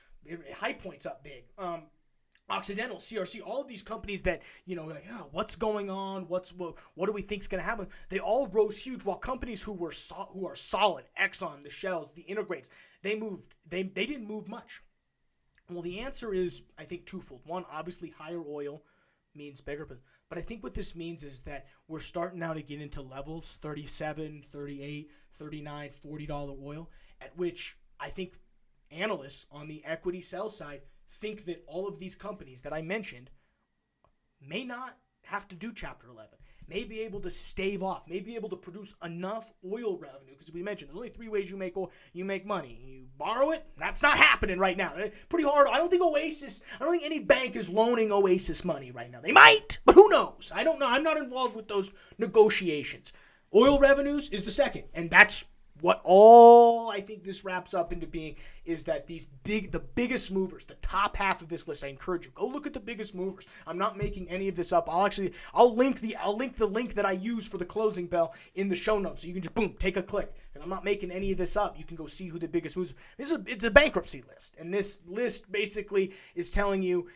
High 0.55 0.73
Point's 0.73 1.07
up 1.07 1.23
big. 1.23 1.45
Um, 1.59 1.83
Occidental, 2.49 2.99
CRC, 2.99 3.41
all 3.45 3.61
of 3.61 3.67
these 3.67 3.83
companies 3.83 4.23
that 4.23 4.43
you 4.67 4.77
know, 4.77 4.87
like, 4.87 5.05
oh, 5.11 5.27
what's 5.33 5.57
going 5.57 5.91
on? 5.91 6.29
What's 6.29 6.53
what? 6.53 6.75
What 6.95 7.07
do 7.07 7.13
we 7.13 7.23
think 7.23 7.43
is 7.43 7.49
going 7.49 7.61
to 7.61 7.69
happen? 7.69 7.89
They 8.09 8.21
all 8.21 8.47
rose 8.49 8.79
huge. 8.79 9.05
While 9.05 9.17
companies 9.17 9.63
who 9.63 9.73
were 9.73 9.91
so, 9.91 10.29
who 10.33 10.47
are 10.47 10.55
solid, 10.55 11.07
Exxon, 11.21 11.65
the 11.65 11.71
Shells, 11.71 12.11
the 12.15 12.23
Integrates, 12.23 12.71
they 13.03 13.19
moved. 13.19 13.55
They 13.69 13.83
they 13.83 14.07
didn't 14.07 14.29
move 14.29 14.49
much. 14.49 14.83
Well, 15.69 15.83
the 15.83 15.99
answer 15.99 16.33
is 16.35 16.63
I 16.79 16.85
think 16.85 17.05
twofold. 17.07 17.41
One, 17.47 17.65
obviously, 17.71 18.11
higher 18.11 18.43
oil 18.47 18.85
means 19.35 19.61
bigger, 19.61 19.85
but 19.85 19.99
but 20.29 20.39
I 20.39 20.43
think 20.43 20.63
what 20.63 20.75
this 20.75 20.97
means 20.97 21.25
is 21.25 21.43
that 21.45 21.67
we're 21.89 22.01
starting 22.01 22.39
now 22.39 22.53
to 22.53 22.63
get 22.63 22.81
into 22.81 23.03
levels 23.03 23.59
37, 23.63 24.43
38, 24.45 25.11
39, 25.33 25.91
40 25.91 26.27
dollar 26.27 26.55
oil 26.63 26.91
at 27.21 27.37
which 27.37 27.77
I 27.99 28.09
think 28.09 28.35
analysts 28.91 29.47
on 29.51 29.69
the 29.69 29.85
equity 29.85 30.21
sell 30.21 30.49
side 30.49 30.83
think 31.09 31.45
that 31.47 31.65
all 31.67 31.87
of 31.89 31.99
these 31.99 32.15
companies 32.15 32.63
that 32.63 32.73
I 32.73 32.83
mentioned 32.83 33.31
may 34.41 34.65
not 34.65 34.97
have 35.23 35.49
to 35.49 35.57
do 35.57 35.73
Chapter 35.73 36.09
11, 36.09 36.39
may 36.69 36.85
be 36.85 37.01
able 37.01 37.21
to 37.21 37.31
stave 37.31 37.83
off, 37.83 38.09
may 38.09 38.21
be 38.21 38.35
able 38.37 38.49
to 38.49 38.57
produce 38.57 38.95
enough 39.05 39.53
oil 39.65 39.99
revenue. 39.99 40.33
Because 40.33 40.53
we 40.53 40.63
mentioned 40.63 40.89
there's 40.89 40.97
only 40.97 41.09
three 41.09 41.29
ways 41.29 41.51
you 41.51 41.57
make 41.57 41.77
oil, 41.77 41.91
you 42.13 42.25
make 42.25 42.47
money. 42.47 42.81
You 42.85 43.07
borrow 43.19 43.51
it. 43.51 43.65
That's 43.79 44.03
not 44.03 44.19
happening 44.19 44.59
right 44.59 44.77
now. 44.77 44.95
Eh, 44.97 45.11
pretty 45.29 45.49
hard. 45.49 45.69
I 45.69 45.79
don't 45.79 45.91
think 45.91 46.03
Oasis. 46.03 46.63
I 46.81 46.85
don't 46.85 46.93
think 46.93 47.05
any 47.05 47.21
bank 47.21 47.57
is 47.57 47.69
loaning 47.69 48.13
Oasis 48.13 48.65
money 48.65 48.91
right 48.91 49.11
now. 49.11 49.21
They 49.21 49.33
might, 49.33 49.79
but 49.85 49.95
who 49.95 50.09
knows? 50.09 50.53
I 50.55 50.65
don't 50.65 50.79
know. 50.79 50.89
I'm 50.89 51.03
not 51.03 51.17
involved 51.17 51.57
with 51.57 51.69
those 51.69 51.93
negotiations. 52.19 53.13
Oil 53.55 53.79
revenues 53.79 54.29
is 54.31 54.45
the 54.45 54.51
second, 54.51 54.85
and 54.93 55.11
that's 55.11 55.47
what 55.81 56.01
all 56.05 56.91
I 56.91 57.01
think 57.01 57.23
this 57.23 57.45
wraps 57.45 57.75
up 57.75 57.93
into 57.93 58.07
being 58.07 58.37
is 58.65 58.85
that 58.85 59.07
these 59.07 59.27
big, 59.45 59.71
the 59.71 59.81
biggest 59.81 60.33
movers, 60.33 60.65
the 60.65 60.75
top 60.77 61.17
half 61.17 61.43
of 61.43 61.49
this 61.49 61.69
list. 61.69 61.85
I 61.85 61.89
encourage 61.89 62.27
you 62.27 62.33
go 62.35 62.47
look 62.47 62.67
at 62.67 62.73
the 62.73 62.81
biggest 62.81 63.15
movers. 63.15 63.47
I'm 63.67 63.79
not 63.79 63.97
making 63.97 64.29
any 64.31 64.49
of 64.49 64.57
this 64.57 64.73
up. 64.73 64.89
I'll 64.89 65.05
actually, 65.05 65.33
I'll 65.55 65.75
link 65.75 66.01
the, 66.01 66.17
I'll 66.17 66.37
link 66.37 66.57
the 66.57 66.67
link 66.67 66.95
that 66.95 67.05
I 67.05 67.13
use 67.13 67.47
for 67.47 67.59
the 67.59 67.65
closing 67.65 68.07
bell 68.07 68.35
in 68.55 68.69
the 68.69 68.75
show 68.75 68.99
notes, 68.99 69.23
so 69.23 69.29
you 69.29 69.35
can 69.35 69.43
just 69.43 69.55
boom, 69.55 69.75
take 69.79 69.97
a 69.97 70.03
click. 70.03 70.33
And 70.55 70.63
I'm 70.63 70.71
not 70.71 70.85
making 70.85 71.11
any 71.11 71.33
of 71.33 71.39
this 71.39 71.57
up. 71.57 71.79
You 71.79 71.85
can 71.85 71.97
go 71.97 72.07
see 72.07 72.29
who 72.29 72.39
the 72.39 72.49
biggest 72.49 72.77
movers. 72.77 72.95
This 73.19 73.31
is 73.31 73.37
a, 73.37 73.43
it's 73.47 73.65
a 73.65 73.71
bankruptcy 73.71 74.23
list, 74.29 74.57
and 74.59 74.73
this 74.73 74.99
list 75.07 75.51
basically 75.53 76.15
is 76.35 76.51
telling 76.51 76.83
you, 76.83 77.09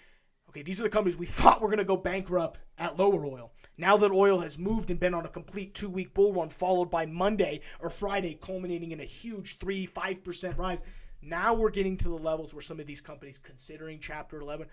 okay, 0.51 0.63
these 0.63 0.81
are 0.81 0.85
the 0.85 0.91
companies 0.91 1.17
we 1.17 1.27
thought 1.41 1.63
were 1.63 1.69
going 1.69 1.79
to 1.79 1.85
go 1.85 1.97
bankrupt 1.97 2.59
at 2.79 2.99
lower 2.99 3.25
oil. 3.25 3.53
Now 3.81 3.97
that 3.97 4.13
oil 4.13 4.41
has 4.41 4.59
moved 4.59 4.91
and 4.91 5.01
been 5.01 5.15
on 5.15 5.25
a 5.25 5.31
complete 5.31 5.73
two 5.73 5.89
week 5.89 6.13
bull 6.13 6.35
run, 6.35 6.51
followed 6.51 6.91
by 6.91 7.07
Monday 7.07 7.63
or 7.81 7.89
Friday, 7.89 8.39
culminating 8.39 8.91
in 8.91 9.01
a 9.01 9.05
huge 9.05 9.57
3 9.57 9.87
5% 9.87 10.59
rise, 10.59 10.83
now 11.23 11.55
we're 11.55 11.71
getting 11.71 11.97
to 11.97 12.11
the 12.11 12.15
levels 12.15 12.53
where 12.53 12.61
some 12.61 12.79
of 12.79 12.87
these 12.87 13.01
companies 13.01 13.39
considering 13.39 13.99
Chapter 13.99 14.39
11 14.39 14.67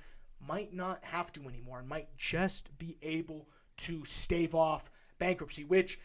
might 0.46 0.74
not 0.74 1.02
have 1.06 1.32
to 1.32 1.48
anymore 1.48 1.80
and 1.80 1.88
might 1.88 2.10
just 2.18 2.78
be 2.78 2.98
able 3.02 3.48
to 3.78 4.04
stave 4.04 4.54
off 4.54 4.92
bankruptcy, 5.20 5.64
which, 5.64 6.02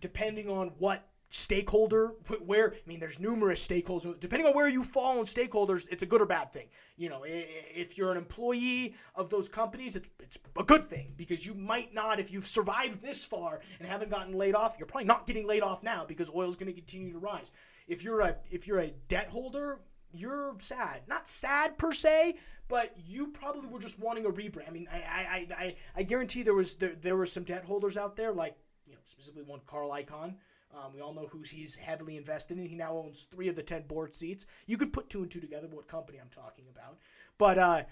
depending 0.00 0.48
on 0.48 0.68
what 0.78 1.08
stakeholder 1.32 2.08
where 2.44 2.72
i 2.72 2.88
mean 2.88 2.98
there's 2.98 3.20
numerous 3.20 3.66
stakeholders 3.66 4.18
depending 4.18 4.48
on 4.48 4.52
where 4.52 4.66
you 4.66 4.82
fall 4.82 5.16
in 5.20 5.24
stakeholders 5.24 5.86
it's 5.90 6.02
a 6.02 6.06
good 6.06 6.20
or 6.20 6.26
bad 6.26 6.52
thing. 6.52 6.66
You 6.96 7.08
know 7.08 7.24
if 7.24 7.96
you're 7.96 8.10
an 8.10 8.16
employee 8.16 8.94
of 9.14 9.30
those 9.30 9.48
companies 9.48 9.94
it's, 9.94 10.08
it's 10.18 10.38
a 10.58 10.64
good 10.64 10.84
thing 10.84 11.14
because 11.16 11.46
you 11.46 11.54
might 11.54 11.94
not 11.94 12.18
if 12.18 12.32
you've 12.32 12.48
survived 12.48 13.00
this 13.00 13.24
far 13.24 13.60
and 13.78 13.86
haven't 13.86 14.10
gotten 14.10 14.34
laid 14.34 14.56
off 14.56 14.74
you're 14.76 14.88
probably 14.88 15.06
not 15.06 15.28
getting 15.28 15.46
laid 15.46 15.62
off 15.62 15.84
now 15.84 16.04
because 16.04 16.30
oil's 16.34 16.56
going 16.56 16.66
to 16.66 16.72
continue 16.72 17.12
to 17.12 17.18
rise. 17.18 17.52
If 17.86 18.02
you're 18.02 18.20
a 18.20 18.36
if 18.50 18.66
you're 18.66 18.80
a 18.80 18.92
debt 19.06 19.28
holder 19.28 19.78
you're 20.12 20.56
sad. 20.58 21.02
Not 21.06 21.28
sad 21.28 21.78
per 21.78 21.92
se 21.92 22.38
but 22.66 22.92
you 23.06 23.28
probably 23.28 23.68
were 23.68 23.78
just 23.78 24.00
wanting 24.00 24.26
a 24.26 24.30
rebrand. 24.30 24.68
I 24.68 24.72
mean 24.72 24.88
i 24.92 24.96
i 24.98 25.46
i, 25.56 25.76
I 25.94 26.02
guarantee 26.02 26.42
there 26.42 26.54
was 26.54 26.74
there, 26.74 26.96
there 26.96 27.16
were 27.16 27.26
some 27.26 27.44
debt 27.44 27.64
holders 27.64 27.96
out 27.96 28.16
there 28.16 28.32
like 28.32 28.56
you 28.84 28.94
know 28.94 29.00
specifically 29.04 29.44
one 29.44 29.60
carl 29.68 29.90
icahn 29.90 30.34
um, 30.74 30.92
we 30.94 31.00
all 31.00 31.12
know 31.12 31.26
who 31.30 31.42
he's 31.42 31.74
heavily 31.74 32.16
invested 32.16 32.58
in. 32.58 32.66
He 32.66 32.76
now 32.76 32.92
owns 32.92 33.24
three 33.24 33.48
of 33.48 33.56
the 33.56 33.62
10 33.62 33.82
board 33.82 34.14
seats. 34.14 34.46
You 34.66 34.76
can 34.76 34.90
put 34.90 35.10
two 35.10 35.22
and 35.22 35.30
two 35.30 35.40
together 35.40 35.68
what 35.68 35.88
company 35.88 36.18
I'm 36.20 36.28
talking 36.30 36.64
about. 36.70 36.98
But, 37.38 37.58
uh, 37.58 37.82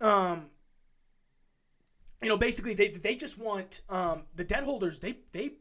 um, 0.00 0.46
you 2.20 2.28
know, 2.28 2.36
basically, 2.36 2.74
they, 2.74 2.88
they 2.88 3.14
just 3.14 3.38
want 3.38 3.82
um, 3.88 4.24
the 4.34 4.44
debt 4.44 4.64
holders, 4.64 4.98
they, 4.98 5.18
they 5.32 5.52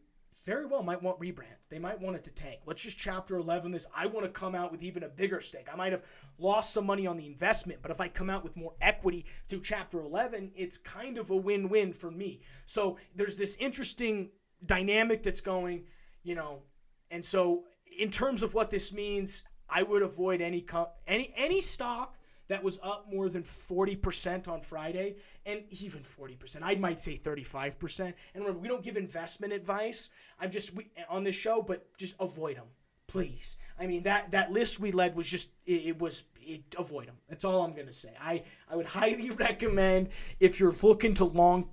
very 0.45 0.65
well 0.65 0.81
might 0.81 1.01
want 1.01 1.19
rebrands. 1.19 1.67
They 1.69 1.77
might 1.77 1.99
want 1.99 2.15
it 2.15 2.23
to 2.23 2.33
tank. 2.33 2.61
Let's 2.65 2.81
just 2.81 2.97
chapter 2.97 3.37
11 3.37 3.71
this. 3.71 3.85
I 3.95 4.07
want 4.07 4.25
to 4.25 4.31
come 4.31 4.55
out 4.55 4.71
with 4.71 4.81
even 4.81 5.03
a 5.03 5.09
bigger 5.09 5.41
stake. 5.41 5.67
I 5.71 5.75
might 5.75 5.91
have 5.91 6.03
lost 6.39 6.73
some 6.73 6.85
money 6.85 7.05
on 7.05 7.17
the 7.17 7.27
investment, 7.27 7.79
but 7.81 7.91
if 7.91 8.01
I 8.01 8.07
come 8.07 8.29
out 8.29 8.43
with 8.43 8.57
more 8.57 8.73
equity 8.81 9.25
through 9.47 9.61
chapter 9.61 9.99
11, 9.99 10.51
it's 10.55 10.77
kind 10.77 11.17
of 11.17 11.29
a 11.29 11.35
win 11.35 11.69
win 11.69 11.93
for 11.93 12.09
me. 12.09 12.41
So 12.65 12.97
there's 13.15 13.35
this 13.35 13.55
interesting 13.57 14.29
dynamic 14.65 15.21
that's 15.23 15.41
going 15.41 15.83
you 16.23 16.35
know, 16.35 16.61
and 17.09 17.23
so 17.23 17.63
in 17.97 18.09
terms 18.09 18.43
of 18.43 18.53
what 18.53 18.69
this 18.69 18.93
means, 18.93 19.43
I 19.69 19.83
would 19.83 20.01
avoid 20.01 20.41
any 20.41 20.61
co- 20.61 20.91
any 21.07 21.33
any 21.35 21.61
stock 21.61 22.15
that 22.51 22.61
was 22.61 22.79
up 22.83 23.05
more 23.09 23.29
than 23.29 23.43
40% 23.43 24.49
on 24.49 24.59
Friday 24.59 25.15
and 25.45 25.63
even 25.69 26.01
40%. 26.01 26.59
I 26.61 26.75
might 26.75 26.99
say 26.99 27.15
35%. 27.15 28.01
And 28.01 28.15
remember, 28.35 28.59
we 28.59 28.67
don't 28.67 28.83
give 28.83 28.97
investment 28.97 29.53
advice. 29.53 30.09
I'm 30.37 30.51
just 30.51 30.75
we, 30.75 30.91
on 31.09 31.23
this 31.23 31.33
show, 31.33 31.61
but 31.61 31.87
just 31.97 32.17
avoid 32.19 32.57
them, 32.57 32.65
please. 33.07 33.55
I 33.79 33.87
mean, 33.87 34.03
that 34.03 34.31
that 34.31 34.51
list 34.51 34.81
we 34.81 34.91
led 34.91 35.15
was 35.15 35.29
just 35.29 35.51
it, 35.65 35.85
it 35.85 35.99
was 35.99 36.23
it, 36.41 36.63
avoid 36.77 37.07
them. 37.07 37.15
That's 37.29 37.45
all 37.45 37.63
I'm 37.63 37.73
going 37.73 37.87
to 37.87 37.93
say. 37.93 38.13
I 38.21 38.43
I 38.69 38.75
would 38.75 38.85
highly 38.85 39.29
recommend 39.47 40.09
if 40.41 40.59
you're 40.59 40.75
looking 40.83 41.13
to 41.15 41.25
long 41.25 41.69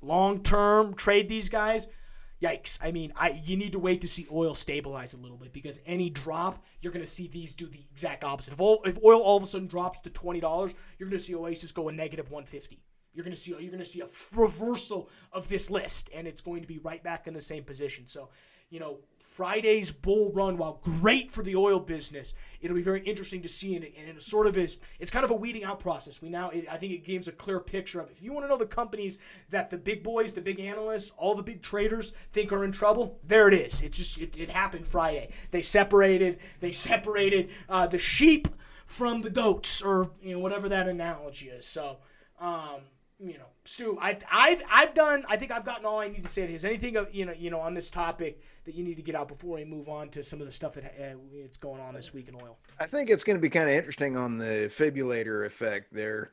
long 0.00 0.42
term 0.42 0.94
trade 0.94 1.28
these 1.28 1.50
guys, 1.50 1.88
yikes. 2.42 2.78
I 2.82 2.92
mean, 2.92 3.12
I 3.16 3.40
you 3.44 3.56
need 3.56 3.72
to 3.72 3.78
wait 3.78 4.00
to 4.02 4.08
see 4.08 4.26
oil 4.32 4.54
stabilize 4.54 5.14
a 5.14 5.18
little 5.18 5.36
bit 5.36 5.52
because 5.52 5.80
any 5.86 6.10
drop, 6.10 6.64
you're 6.80 6.92
going 6.92 7.04
to 7.04 7.10
see 7.10 7.28
these 7.28 7.54
do 7.54 7.66
the 7.66 7.80
exact 7.90 8.24
opposite. 8.24 8.52
If 8.52 8.60
oil, 8.60 8.78
if 8.84 8.98
oil 9.04 9.20
all 9.20 9.36
of 9.36 9.42
a 9.42 9.46
sudden 9.46 9.68
drops 9.68 10.00
to 10.00 10.10
twenty 10.10 10.40
dollars, 10.40 10.74
you're 10.98 11.08
going 11.08 11.18
to 11.18 11.24
see 11.24 11.34
Oasis 11.34 11.72
go 11.72 11.88
a 11.88 11.92
negative 11.92 12.30
one 12.30 12.44
fifty. 12.44 12.82
You're 13.12 13.24
going 13.24 13.34
to 13.34 13.40
see 13.40 13.52
you're 13.52 13.70
going 13.70 13.78
to 13.78 13.84
see 13.84 14.00
a 14.00 14.08
reversal 14.34 15.08
of 15.32 15.48
this 15.48 15.70
list, 15.70 16.10
and 16.14 16.26
it's 16.26 16.40
going 16.40 16.62
to 16.62 16.68
be 16.68 16.78
right 16.78 17.02
back 17.02 17.26
in 17.26 17.34
the 17.34 17.40
same 17.40 17.62
position. 17.62 18.06
So 18.06 18.28
you 18.74 18.80
know, 18.80 18.98
Friday's 19.18 19.92
bull 19.92 20.32
run, 20.32 20.58
while 20.58 20.80
great 20.82 21.30
for 21.30 21.44
the 21.44 21.54
oil 21.54 21.78
business, 21.78 22.34
it'll 22.60 22.74
be 22.74 22.82
very 22.82 23.02
interesting 23.02 23.40
to 23.42 23.48
see. 23.48 23.76
And, 23.76 23.84
and 23.84 24.08
it 24.08 24.20
sort 24.20 24.48
of 24.48 24.56
is, 24.56 24.78
it's 24.98 25.12
kind 25.12 25.24
of 25.24 25.30
a 25.30 25.36
weeding 25.36 25.62
out 25.62 25.78
process. 25.78 26.20
We 26.20 26.28
now, 26.28 26.50
it, 26.50 26.66
I 26.68 26.76
think 26.76 26.92
it 26.92 27.04
gives 27.04 27.28
a 27.28 27.32
clear 27.32 27.60
picture 27.60 28.00
of 28.00 28.10
if 28.10 28.20
you 28.20 28.32
want 28.32 28.44
to 28.44 28.48
know 28.48 28.56
the 28.56 28.66
companies 28.66 29.18
that 29.50 29.70
the 29.70 29.78
big 29.78 30.02
boys, 30.02 30.32
the 30.32 30.40
big 30.40 30.58
analysts, 30.58 31.12
all 31.16 31.36
the 31.36 31.42
big 31.42 31.62
traders 31.62 32.14
think 32.32 32.52
are 32.52 32.64
in 32.64 32.72
trouble, 32.72 33.20
there 33.22 33.46
it 33.46 33.54
is. 33.54 33.80
It's 33.80 33.96
just, 33.96 34.20
it, 34.20 34.36
it 34.36 34.50
happened 34.50 34.88
Friday. 34.88 35.30
They 35.52 35.62
separated, 35.62 36.40
they 36.58 36.72
separated 36.72 37.50
uh, 37.68 37.86
the 37.86 37.98
sheep 37.98 38.48
from 38.86 39.22
the 39.22 39.30
goats, 39.30 39.82
or 39.82 40.10
you 40.20 40.32
know, 40.32 40.40
whatever 40.40 40.68
that 40.68 40.88
analogy 40.88 41.48
is. 41.48 41.64
So, 41.64 41.98
um, 42.40 42.80
you 43.20 43.38
know, 43.38 43.46
Stu, 43.64 43.96
I've, 44.00 44.22
I've, 44.30 44.62
I've 44.70 44.94
done. 44.94 45.24
I 45.28 45.36
think 45.36 45.52
I've 45.52 45.64
gotten 45.64 45.86
all 45.86 46.00
I 46.00 46.08
need 46.08 46.22
to 46.22 46.28
say. 46.28 46.42
Is 46.42 46.64
anything 46.64 46.96
of 46.96 47.14
you 47.14 47.24
know, 47.24 47.32
you 47.32 47.50
know, 47.50 47.60
on 47.60 47.74
this 47.74 47.90
topic 47.90 48.42
that 48.64 48.74
you 48.74 48.84
need 48.84 48.96
to 48.96 49.02
get 49.02 49.14
out 49.14 49.28
before 49.28 49.56
we 49.56 49.64
move 49.64 49.88
on 49.88 50.08
to 50.10 50.22
some 50.22 50.40
of 50.40 50.46
the 50.46 50.52
stuff 50.52 50.74
that 50.74 50.84
uh, 50.84 51.16
it's 51.32 51.56
going 51.56 51.80
on 51.80 51.94
this 51.94 52.12
week 52.12 52.28
in 52.28 52.34
oil? 52.34 52.58
I 52.80 52.86
think 52.86 53.10
it's 53.10 53.24
going 53.24 53.36
to 53.36 53.40
be 53.40 53.50
kind 53.50 53.68
of 53.68 53.74
interesting 53.74 54.16
on 54.16 54.36
the 54.36 54.68
fibulator 54.70 55.44
effect 55.44 55.92
there. 55.92 56.32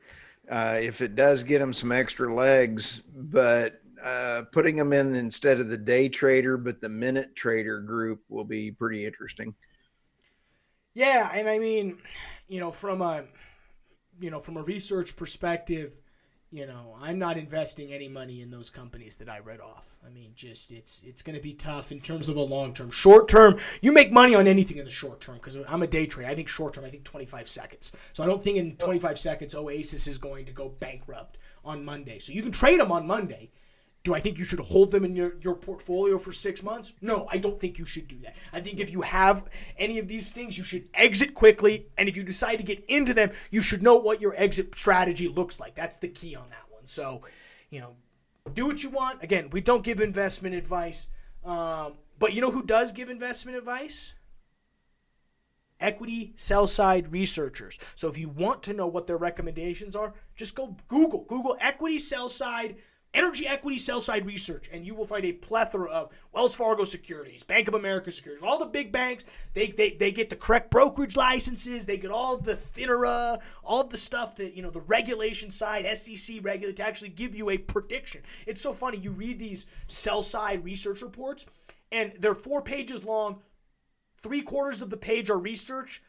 Uh, 0.50 0.78
if 0.80 1.00
it 1.00 1.14
does 1.14 1.44
get 1.44 1.60
them 1.60 1.72
some 1.72 1.92
extra 1.92 2.32
legs, 2.34 3.02
but 3.14 3.80
uh, 4.02 4.42
putting 4.50 4.74
them 4.76 4.92
in 4.92 5.14
instead 5.14 5.60
of 5.60 5.68
the 5.68 5.76
day 5.76 6.08
trader, 6.08 6.56
but 6.56 6.80
the 6.80 6.88
minute 6.88 7.36
trader 7.36 7.78
group 7.80 8.20
will 8.28 8.44
be 8.44 8.72
pretty 8.72 9.06
interesting. 9.06 9.54
Yeah, 10.94 11.30
and 11.32 11.48
I 11.48 11.58
mean, 11.58 11.98
you 12.48 12.58
know, 12.58 12.72
from 12.72 13.00
a 13.00 13.24
you 14.20 14.30
know, 14.30 14.40
from 14.40 14.56
a 14.56 14.62
research 14.62 15.16
perspective, 15.16 16.01
you 16.52 16.66
know, 16.66 16.94
I'm 17.00 17.18
not 17.18 17.38
investing 17.38 17.94
any 17.94 18.08
money 18.08 18.42
in 18.42 18.50
those 18.50 18.68
companies 18.68 19.16
that 19.16 19.28
I 19.30 19.38
read 19.38 19.60
off. 19.60 19.96
I 20.06 20.10
mean, 20.10 20.32
just 20.34 20.70
it's 20.70 21.02
it's 21.02 21.22
going 21.22 21.34
to 21.34 21.42
be 21.42 21.54
tough 21.54 21.90
in 21.90 21.98
terms 21.98 22.28
of 22.28 22.36
a 22.36 22.42
long 22.42 22.74
term. 22.74 22.90
Short 22.90 23.26
term, 23.26 23.58
you 23.80 23.90
make 23.90 24.12
money 24.12 24.34
on 24.34 24.46
anything 24.46 24.76
in 24.76 24.84
the 24.84 24.90
short 24.90 25.18
term 25.18 25.36
because 25.36 25.56
I'm 25.66 25.82
a 25.82 25.86
day 25.86 26.04
trader. 26.04 26.28
I 26.28 26.34
think 26.34 26.48
short 26.48 26.74
term, 26.74 26.84
I 26.84 26.90
think 26.90 27.04
25 27.04 27.48
seconds. 27.48 27.92
So 28.12 28.22
I 28.22 28.26
don't 28.26 28.42
think 28.42 28.58
in 28.58 28.76
25 28.76 29.18
seconds 29.18 29.54
Oasis 29.54 30.06
is 30.06 30.18
going 30.18 30.44
to 30.44 30.52
go 30.52 30.68
bankrupt 30.78 31.38
on 31.64 31.82
Monday. 31.82 32.18
So 32.18 32.34
you 32.34 32.42
can 32.42 32.52
trade 32.52 32.80
them 32.80 32.92
on 32.92 33.06
Monday. 33.06 33.50
Do 34.04 34.14
I 34.14 34.20
think 34.20 34.38
you 34.38 34.44
should 34.44 34.58
hold 34.58 34.90
them 34.90 35.04
in 35.04 35.14
your, 35.14 35.36
your 35.42 35.54
portfolio 35.54 36.18
for 36.18 36.32
six 36.32 36.62
months? 36.62 36.94
No, 37.00 37.28
I 37.30 37.38
don't 37.38 37.60
think 37.60 37.78
you 37.78 37.86
should 37.86 38.08
do 38.08 38.18
that. 38.24 38.34
I 38.52 38.60
think 38.60 38.80
if 38.80 38.90
you 38.90 39.00
have 39.02 39.48
any 39.78 40.00
of 40.00 40.08
these 40.08 40.32
things, 40.32 40.58
you 40.58 40.64
should 40.64 40.88
exit 40.94 41.34
quickly. 41.34 41.86
And 41.96 42.08
if 42.08 42.16
you 42.16 42.24
decide 42.24 42.56
to 42.56 42.64
get 42.64 42.84
into 42.86 43.14
them, 43.14 43.30
you 43.52 43.60
should 43.60 43.82
know 43.82 43.96
what 43.96 44.20
your 44.20 44.34
exit 44.36 44.74
strategy 44.74 45.28
looks 45.28 45.60
like. 45.60 45.76
That's 45.76 45.98
the 45.98 46.08
key 46.08 46.34
on 46.34 46.50
that 46.50 46.64
one. 46.70 46.84
So, 46.84 47.22
you 47.70 47.80
know, 47.80 47.94
do 48.54 48.66
what 48.66 48.82
you 48.82 48.90
want. 48.90 49.22
Again, 49.22 49.50
we 49.50 49.60
don't 49.60 49.84
give 49.84 50.00
investment 50.00 50.56
advice. 50.56 51.08
Um, 51.44 51.94
but 52.18 52.34
you 52.34 52.40
know 52.40 52.50
who 52.50 52.62
does 52.62 52.92
give 52.92 53.08
investment 53.08 53.56
advice? 53.56 54.14
Equity 55.80 56.32
sell 56.36 56.66
side 56.66 57.10
researchers. 57.10 57.78
So 57.94 58.08
if 58.08 58.16
you 58.16 58.28
want 58.28 58.62
to 58.64 58.72
know 58.72 58.86
what 58.86 59.06
their 59.06 59.16
recommendations 59.16 59.96
are, 59.96 60.14
just 60.36 60.54
go 60.54 60.76
Google. 60.88 61.24
Google 61.24 61.56
equity 61.60 61.98
sell 61.98 62.28
side 62.28 62.76
energy 63.14 63.46
equity 63.46 63.78
sell 63.78 64.00
side 64.00 64.24
research, 64.24 64.68
and 64.72 64.86
you 64.86 64.94
will 64.94 65.04
find 65.04 65.24
a 65.24 65.32
plethora 65.32 65.90
of 65.90 66.10
Wells 66.32 66.54
Fargo 66.54 66.84
securities, 66.84 67.42
Bank 67.42 67.68
of 67.68 67.74
America 67.74 68.10
securities, 68.10 68.42
all 68.42 68.58
the 68.58 68.66
big 68.66 68.90
banks. 68.92 69.24
They, 69.52 69.68
they, 69.68 69.90
they 69.92 70.12
get 70.12 70.30
the 70.30 70.36
correct 70.36 70.70
brokerage 70.70 71.16
licenses, 71.16 71.86
they 71.86 71.98
get 71.98 72.10
all 72.10 72.36
the 72.38 72.54
FINRA, 72.54 73.34
uh, 73.34 73.38
all 73.64 73.84
the 73.84 73.98
stuff 73.98 74.36
that, 74.36 74.54
you 74.54 74.62
know, 74.62 74.70
the 74.70 74.80
regulation 74.82 75.50
side, 75.50 75.86
SEC 75.96 76.38
regulate 76.42 76.76
to 76.76 76.86
actually 76.86 77.10
give 77.10 77.34
you 77.34 77.50
a 77.50 77.58
prediction. 77.58 78.22
It's 78.46 78.60
so 78.60 78.72
funny. 78.72 78.98
You 78.98 79.10
read 79.10 79.38
these 79.38 79.66
sell 79.86 80.22
side 80.22 80.64
research 80.64 81.02
reports, 81.02 81.46
and 81.90 82.12
they're 82.20 82.34
four 82.34 82.62
pages 82.62 83.04
long. 83.04 83.42
Three 84.18 84.42
quarters 84.42 84.80
of 84.80 84.88
the 84.88 84.96
page 84.96 85.30
are 85.30 85.38
research, 85.38 86.02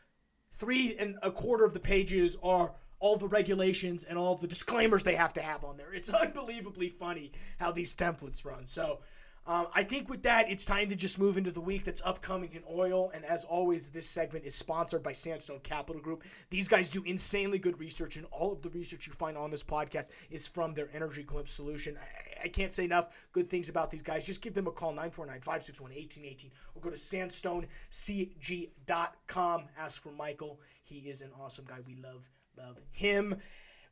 three 0.51 0.95
and 0.97 1.17
a 1.23 1.31
quarter 1.31 1.65
of 1.65 1.73
the 1.73 1.79
pages 1.79 2.37
are 2.43 2.75
all 2.99 3.17
the 3.17 3.27
regulations 3.27 4.03
and 4.03 4.17
all 4.17 4.36
the 4.36 4.47
disclaimers 4.47 5.03
they 5.03 5.15
have 5.15 5.34
to 5.34 5.41
have 5.41 5.63
on 5.63 5.77
there. 5.77 5.93
It's 5.93 6.10
unbelievably 6.10 6.89
funny 6.89 7.32
how 7.60 7.71
these 7.71 7.93
templates 7.93 8.45
run. 8.45 8.65
So 8.65 8.99
um, 9.45 9.67
I 9.75 9.84
think 9.84 10.10
with 10.10 10.23
that, 10.23 10.49
it's 10.49 10.63
time 10.63 10.88
to 10.88 10.95
just 10.95 11.19
move 11.19 11.38
into 11.38 11.51
the 11.51 11.60
week 11.60 11.84
that's 11.84 12.01
upcoming 12.06 12.53
in 12.53 12.63
oil. 12.71 13.12
And 13.13 13.25
as 13.25 13.43
always, 13.43 13.89
this 13.89 14.08
segment 14.08 14.45
is 14.45 14.56
sponsored 14.56 15.03
by 15.03 15.12
Sandstone 15.12 15.60
Capital 15.60 16.01
Group. 16.01 16.23
These 16.49 16.69
guys 16.69 16.89
do 16.89 17.03
insanely 17.03 17.60
good 17.60 17.77
research, 17.77 18.15
and 18.15 18.25
all 18.32 18.53
of 18.53 18.62
the 18.62 18.69
research 18.69 19.06
you 19.06 19.12
find 19.12 19.38
on 19.38 19.51
this 19.51 19.63
podcast 19.63 20.12
is 20.32 20.47
from 20.47 20.73
their 20.73 20.88
Energy 20.93 21.23
Glimpse 21.23 21.51
solution. 21.51 21.97
I, 21.97 22.45
I 22.45 22.47
can't 22.47 22.71
say 22.71 22.86
enough 22.86 23.10
good 23.34 23.49
things 23.49 23.67
about 23.67 23.91
these 23.91 24.01
guys. 24.01 24.25
Just 24.25 24.41
give 24.41 24.53
them 24.53 24.67
a 24.67 24.71
call, 24.71 24.91
949 24.91 25.41
561 25.41 25.91
1818, 25.91 26.49
or 26.75 26.82
go 26.82 26.89
to 26.89 26.95
sandstonecg.com. 26.95 29.63
Ask 29.77 30.01
for 30.01 30.13
Michael. 30.13 30.62
He 30.84 31.10
is 31.10 31.21
an 31.21 31.32
awesome 31.38 31.65
guy. 31.65 31.79
We 31.86 31.95
love 31.95 32.32
love 32.57 32.77
him. 32.91 33.35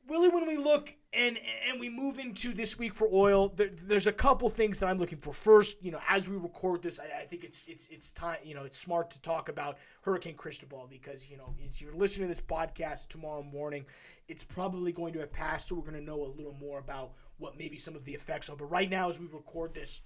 Really, 0.07 0.29
when 0.29 0.47
we 0.47 0.57
look 0.57 0.93
and 1.13 1.37
and 1.69 1.79
we 1.79 1.87
move 1.87 2.17
into 2.17 2.53
this 2.53 2.79
week 2.79 2.93
for 2.93 3.07
oil, 3.13 3.49
there, 3.49 3.69
there's 3.83 4.07
a 4.07 4.11
couple 4.11 4.49
things 4.49 4.79
that 4.79 4.87
I'm 4.87 4.97
looking 4.97 5.19
for. 5.19 5.31
First, 5.31 5.83
you 5.83 5.91
know, 5.91 5.99
as 6.09 6.27
we 6.27 6.37
record 6.37 6.81
this, 6.81 6.99
I, 6.99 7.21
I, 7.21 7.25
think 7.25 7.43
it's 7.43 7.65
it's 7.67 7.87
it's 7.87 8.11
time. 8.11 8.37
You 8.43 8.55
know, 8.55 8.63
it's 8.63 8.77
smart 8.77 9.11
to 9.11 9.21
talk 9.21 9.47
about 9.47 9.77
Hurricane 10.01 10.35
Cristobal 10.35 10.87
because 10.89 11.29
you 11.29 11.37
know, 11.37 11.53
as 11.67 11.79
you're 11.79 11.93
listening 11.93 12.27
to 12.27 12.33
this 12.33 12.41
podcast 12.41 13.09
tomorrow 13.09 13.43
morning, 13.43 13.85
it's 14.27 14.43
probably 14.43 14.91
going 14.91 15.13
to 15.13 15.19
have 15.19 15.31
passed, 15.31 15.67
so 15.67 15.75
we're 15.75 15.81
going 15.81 15.93
to 15.93 16.01
know 16.01 16.23
a 16.23 16.33
little 16.35 16.55
more 16.59 16.79
about 16.79 17.11
what 17.37 17.57
maybe 17.57 17.77
some 17.77 17.95
of 17.95 18.03
the 18.03 18.13
effects 18.13 18.49
are. 18.49 18.55
But 18.55 18.71
right 18.71 18.89
now, 18.89 19.07
as 19.07 19.19
we 19.19 19.27
record 19.27 19.73
this, 19.73 20.01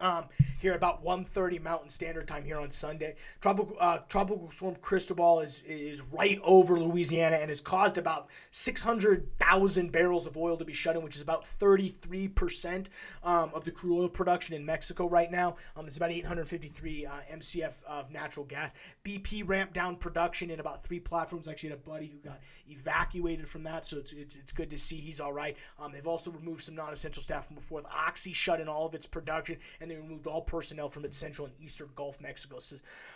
um, 0.00 0.24
here 0.58 0.74
about 0.74 1.04
1.30 1.04 1.62
Mountain 1.62 1.88
Standard 1.88 2.26
Time 2.26 2.44
here 2.44 2.58
on 2.58 2.70
Sunday. 2.70 3.14
Tropical 3.40 3.76
uh, 3.80 3.98
Tropical 4.08 4.50
Storm 4.50 4.76
Cristobal 4.82 5.40
is 5.40 5.62
is 5.66 6.02
right 6.12 6.40
over 6.42 6.78
Louisiana 6.78 7.36
and 7.36 7.48
has 7.48 7.60
caused 7.60 7.98
about 7.98 8.28
600,000 8.50 9.92
barrels 9.92 10.26
of 10.26 10.36
oil 10.36 10.56
to 10.56 10.64
be 10.64 10.72
shut 10.72 10.96
in, 10.96 11.02
which 11.02 11.16
is 11.16 11.22
about 11.22 11.46
33 11.46 12.28
percent 12.28 12.90
um, 13.22 13.50
of 13.54 13.64
the 13.64 13.70
crude 13.70 14.00
oil 14.00 14.08
production 14.08 14.54
in 14.54 14.64
Mexico 14.64 15.08
right 15.08 15.30
now. 15.30 15.56
Um, 15.76 15.86
it's 15.86 15.96
about 15.96 16.10
853 16.10 17.06
uh, 17.06 17.10
MCF 17.32 17.84
of 17.84 18.10
natural 18.10 18.46
gas. 18.46 18.74
BP 19.04 19.42
ramped 19.46 19.74
down 19.74 19.96
production 19.96 20.50
in 20.50 20.60
about 20.60 20.82
three 20.82 21.00
platforms. 21.00 21.48
Actually, 21.48 21.70
had 21.70 21.78
a 21.78 21.82
buddy 21.82 22.06
who 22.06 22.18
got 22.18 22.40
evacuated 22.66 23.48
from 23.48 23.62
that, 23.62 23.86
so 23.86 23.96
it's 23.96 24.12
it's, 24.12 24.36
it's 24.36 24.52
good 24.52 24.70
to 24.70 24.78
see 24.78 24.96
he's 24.96 25.20
all 25.20 25.32
right. 25.32 25.56
Um, 25.78 25.92
they've 25.92 26.06
also 26.06 26.30
removed 26.30 26.62
some 26.62 26.74
non-essential 26.74 27.22
staff 27.22 27.46
from 27.46 27.56
before. 27.56 27.82
The 27.82 27.88
Oxy 27.88 28.32
shut 28.32 28.60
in 28.60 28.68
all 28.68 28.86
of 28.86 28.94
its 28.94 29.06
production 29.06 29.58
and 29.80 29.90
they 29.90 29.96
removed 29.96 30.26
all 30.26 30.42
personnel 30.48 30.88
from 30.88 31.04
its 31.04 31.16
central 31.16 31.46
and 31.46 31.54
eastern 31.60 31.88
Gulf 31.94 32.20
Mexico 32.20 32.58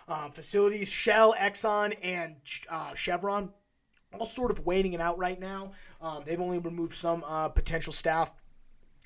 um, 0.09 0.31
facilities. 0.31 0.90
Shell, 0.90 1.35
Exxon, 1.38 1.95
and 2.03 2.37
uh, 2.71 2.95
Chevron 2.95 3.51
all 4.18 4.27
sort 4.27 4.51
of 4.51 4.64
waiting 4.66 4.92
it 4.92 5.01
out 5.01 5.18
right 5.18 5.40
now. 5.40 5.73
Um, 6.01 6.23
they've 6.25 6.40
only 6.40 6.59
removed 6.59 6.92
some 6.92 7.25
uh, 7.27 7.49
potential 7.49 7.92
staff 7.92 8.35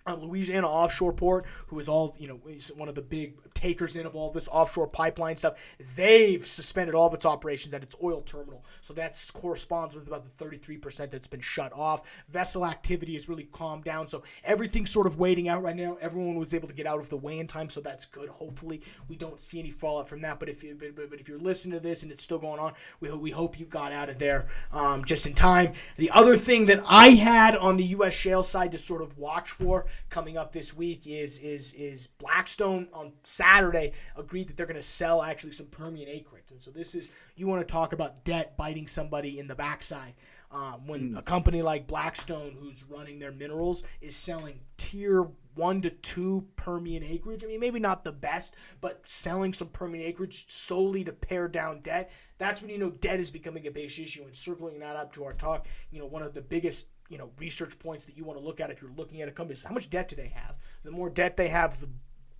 uh, 0.06 0.14
Louisiana 0.14 0.68
Offshore 0.68 1.12
Port, 1.12 1.46
who 1.66 1.78
is 1.78 1.88
all 1.88 2.14
you 2.18 2.28
know, 2.28 2.40
is 2.48 2.72
one 2.76 2.88
of 2.88 2.94
the 2.94 3.02
big 3.02 3.34
takers 3.54 3.96
in 3.96 4.06
of 4.06 4.14
all 4.14 4.30
this 4.30 4.48
offshore 4.48 4.86
pipeline 4.86 5.36
stuff. 5.36 5.76
They've 5.96 6.44
suspended 6.44 6.94
all 6.94 7.08
of 7.08 7.14
its 7.14 7.26
operations 7.26 7.74
at 7.74 7.82
its 7.82 7.96
oil 8.02 8.20
terminal, 8.22 8.64
so 8.80 8.94
that 8.94 9.20
corresponds 9.34 9.94
with 9.94 10.06
about 10.06 10.24
the 10.24 10.44
33% 10.44 11.10
that's 11.10 11.28
been 11.28 11.40
shut 11.40 11.72
off. 11.74 12.24
Vessel 12.28 12.64
activity 12.66 13.14
has 13.14 13.28
really 13.28 13.44
calmed 13.44 13.84
down, 13.84 14.06
so 14.06 14.22
everything's 14.44 14.90
sort 14.90 15.06
of 15.06 15.18
waiting 15.18 15.48
out 15.48 15.62
right 15.62 15.76
now. 15.76 15.96
Everyone 16.00 16.36
was 16.36 16.54
able 16.54 16.68
to 16.68 16.74
get 16.74 16.86
out 16.86 16.98
of 16.98 17.08
the 17.08 17.16
way 17.16 17.38
in 17.38 17.46
time, 17.46 17.68
so 17.68 17.80
that's 17.80 18.06
good. 18.06 18.28
Hopefully, 18.28 18.82
we 19.08 19.16
don't 19.16 19.40
see 19.40 19.58
any 19.58 19.70
fallout 19.70 20.08
from 20.08 20.20
that. 20.22 20.38
But 20.38 20.48
if 20.48 20.62
you, 20.62 20.76
but, 20.78 21.10
but 21.10 21.20
if 21.20 21.28
you're 21.28 21.38
listening 21.38 21.78
to 21.78 21.82
this 21.82 22.02
and 22.02 22.12
it's 22.12 22.22
still 22.22 22.38
going 22.38 22.60
on, 22.60 22.72
we 23.00 23.10
we 23.12 23.30
hope 23.30 23.58
you 23.58 23.66
got 23.66 23.92
out 23.92 24.08
of 24.08 24.18
there 24.18 24.46
um, 24.72 25.04
just 25.04 25.26
in 25.26 25.34
time. 25.34 25.72
The 25.96 26.10
other 26.10 26.36
thing 26.36 26.66
that 26.66 26.82
I 26.86 27.10
had 27.10 27.56
on 27.56 27.76
the 27.76 27.84
U.S. 27.84 28.14
shale 28.14 28.42
side 28.42 28.72
to 28.72 28.78
sort 28.78 29.02
of 29.02 29.16
watch 29.18 29.50
for 29.50 29.86
coming 30.08 30.36
up 30.36 30.52
this 30.52 30.74
week 30.74 31.06
is 31.06 31.38
is 31.38 31.72
is 31.74 32.06
Blackstone 32.06 32.88
on 32.92 33.12
Saturday 33.22 33.92
agreed 34.16 34.48
that 34.48 34.56
they're 34.56 34.66
going 34.66 34.76
to 34.76 34.82
sell 34.82 35.22
actually 35.22 35.52
some 35.52 35.66
Permian 35.66 36.08
acreage, 36.08 36.50
and 36.50 36.60
so 36.60 36.70
this 36.70 36.94
is 36.94 37.08
you 37.36 37.46
want 37.46 37.66
to 37.66 37.72
talk 37.72 37.92
about 37.92 38.24
debt 38.24 38.56
biting 38.56 38.86
somebody 38.86 39.38
in 39.38 39.46
the 39.46 39.54
backside. 39.54 40.14
Um, 40.50 40.86
when 40.86 41.12
mm. 41.12 41.18
a 41.18 41.22
company 41.22 41.60
like 41.60 41.86
Blackstone, 41.86 42.56
who's 42.58 42.84
running 42.84 43.18
their 43.18 43.32
minerals, 43.32 43.82
is 44.00 44.14
selling 44.14 44.60
tier 44.76 45.28
one 45.56 45.80
to 45.80 45.90
two 45.90 46.46
Permian 46.56 47.02
acreage. 47.02 47.42
I 47.42 47.48
mean, 47.48 47.60
maybe 47.60 47.80
not 47.80 48.04
the 48.04 48.12
best, 48.12 48.54
but 48.80 49.06
selling 49.08 49.52
some 49.52 49.68
Permian 49.68 50.04
acreage 50.04 50.44
solely 50.48 51.02
to 51.04 51.12
pare 51.12 51.48
down 51.48 51.80
debt. 51.80 52.10
That's 52.38 52.62
when 52.62 52.70
you 52.70 52.78
know 52.78 52.90
debt 52.90 53.20
is 53.20 53.30
becoming 53.30 53.66
a 53.66 53.70
big 53.70 53.86
issue. 53.86 54.22
And 54.22 54.36
circling 54.36 54.78
that 54.80 54.96
up 54.96 55.12
to 55.14 55.24
our 55.24 55.32
talk, 55.32 55.66
you 55.90 55.98
know, 55.98 56.06
one 56.06 56.22
of 56.22 56.34
the 56.34 56.42
biggest 56.42 56.86
you 57.08 57.18
know 57.18 57.30
research 57.38 57.78
points 57.78 58.04
that 58.04 58.16
you 58.16 58.24
want 58.24 58.38
to 58.38 58.44
look 58.44 58.60
at 58.60 58.70
if 58.70 58.80
you're 58.80 58.90
looking 58.96 59.22
at 59.22 59.28
a 59.28 59.32
company 59.32 59.52
is 59.52 59.64
how 59.64 59.74
much 59.74 59.90
debt 59.90 60.08
do 60.08 60.16
they 60.16 60.28
have? 60.28 60.58
The 60.84 60.90
more 60.90 61.10
debt 61.10 61.36
they 61.36 61.48
have 61.48 61.80
the 61.80 61.88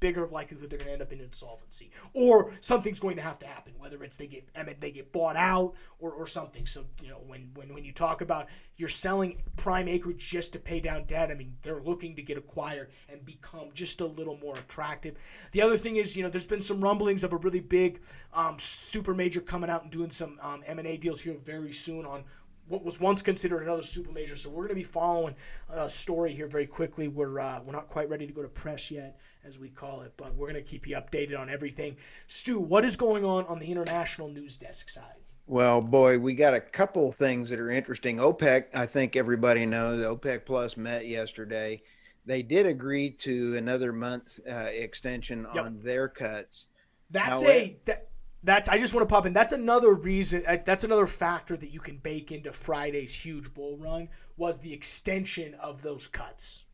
bigger 0.01 0.25
of 0.25 0.33
likelihood 0.33 0.71
they're 0.71 0.79
going 0.79 0.89
to 0.89 0.93
end 0.93 1.03
up 1.03 1.13
in 1.13 1.21
insolvency 1.21 1.91
or 2.13 2.53
something's 2.61 3.01
going 3.01 3.17
to 3.17 3.23
have 3.23 3.39
to 3.39 3.47
happen 3.47 3.73
whether 3.79 4.03
it's 4.05 4.17
they 4.17 4.27
get 4.27 4.47
they 4.81 4.91
get 4.91 5.13
bought 5.13 5.37
out 5.37 5.75
or, 5.99 6.13
or 6.13 6.27
something. 6.27 6.67
So 6.67 6.85
you 7.03 7.09
know 7.09 7.21
when, 7.27 7.51
when 7.55 7.73
when 7.73 7.85
you 7.85 7.93
talk 7.93 8.21
about 8.21 8.49
you're 8.77 8.89
selling 8.89 9.43
prime 9.57 9.89
acreage 9.89 10.29
just 10.29 10.53
to 10.53 10.59
pay 10.59 10.81
down 10.81 11.05
debt 11.05 11.31
i 11.31 11.35
mean 11.35 11.57
they're 11.63 11.81
looking 11.81 12.15
to 12.17 12.23
get 12.23 12.37
acquired 12.37 12.91
and 13.09 13.25
become 13.25 13.69
just 13.73 14.01
a 14.01 14.07
little 14.07 14.37
more 14.39 14.57
attractive. 14.57 15.17
The 15.53 15.63
other 15.63 15.79
thing 15.79 15.97
is 15.97 16.17
you 16.17 16.23
know 16.23 16.29
there's 16.29 16.47
been 16.47 16.63
some 16.63 16.81
rumblings 16.81 17.25
of 17.25 17.33
a 17.33 17.37
really 17.39 17.61
big 17.61 18.01
um, 18.35 18.59
super 18.59 19.15
major 19.15 19.41
coming 19.41 19.71
out 19.71 19.83
and 19.83 19.91
doing 19.91 20.11
some 20.11 20.39
um, 20.43 20.63
m&a 20.67 20.97
deals 20.97 21.21
here 21.21 21.37
very 21.43 21.73
soon 21.73 22.05
on 22.05 22.25
what 22.69 22.85
was 22.85 23.01
once 23.01 23.23
considered 23.23 23.63
another 23.63 23.83
super 23.83 24.13
major. 24.13 24.37
So 24.37 24.51
we're 24.51 24.67
going 24.67 24.71
to 24.71 24.75
be 24.75 24.83
following 24.83 25.35
a 25.69 25.89
story 25.89 26.35
here 26.35 26.47
very 26.47 26.67
quickly. 26.67 27.09
We're 27.09 27.39
uh, 27.39 27.61
we're 27.65 27.73
not 27.73 27.89
quite 27.89 28.09
ready 28.09 28.27
to 28.27 28.33
go 28.33 28.43
to 28.43 28.49
press 28.49 28.91
yet, 28.91 29.19
as 29.45 29.59
we 29.59 29.69
call 29.69 30.03
it, 30.03 30.13
but 30.17 30.35
we're 30.35 30.51
going 30.51 30.63
to 30.63 30.69
keep 30.69 30.87
you 30.87 30.97
updated 30.97 31.39
on 31.39 31.49
everything. 31.49 31.97
Stu, 32.27 32.59
what 32.59 32.85
is 32.85 32.97
going 32.97 33.25
on 33.25 33.45
on 33.47 33.59
the 33.59 33.71
international 33.71 34.29
news 34.29 34.57
desk 34.57 34.89
side? 34.89 35.21
Well, 35.49 35.81
boy, 35.81 36.19
we 36.19 36.35
got 36.35 36.55
a 36.55 36.61
couple 36.61 37.13
things 37.13 37.49
that 37.51 37.61
are 37.61 37.71
interesting. 37.71 38.17
OPEC, 38.17 38.65
I 38.75 38.85
think 38.85 39.15
everybody 39.15 39.65
knows, 39.65 40.03
OPEC 40.03 40.45
Plus 40.45 40.77
met 40.77 41.07
yesterday. 41.07 41.83
They 42.25 42.43
did 42.43 42.67
agree 42.67 43.11
to 43.11 43.57
another 43.57 43.93
month 43.93 44.41
uh, 44.51 44.55
extension 44.73 45.47
yep. 45.55 45.65
on 45.65 45.79
their 45.81 46.09
cuts. 46.09 46.67
That's 47.11 47.43
now, 47.43 47.49
a 47.49 47.77
that, 47.85 48.09
that's 48.43 48.69
I 48.69 48.79
just 48.79 48.95
want 48.95 49.09
to 49.09 49.13
pop 49.13 49.27
in. 49.27 49.33
That's 49.33 49.53
another 49.53 49.95
reason. 49.95 50.45
Uh, 50.47 50.59
that's 50.65 50.85
another 50.85 51.07
factor 51.07 51.57
that 51.57 51.71
you 51.71 51.81
can 51.81 51.99
bake 51.99 52.33
into 52.33 52.53
Friday's 52.53 53.15
huge 53.15 53.53
bull 53.53 53.77
run 53.79 54.09
was 54.37 54.59
the 54.59 54.73
extension 54.73 55.55
of 55.55 55.83
those 55.83 56.07
cuts. 56.07 56.65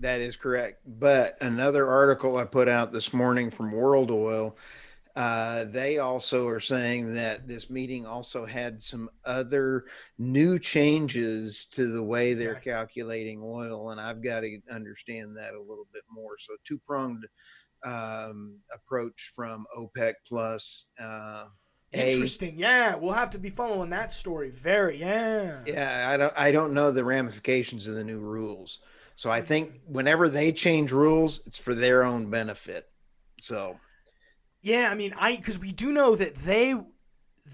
That 0.00 0.20
is 0.20 0.36
correct. 0.36 0.82
But 0.86 1.36
another 1.40 1.88
article 1.88 2.36
I 2.36 2.44
put 2.44 2.68
out 2.68 2.92
this 2.92 3.12
morning 3.12 3.50
from 3.50 3.72
World 3.72 4.10
Oil, 4.10 4.56
uh, 5.16 5.64
they 5.64 5.98
also 5.98 6.46
are 6.46 6.60
saying 6.60 7.14
that 7.14 7.48
this 7.48 7.68
meeting 7.70 8.06
also 8.06 8.46
had 8.46 8.80
some 8.82 9.10
other 9.24 9.86
new 10.18 10.58
changes 10.58 11.66
to 11.72 11.88
the 11.88 12.02
way 12.02 12.34
they're 12.34 12.54
calculating 12.54 13.40
oil, 13.42 13.90
and 13.90 14.00
I've 14.00 14.22
got 14.22 14.40
to 14.40 14.60
understand 14.70 15.36
that 15.36 15.54
a 15.54 15.60
little 15.60 15.88
bit 15.92 16.04
more. 16.08 16.38
So, 16.38 16.54
two 16.64 16.78
pronged 16.78 17.26
um, 17.84 18.58
approach 18.74 19.32
from 19.34 19.66
OPEC 19.76 20.14
Plus. 20.26 20.86
Uh, 20.98 21.46
Interesting. 21.92 22.56
A, 22.56 22.58
yeah, 22.58 22.96
we'll 22.96 23.12
have 23.12 23.30
to 23.30 23.38
be 23.38 23.50
following 23.50 23.90
that 23.90 24.12
story. 24.12 24.50
Very. 24.50 24.98
Yeah. 24.98 25.62
Yeah, 25.66 26.10
I 26.12 26.16
don't. 26.16 26.32
I 26.36 26.52
don't 26.52 26.74
know 26.74 26.90
the 26.90 27.04
ramifications 27.04 27.88
of 27.88 27.94
the 27.94 28.04
new 28.04 28.18
rules. 28.18 28.80
So 29.16 29.30
I 29.30 29.40
think 29.40 29.80
whenever 29.86 30.28
they 30.28 30.52
change 30.52 30.92
rules, 30.92 31.40
it's 31.46 31.58
for 31.58 31.74
their 31.74 32.04
own 32.04 32.30
benefit. 32.30 32.88
So. 33.40 33.78
Yeah, 34.60 34.88
I 34.90 34.94
mean, 34.94 35.14
I 35.18 35.36
because 35.36 35.58
we 35.58 35.72
do 35.72 35.92
know 35.92 36.14
that 36.14 36.34
they 36.34 36.74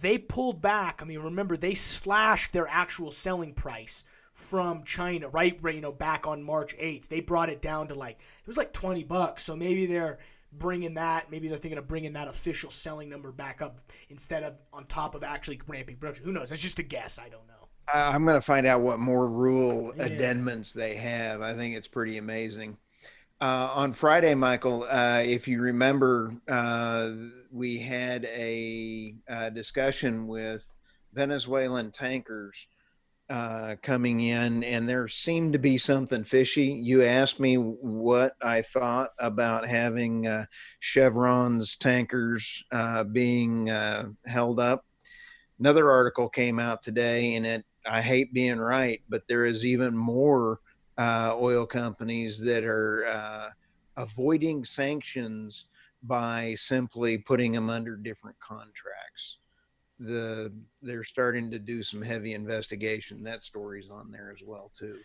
they 0.00 0.18
pulled 0.18 0.60
back. 0.60 1.00
I 1.00 1.04
mean, 1.04 1.20
remember 1.20 1.56
they 1.56 1.74
slashed 1.74 2.52
their 2.52 2.66
actual 2.66 3.10
selling 3.10 3.54
price 3.54 4.04
from 4.34 4.82
China, 4.84 5.28
right? 5.28 5.58
You 5.64 5.80
know, 5.80 5.92
back 5.92 6.26
on 6.26 6.42
March 6.42 6.76
8th, 6.76 7.08
they 7.08 7.20
brought 7.20 7.48
it 7.48 7.62
down 7.62 7.88
to 7.88 7.94
like 7.94 8.18
it 8.18 8.46
was 8.46 8.56
like 8.56 8.72
20 8.72 9.04
bucks. 9.04 9.44
So 9.44 9.56
maybe 9.56 9.86
they're 9.86 10.18
bringing 10.52 10.94
that. 10.94 11.30
Maybe 11.30 11.48
they're 11.48 11.58
thinking 11.58 11.78
of 11.78 11.88
bringing 11.88 12.12
that 12.12 12.28
official 12.28 12.68
selling 12.68 13.08
number 13.08 13.32
back 13.32 13.62
up 13.62 13.80
instead 14.10 14.42
of 14.42 14.54
on 14.72 14.86
top 14.86 15.14
of 15.14 15.24
actually 15.24 15.60
ramping 15.68 15.96
production. 15.96 16.24
Who 16.24 16.32
knows? 16.32 16.50
That's 16.50 16.60
just 16.60 16.80
a 16.80 16.82
guess. 16.82 17.18
I 17.18 17.28
don't 17.28 17.46
know. 17.46 17.54
Uh, 17.92 18.10
I'm 18.14 18.24
going 18.24 18.36
to 18.36 18.42
find 18.42 18.66
out 18.66 18.80
what 18.80 18.98
more 18.98 19.28
rule 19.28 19.92
yeah. 19.96 20.06
amendments 20.06 20.72
they 20.72 20.96
have. 20.96 21.42
I 21.42 21.54
think 21.54 21.76
it's 21.76 21.88
pretty 21.88 22.18
amazing. 22.18 22.76
Uh, 23.40 23.68
on 23.74 23.92
Friday, 23.92 24.34
Michael, 24.34 24.84
uh, 24.84 25.22
if 25.24 25.46
you 25.46 25.60
remember, 25.60 26.34
uh, 26.48 27.10
we 27.50 27.76
had 27.76 28.24
a, 28.26 29.14
a, 29.28 29.32
uh, 29.32 29.50
discussion 29.50 30.26
with 30.26 30.72
Venezuelan 31.12 31.90
tankers 31.90 32.66
uh, 33.30 33.76
coming 33.82 34.20
in, 34.20 34.62
and 34.64 34.88
there 34.88 35.08
seemed 35.08 35.54
to 35.54 35.58
be 35.58 35.78
something 35.78 36.24
fishy. 36.24 36.66
You 36.66 37.04
asked 37.04 37.40
me 37.40 37.56
what 37.56 38.34
I 38.42 38.62
thought 38.62 39.10
about 39.18 39.66
having 39.66 40.26
uh, 40.26 40.46
Chevron's 40.80 41.76
tankers 41.76 42.62
uh, 42.70 43.04
being 43.04 43.70
uh, 43.70 44.10
held 44.26 44.60
up. 44.60 44.84
Another 45.58 45.90
article 45.90 46.28
came 46.28 46.58
out 46.58 46.82
today, 46.82 47.36
and 47.36 47.46
it 47.46 47.64
I 47.86 48.00
hate 48.00 48.32
being 48.32 48.58
right, 48.58 49.02
but 49.10 49.28
there 49.28 49.44
is 49.44 49.64
even 49.64 49.96
more 49.96 50.60
uh, 50.96 51.34
oil 51.38 51.66
companies 51.66 52.40
that 52.40 52.64
are 52.64 53.52
avoiding 53.96 54.64
sanctions 54.64 55.66
by 56.02 56.54
simply 56.56 57.18
putting 57.18 57.52
them 57.52 57.70
under 57.70 57.96
different 57.96 58.38
contracts 58.40 59.38
the 59.98 60.52
they're 60.82 61.04
starting 61.04 61.50
to 61.50 61.58
do 61.58 61.82
some 61.82 62.02
heavy 62.02 62.34
investigation. 62.34 63.22
That 63.22 63.42
story's 63.42 63.90
on 63.90 64.10
there 64.10 64.32
as 64.34 64.42
well 64.44 64.70
too. 64.76 64.98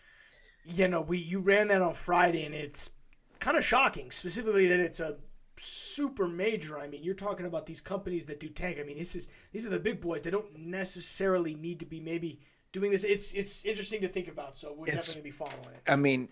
You 0.64 0.88
know, 0.88 1.00
we 1.00 1.18
you 1.18 1.40
ran 1.40 1.68
that 1.68 1.82
on 1.82 1.94
Friday, 1.94 2.44
and 2.44 2.54
it's 2.54 2.90
kind 3.38 3.56
of 3.56 3.64
shocking, 3.64 4.10
specifically 4.10 4.68
that 4.68 4.80
it's 4.80 5.00
a 5.00 5.16
super 5.56 6.26
major. 6.26 6.78
I 6.78 6.86
mean, 6.86 7.02
you're 7.02 7.14
talking 7.14 7.46
about 7.46 7.66
these 7.66 7.80
companies 7.80 8.26
that 8.26 8.40
do 8.40 8.48
tank. 8.48 8.78
I 8.80 8.84
mean, 8.84 8.96
this 8.96 9.14
is 9.14 9.28
these 9.52 9.66
are 9.66 9.70
the 9.70 9.78
big 9.78 10.00
boys. 10.00 10.22
They 10.22 10.30
don't 10.30 10.58
necessarily 10.58 11.54
need 11.54 11.78
to 11.80 11.86
be 11.86 12.00
maybe 12.00 12.40
doing 12.72 12.90
this. 12.90 13.04
It's 13.04 13.32
it's 13.32 13.64
interesting 13.64 14.00
to 14.02 14.08
think 14.08 14.28
about. 14.28 14.56
So 14.56 14.74
we're 14.76 14.86
it's, 14.86 14.94
definitely 14.94 15.22
be 15.22 15.30
following 15.30 15.74
it. 15.74 15.82
I 15.90 15.96
mean, 15.96 16.28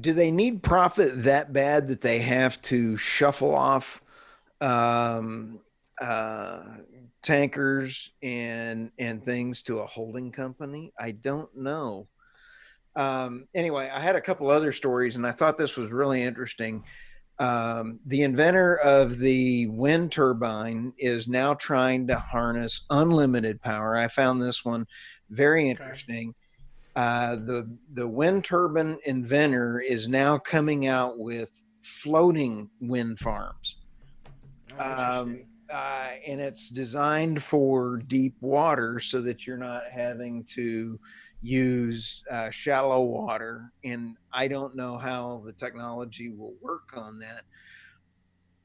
do 0.00 0.12
they 0.12 0.30
need 0.30 0.62
profit 0.62 1.24
that 1.24 1.52
bad 1.52 1.88
that 1.88 2.00
they 2.00 2.18
have 2.20 2.60
to 2.62 2.96
shuffle 2.96 3.54
off? 3.54 4.02
Um, 4.60 5.60
uh, 6.00 6.62
tankers 7.22 8.10
and 8.22 8.90
and 8.98 9.24
things 9.24 9.62
to 9.64 9.80
a 9.80 9.86
holding 9.86 10.32
company? 10.32 10.92
I 10.98 11.12
don't 11.12 11.54
know. 11.56 12.08
Um, 12.96 13.46
anyway, 13.54 13.90
I 13.92 14.00
had 14.00 14.16
a 14.16 14.20
couple 14.20 14.50
other 14.50 14.72
stories, 14.72 15.16
and 15.16 15.26
I 15.26 15.32
thought 15.32 15.56
this 15.56 15.76
was 15.76 15.90
really 15.90 16.22
interesting. 16.22 16.82
Um, 17.38 18.00
the 18.06 18.22
inventor 18.22 18.76
of 18.80 19.18
the 19.18 19.66
wind 19.68 20.12
turbine 20.12 20.92
is 20.98 21.26
now 21.26 21.54
trying 21.54 22.06
to 22.08 22.16
harness 22.18 22.84
unlimited 22.90 23.62
power. 23.62 23.96
I 23.96 24.08
found 24.08 24.42
this 24.42 24.64
one 24.64 24.86
very 25.30 25.70
interesting. 25.70 26.28
Okay. 26.28 26.36
Uh, 26.96 27.36
the 27.36 27.78
the 27.94 28.06
wind 28.06 28.44
turbine 28.44 28.98
inventor 29.04 29.80
is 29.80 30.08
now 30.08 30.36
coming 30.36 30.86
out 30.86 31.18
with 31.18 31.50
floating 31.82 32.68
wind 32.80 33.18
farms. 33.18 33.76
Oh, 34.78 35.20
um, 35.22 35.40
uh, 35.70 36.10
and 36.26 36.40
it's 36.40 36.68
designed 36.68 37.42
for 37.42 37.98
deep 38.06 38.36
water 38.40 39.00
so 39.00 39.20
that 39.22 39.46
you're 39.46 39.56
not 39.56 39.84
having 39.90 40.44
to 40.44 40.98
use 41.42 42.22
uh, 42.30 42.50
shallow 42.50 43.02
water. 43.02 43.72
And 43.84 44.16
I 44.32 44.48
don't 44.48 44.76
know 44.76 44.98
how 44.98 45.42
the 45.44 45.52
technology 45.52 46.28
will 46.30 46.54
work 46.60 46.90
on 46.96 47.18
that, 47.20 47.44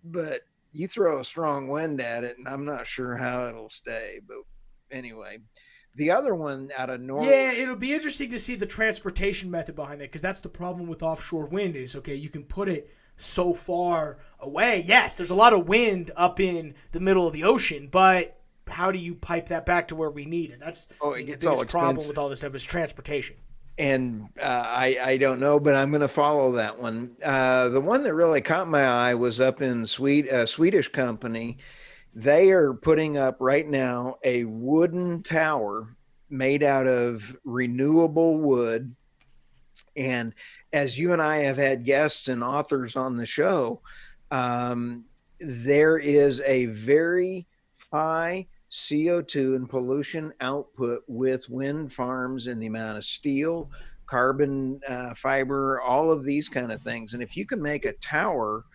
but 0.03 0.41
you 0.73 0.87
throw 0.87 1.19
a 1.19 1.25
strong 1.25 1.67
wind 1.67 2.01
at 2.01 2.23
it, 2.23 2.37
and 2.37 2.47
I'm 2.47 2.65
not 2.65 2.85
sure 2.85 3.15
how 3.15 3.47
it'll 3.47 3.69
stay. 3.69 4.19
But 4.27 4.37
anyway, 4.91 5.39
the 5.95 6.11
other 6.11 6.35
one 6.35 6.71
out 6.77 6.89
of 6.89 6.99
Norway. 6.99 7.27
Yeah, 7.27 7.51
it'll 7.53 7.77
be 7.77 7.93
interesting 7.93 8.29
to 8.31 8.39
see 8.39 8.55
the 8.55 8.65
transportation 8.65 9.49
method 9.49 9.75
behind 9.75 10.01
it 10.01 10.09
because 10.09 10.21
that's 10.21 10.41
the 10.41 10.49
problem 10.49 10.87
with 10.87 11.01
offshore 11.01 11.45
wind 11.45 11.75
is 11.75 11.95
okay, 11.95 12.15
you 12.15 12.29
can 12.29 12.43
put 12.43 12.67
it 12.67 12.89
so 13.17 13.53
far 13.53 14.17
away. 14.39 14.83
Yes, 14.85 15.15
there's 15.15 15.29
a 15.29 15.35
lot 15.35 15.53
of 15.53 15.67
wind 15.67 16.11
up 16.15 16.39
in 16.39 16.75
the 16.91 16.99
middle 16.99 17.27
of 17.27 17.33
the 17.33 17.43
ocean, 17.43 17.87
but 17.91 18.39
how 18.67 18.91
do 18.91 18.99
you 18.99 19.15
pipe 19.15 19.47
that 19.47 19.65
back 19.65 19.87
to 19.89 19.95
where 19.95 20.09
we 20.09 20.25
need 20.25 20.51
it? 20.51 20.59
That's 20.59 20.87
oh, 21.01 21.13
it 21.13 21.25
the 21.25 21.37
biggest 21.37 21.67
problem 21.67 22.07
with 22.07 22.17
all 22.17 22.29
this 22.29 22.39
stuff 22.39 22.55
is 22.55 22.63
transportation. 22.63 23.35
And 23.77 24.29
uh, 24.41 24.45
I 24.45 24.97
I 25.01 25.17
don't 25.17 25.39
know, 25.39 25.59
but 25.59 25.75
I'm 25.75 25.91
going 25.91 26.01
to 26.01 26.07
follow 26.07 26.53
that 26.53 26.79
one. 26.79 27.11
Uh, 27.23 27.67
the 27.69 27.81
one 27.81 28.03
that 28.03 28.13
really 28.13 28.41
caught 28.41 28.69
my 28.69 28.85
eye 28.85 29.15
was 29.15 29.41
up 29.41 29.61
in 29.61 29.85
Swede, 29.85 30.27
a 30.27 30.47
Swedish 30.47 30.87
company. 30.87 31.57
They 32.13 32.51
are 32.51 32.73
putting 32.73 33.17
up 33.17 33.37
right 33.41 33.67
now 33.67 34.15
a 34.23 34.45
wooden 34.45 35.23
tower 35.23 35.95
made 36.29 36.63
out 36.63 36.87
of 36.87 37.35
renewable 37.43 38.37
wood 38.37 38.95
and 39.95 40.33
as 40.73 40.97
you 40.97 41.13
and 41.13 41.21
I 41.21 41.37
have 41.37 41.57
had 41.57 41.85
guests 41.85 42.27
and 42.27 42.43
authors 42.43 42.95
on 42.95 43.15
the 43.15 43.25
show, 43.25 43.81
um, 44.31 45.05
there 45.39 45.97
is 45.97 46.41
a 46.41 46.65
very 46.67 47.47
high 47.91 48.47
CO2 48.71 49.55
and 49.55 49.69
pollution 49.69 50.33
output 50.41 51.03
with 51.07 51.49
wind 51.49 51.93
farms 51.93 52.47
and 52.47 52.61
the 52.61 52.67
amount 52.67 52.97
of 52.97 53.05
steel, 53.05 53.69
carbon 54.05 54.81
uh, 54.87 55.13
fiber, 55.13 55.81
all 55.81 56.11
of 56.11 56.25
these 56.25 56.49
kind 56.49 56.71
of 56.71 56.81
things. 56.81 57.13
And 57.13 57.23
if 57.23 57.37
you 57.37 57.45
can 57.45 57.61
make 57.61 57.85
a 57.85 57.93
tower, 57.93 58.65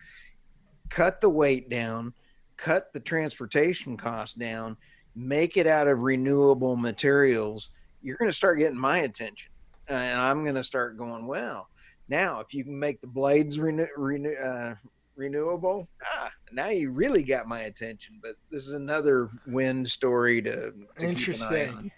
cut 0.89 1.21
the 1.21 1.29
weight 1.29 1.69
down, 1.69 2.13
cut 2.57 2.91
the 2.93 2.99
transportation 2.99 3.95
cost 3.95 4.39
down, 4.39 4.75
make 5.15 5.57
it 5.57 5.67
out 5.67 5.87
of 5.87 5.99
renewable 5.99 6.75
materials, 6.75 7.69
you're 8.01 8.17
going 8.17 8.31
to 8.31 8.35
start 8.35 8.57
getting 8.57 8.79
my 8.79 8.99
attention. 8.99 9.51
And 9.87 10.19
I'm 10.19 10.43
going 10.43 10.55
to 10.55 10.63
start 10.63 10.97
going, 10.97 11.27
well, 11.27 11.67
now, 12.07 12.39
if 12.39 12.53
you 12.53 12.63
can 12.63 12.77
make 12.77 12.99
the 13.01 13.07
blades 13.07 13.59
renew, 13.59 13.87
renew, 13.95 14.33
uh, 14.35 14.75
renewable, 15.15 15.87
ah, 16.05 16.29
now 16.51 16.67
you 16.67 16.91
really 16.91 17.23
got 17.23 17.47
my 17.47 17.61
attention. 17.61 18.19
But 18.21 18.35
this 18.49 18.67
is 18.67 18.73
another 18.73 19.29
wind 19.47 19.89
story 19.89 20.41
to, 20.41 20.71
to 20.97 21.07
interesting. 21.07 21.91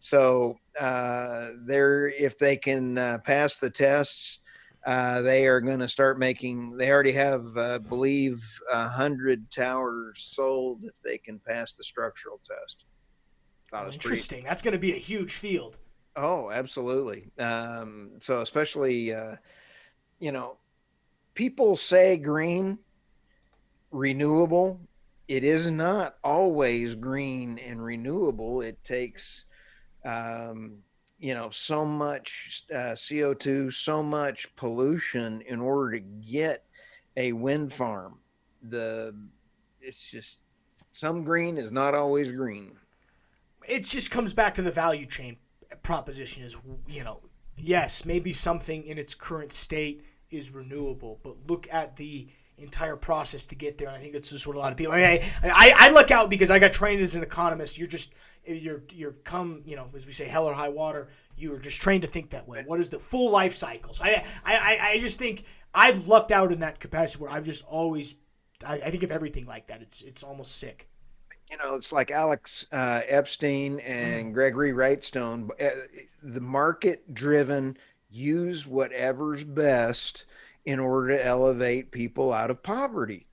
So 0.00 0.58
uh, 0.78 1.50
they're 1.66 2.08
if 2.08 2.38
they 2.38 2.56
can 2.56 2.96
uh, 2.96 3.18
pass 3.18 3.58
the 3.58 3.70
tests, 3.70 4.38
uh, 4.86 5.20
they 5.20 5.46
are 5.46 5.60
going 5.60 5.80
to 5.80 5.88
start 5.88 6.18
making. 6.18 6.76
They 6.76 6.90
already 6.90 7.12
have, 7.12 7.56
uh, 7.56 7.80
believe, 7.80 8.42
a 8.70 8.88
hundred 8.88 9.50
towers 9.50 10.22
sold 10.34 10.84
if 10.84 11.02
they 11.02 11.18
can 11.18 11.38
pass 11.38 11.74
the 11.74 11.84
structural 11.84 12.40
test. 12.46 12.84
Oh, 13.72 13.90
interesting. 13.90 14.38
Pretty, 14.38 14.48
That's 14.48 14.62
going 14.62 14.72
to 14.72 14.80
be 14.80 14.92
a 14.92 14.98
huge 14.98 15.32
field. 15.32 15.76
Oh, 16.16 16.50
absolutely. 16.50 17.30
Um, 17.38 18.12
so 18.18 18.40
especially, 18.40 19.14
uh, 19.14 19.36
you 20.18 20.32
know, 20.32 20.56
people 21.34 21.76
say 21.76 22.16
green, 22.16 22.78
renewable. 23.90 24.80
It 25.28 25.44
is 25.44 25.70
not 25.70 26.16
always 26.24 26.94
green 26.94 27.58
and 27.58 27.82
renewable. 27.82 28.62
It 28.62 28.82
takes, 28.82 29.44
um, 30.04 30.78
you 31.20 31.34
know, 31.34 31.50
so 31.50 31.84
much 31.84 32.64
uh, 32.72 32.94
CO2, 32.94 33.72
so 33.72 34.02
much 34.02 34.54
pollution 34.56 35.42
in 35.42 35.60
order 35.60 35.92
to 35.92 36.00
get 36.00 36.64
a 37.16 37.32
wind 37.32 37.72
farm. 37.72 38.18
The 38.68 39.14
it's 39.80 40.02
just 40.02 40.38
some 40.92 41.22
green 41.22 41.56
is 41.56 41.70
not 41.70 41.94
always 41.94 42.32
green. 42.32 42.72
It 43.68 43.84
just 43.84 44.10
comes 44.10 44.34
back 44.34 44.54
to 44.54 44.62
the 44.62 44.72
value 44.72 45.06
chain 45.06 45.36
proposition 45.82 46.42
is, 46.42 46.56
you 46.86 47.04
know, 47.04 47.20
yes, 47.56 48.04
maybe 48.04 48.32
something 48.32 48.84
in 48.84 48.98
its 48.98 49.14
current 49.14 49.52
state 49.52 50.04
is 50.30 50.52
renewable, 50.52 51.20
but 51.22 51.36
look 51.48 51.66
at 51.72 51.96
the 51.96 52.28
entire 52.58 52.96
process 52.96 53.44
to 53.46 53.54
get 53.54 53.78
there. 53.78 53.88
And 53.88 53.96
I 53.96 54.00
think 54.00 54.12
that's 54.12 54.30
just 54.30 54.46
what 54.46 54.56
a 54.56 54.58
lot 54.58 54.70
of 54.70 54.78
people. 54.78 54.92
I, 54.92 54.96
mean, 54.96 55.20
I, 55.42 55.50
I, 55.50 55.72
I 55.76 55.90
look 55.90 56.10
out 56.10 56.30
because 56.30 56.50
I 56.50 56.58
got 56.58 56.72
trained 56.72 57.00
as 57.00 57.14
an 57.14 57.22
economist. 57.22 57.78
You're 57.78 57.88
just 57.88 58.14
you're 58.46 58.82
you're 58.90 59.12
come 59.12 59.62
you 59.66 59.76
know 59.76 59.86
as 59.94 60.06
we 60.06 60.12
say 60.12 60.26
hell 60.26 60.46
or 60.46 60.54
high 60.54 60.68
water. 60.68 61.08
You 61.36 61.54
are 61.54 61.58
just 61.58 61.80
trained 61.80 62.02
to 62.02 62.08
think 62.08 62.30
that 62.30 62.46
way. 62.46 62.62
What 62.66 62.80
is 62.80 62.88
the 62.88 62.98
full 62.98 63.30
life 63.30 63.54
cycle? 63.54 63.92
So 63.92 64.04
I 64.04 64.24
I, 64.44 64.78
I 64.92 64.98
just 64.98 65.18
think 65.18 65.44
I've 65.74 66.06
lucked 66.06 66.32
out 66.32 66.52
in 66.52 66.60
that 66.60 66.80
capacity 66.80 67.22
where 67.22 67.32
I've 67.32 67.44
just 67.44 67.64
always 67.66 68.16
I, 68.66 68.74
I 68.74 68.90
think 68.90 69.02
of 69.02 69.10
everything 69.10 69.46
like 69.46 69.66
that. 69.68 69.82
It's 69.82 70.02
it's 70.02 70.22
almost 70.22 70.56
sick. 70.58 70.88
You 71.50 71.56
know, 71.58 71.74
it's 71.74 71.92
like 71.92 72.10
Alex 72.10 72.66
uh, 72.72 73.00
Epstein 73.06 73.80
and 73.80 74.26
mm. 74.26 74.34
Gregory 74.34 74.72
Wrightstone. 74.72 75.50
Uh, 75.60 75.70
the 76.22 76.40
market 76.40 77.12
driven, 77.12 77.76
use 78.10 78.66
whatever's 78.66 79.42
best 79.44 80.26
in 80.64 80.78
order 80.78 81.16
to 81.16 81.24
elevate 81.24 81.90
people 81.90 82.32
out 82.32 82.50
of 82.50 82.62
poverty. 82.62 83.26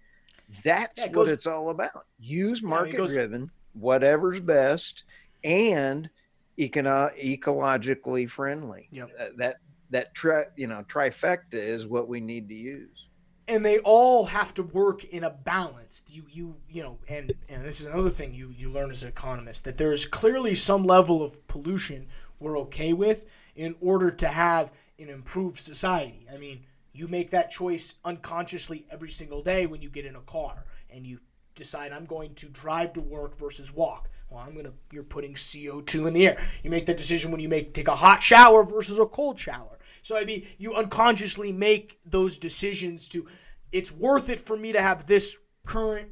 That's 0.63 0.99
yeah, 0.99 1.05
it 1.05 1.11
goes, 1.11 1.27
what 1.27 1.33
it's 1.33 1.47
all 1.47 1.69
about. 1.69 2.05
Use 2.19 2.63
market 2.63 3.05
driven, 3.05 3.49
whatever's 3.73 4.39
best, 4.39 5.03
and 5.43 6.09
econo- 6.57 7.13
ecologically 7.21 8.29
friendly. 8.29 8.87
Yep. 8.91 9.11
Uh, 9.19 9.25
that 9.37 9.57
that 9.89 10.13
tri- 10.13 10.47
you 10.55 10.67
know 10.67 10.83
trifecta 10.87 11.53
is 11.53 11.85
what 11.85 12.07
we 12.07 12.19
need 12.19 12.47
to 12.49 12.55
use. 12.55 13.06
And 13.47 13.63
they 13.63 13.79
all 13.79 14.25
have 14.25 14.53
to 14.55 14.63
work 14.63 15.05
in 15.05 15.23
a 15.23 15.29
balance. 15.29 16.03
You 16.09 16.25
you 16.29 16.55
you 16.69 16.83
know, 16.83 16.99
and 17.07 17.31
and 17.49 17.63
this 17.63 17.79
is 17.79 17.87
another 17.87 18.09
thing 18.09 18.33
you 18.33 18.53
you 18.55 18.69
learn 18.69 18.91
as 18.91 19.03
an 19.03 19.09
economist 19.09 19.63
that 19.65 19.77
there's 19.77 20.05
clearly 20.05 20.53
some 20.53 20.83
level 20.83 21.23
of 21.23 21.47
pollution 21.47 22.07
we're 22.39 22.59
okay 22.59 22.93
with 22.93 23.25
in 23.55 23.75
order 23.81 24.11
to 24.11 24.27
have 24.27 24.71
an 24.99 25.09
improved 25.09 25.57
society. 25.57 26.27
I 26.31 26.37
mean, 26.37 26.63
you 26.93 27.07
make 27.07 27.29
that 27.31 27.49
choice 27.49 27.95
unconsciously 28.05 28.85
every 28.91 29.09
single 29.09 29.41
day 29.41 29.65
when 29.65 29.81
you 29.81 29.89
get 29.89 30.05
in 30.05 30.15
a 30.15 30.21
car 30.21 30.65
and 30.89 31.05
you 31.05 31.19
decide 31.55 31.91
I'm 31.91 32.05
going 32.05 32.33
to 32.35 32.49
drive 32.49 32.93
to 32.93 33.01
work 33.01 33.37
versus 33.37 33.73
walk. 33.73 34.09
Well, 34.29 34.43
I'm 34.45 34.55
gonna 34.55 34.73
you're 34.91 35.03
putting 35.03 35.33
CO2 35.33 36.07
in 36.07 36.13
the 36.13 36.27
air. 36.27 36.37
You 36.63 36.69
make 36.69 36.85
that 36.87 36.97
decision 36.97 37.31
when 37.31 37.39
you 37.39 37.49
make 37.49 37.73
take 37.73 37.87
a 37.87 37.95
hot 37.95 38.21
shower 38.21 38.63
versus 38.63 38.99
a 38.99 39.05
cold 39.05 39.39
shower. 39.39 39.76
So 40.07 40.15
I 40.15 40.23
mean, 40.23 40.47
you 40.57 40.73
unconsciously 40.73 41.51
make 41.51 41.99
those 42.05 42.37
decisions 42.37 43.09
to 43.09 43.27
it's 43.73 43.91
worth 43.91 44.29
it 44.29 44.39
for 44.39 44.55
me 44.55 44.71
to 44.71 44.81
have 44.81 45.05
this 45.05 45.37
current 45.65 46.07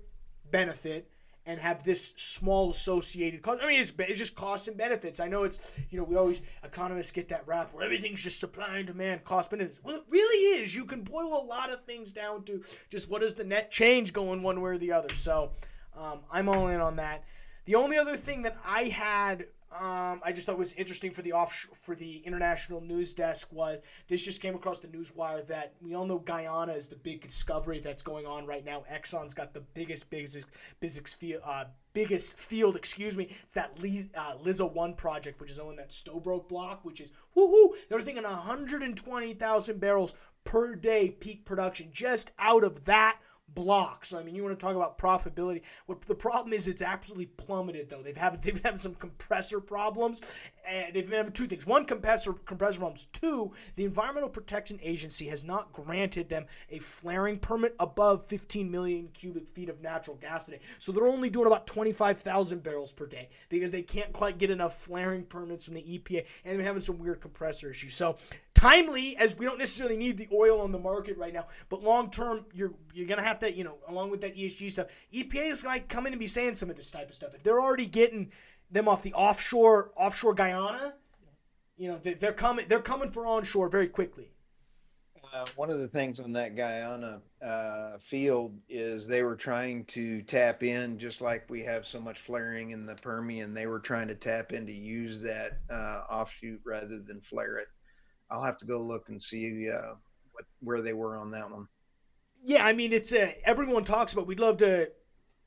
benefit 0.52 1.10
and 1.46 1.58
have 1.62 1.82
this 1.82 2.12
small 2.18 2.72
associated 2.72 3.42
cost. 3.42 3.64
I 3.64 3.68
mean, 3.68 3.80
it's, 3.80 3.94
it's 3.98 4.20
just 4.20 4.36
costs 4.36 4.68
and 4.68 4.76
benefits. 4.78 5.22
I 5.22 5.30
know 5.30 5.44
it's, 5.44 5.78
you 5.90 5.98
know, 5.98 6.04
we 6.04 6.18
always, 6.18 6.42
economists 6.66 7.14
get 7.14 7.30
that 7.30 7.48
rap 7.48 7.74
where 7.74 7.86
everything's 7.86 8.22
just 8.22 8.42
supply 8.42 8.80
and 8.80 8.88
demand, 8.88 9.24
cost 9.24 9.50
benefits. 9.50 9.80
Well, 9.82 9.96
it 9.96 10.04
really 10.10 10.60
is. 10.60 10.76
You 10.76 10.84
can 10.84 11.02
boil 11.02 11.42
a 11.42 11.46
lot 11.46 11.72
of 11.72 11.86
things 11.86 12.12
down 12.12 12.44
to 12.46 12.62
just 12.90 13.10
what 13.10 13.24
is 13.24 13.34
the 13.34 13.46
net 13.46 13.72
change 13.72 14.12
going 14.12 14.44
one 14.44 14.60
way 14.60 14.72
or 14.72 14.78
the 14.78 14.92
other. 14.92 15.14
So 15.14 15.52
um, 15.96 16.20
I'm 16.30 16.50
all 16.50 16.68
in 16.68 16.82
on 16.82 16.98
that. 16.98 17.24
The 17.64 17.76
only 17.76 17.98
other 17.98 18.18
thing 18.18 18.42
that 18.42 18.58
I 18.66 18.84
had 18.84 19.46
um, 19.80 20.22
I 20.24 20.32
just 20.32 20.46
thought 20.48 20.58
was 20.58 20.74
interesting 20.74 21.12
for 21.12 21.22
the 21.22 21.32
off 21.32 21.54
for 21.74 21.96
the 21.96 22.18
international 22.18 22.82
news 22.82 23.14
desk 23.14 23.52
was 23.52 23.80
this 24.08 24.24
just 24.24 24.42
came 24.42 24.56
across 24.56 24.80
the 24.80 24.88
news 24.88 25.16
wire 25.16 25.42
that 25.44 25.74
we 25.82 25.96
all 25.96 26.06
know 26.06 26.20
Guyana 26.20 26.74
is 26.74 26.88
the 26.88 26.96
big 26.96 27.22
discovery 27.22 27.80
that's 27.80 28.04
going 28.04 28.26
on 28.26 28.46
right 28.46 28.64
now. 28.64 28.84
Exxon's 28.92 29.34
got 29.34 29.54
the 29.54 29.62
biggest 29.74 30.10
biggest 30.10 30.46
biggest 30.80 31.20
field 31.20 31.42
uh, 31.46 31.66
biggest 31.94 32.38
field, 32.38 32.76
excuse 32.76 33.18
me. 33.18 33.26
It's 33.26 33.54
that 33.54 33.72
uh, 34.16 34.36
Liza 34.42 34.66
One 34.66 34.94
project, 34.94 35.40
which 35.42 35.52
is 35.52 35.60
on 35.60 35.76
that 35.78 35.90
Stabroek 35.90 36.48
block, 36.48 36.84
which 36.84 37.02
is 37.02 37.12
woohoo. 37.36 37.74
They're 37.90 38.02
thinking 38.02 38.24
120,000 38.24 39.80
barrels 39.80 40.14
per 40.44 40.76
day 40.76 41.10
peak 41.10 41.44
production 41.46 41.90
just 41.92 42.32
out 42.38 42.64
of 42.64 42.86
that 42.86 43.18
blocks. 43.54 44.14
I 44.14 44.24
mean, 44.24 44.36
you 44.36 44.44
want 44.44 44.58
to 44.60 44.64
talk 44.64 44.76
about 44.76 44.98
profitability. 44.98 45.62
What 45.86 46.02
the 46.02 46.16
problem 46.16 46.54
is, 46.54 46.68
it's 46.68 46.82
absolutely 46.82 47.28
plummeted 47.28 47.90
though. 47.90 48.02
They've 48.02 48.16
had 48.16 48.42
they've 48.42 48.54
been 48.54 48.64
having 48.64 48.80
some 48.80 48.96
compressor 48.96 49.60
problems, 49.60 50.36
and 50.68 50.94
they've 50.94 51.08
been 51.08 51.18
having 51.18 51.32
two 51.32 51.48
things: 51.48 51.66
one, 51.66 51.86
compressor 51.86 52.34
compressor 52.34 52.80
problems. 52.80 53.06
Two, 53.14 53.52
the 53.76 53.86
Environmental 53.86 54.30
Protection 54.30 54.80
Agency 54.82 55.26
has 55.28 55.44
not 55.44 55.72
granted 55.74 56.30
them 56.30 56.46
a 56.70 56.80
flaring 56.80 57.40
permit 57.40 57.76
above 57.80 58.26
15 58.26 58.70
million 58.70 59.08
cubic 59.14 59.48
feet 59.48 59.70
of 59.70 59.82
natural 59.82 60.18
gas 60.18 60.46
today. 60.46 60.60
So 60.80 60.92
they're 60.92 61.08
only 61.08 61.30
doing 61.30 61.48
about 61.48 61.68
25,000 61.68 62.64
barrels 62.64 62.92
per 62.92 63.06
day 63.06 63.30
because 63.50 63.72
they 63.72 63.82
can't 63.82 64.12
quite 64.12 64.38
get 64.38 64.50
enough 64.50 64.82
flaring 64.82 65.24
permits 65.24 65.66
from 65.66 65.76
the 65.76 65.82
EPA, 65.82 66.26
and 66.44 66.58
they're 66.58 66.66
having 66.66 66.82
some 66.82 67.00
weird 67.00 67.22
compressor 67.22 67.70
issues. 67.70 67.96
So 67.96 68.18
timely 68.66 69.16
as 69.18 69.38
we 69.38 69.46
don't 69.46 69.60
necessarily 69.60 69.98
need 69.98 70.18
the 70.18 70.28
oil 70.34 70.62
on 70.62 70.72
the 70.72 70.80
market 70.80 71.18
right 71.18 71.34
now, 71.34 71.48
but 71.70 71.84
long 71.84 72.10
term 72.10 72.46
you're 72.54 72.74
you're 72.94 73.08
gonna 73.08 73.22
have 73.22 73.40
to 73.40 73.52
you 73.52 73.64
know 73.64 73.78
along 73.88 74.10
with 74.10 74.22
that 74.22 74.36
ESG 74.36 74.72
stuff, 74.72 74.88
EPA 75.14 75.48
is 75.50 75.62
gonna 75.62 75.80
come 75.82 76.08
in 76.08 76.14
and 76.14 76.20
be 76.20 76.28
saying 76.28 76.54
some 76.54 76.70
of 76.70 76.76
this 76.76 76.92
type 76.92 77.10
of 77.10 77.16
stuff. 77.16 77.34
If 77.34 77.44
they're 77.44 77.62
already 77.62 77.86
getting 77.86 78.32
them 78.72 78.88
off 78.88 79.04
the 79.04 79.14
offshore 79.14 79.92
offshore 79.96 80.34
Guyana, 80.34 80.94
you 81.78 81.90
know 81.90 81.98
they're 81.98 82.34
coming 82.34 82.66
they're 82.68 82.80
coming 82.80 83.10
for 83.10 83.26
onshore 83.26 83.70
very 83.70 83.88
quickly. 83.88 84.32
Uh, 85.34 85.46
one 85.56 85.70
of 85.70 85.80
the 85.80 85.88
things 85.88 86.20
on 86.20 86.32
that 86.32 86.56
Guyana 86.56 87.20
uh, 87.44 87.98
field 87.98 88.58
is 88.70 89.06
they 89.06 89.22
were 89.22 89.36
trying 89.36 89.84
to 89.86 90.22
tap 90.22 90.64
in, 90.64 90.98
just 90.98 91.20
like 91.20 91.50
we 91.50 91.62
have 91.64 91.86
so 91.86 92.00
much 92.00 92.22
flaring 92.22 92.72
in 92.72 92.86
the 92.86 92.96
Permian. 92.96 93.54
They 93.54 93.68
were 93.68 93.80
trying 93.80 94.08
to 94.08 94.16
tap 94.16 94.54
in 94.54 94.66
to 94.66 94.72
use 94.72 95.20
that 95.22 95.60
uh, 95.70 96.04
offshoot 96.10 96.62
rather 96.64 97.00
than 97.00 97.20
flare 97.20 97.58
it. 97.58 97.68
I'll 98.30 98.44
have 98.44 98.58
to 98.60 98.66
go 98.66 98.80
look 98.80 99.10
and 99.10 99.22
see 99.22 99.70
uh, 99.70 99.96
what 100.32 100.46
where 100.62 100.82
they 100.82 100.94
were 100.94 101.18
on 101.18 101.32
that 101.32 101.50
one. 101.50 101.68
Yeah, 102.44 102.66
I 102.66 102.74
mean, 102.74 102.94
it's 102.94 103.14
a, 103.14 103.36
everyone 103.48 103.84
talks 103.84 104.14
about. 104.14 104.28
We'd 104.28 104.40
love 104.40 104.58
to 104.58 104.92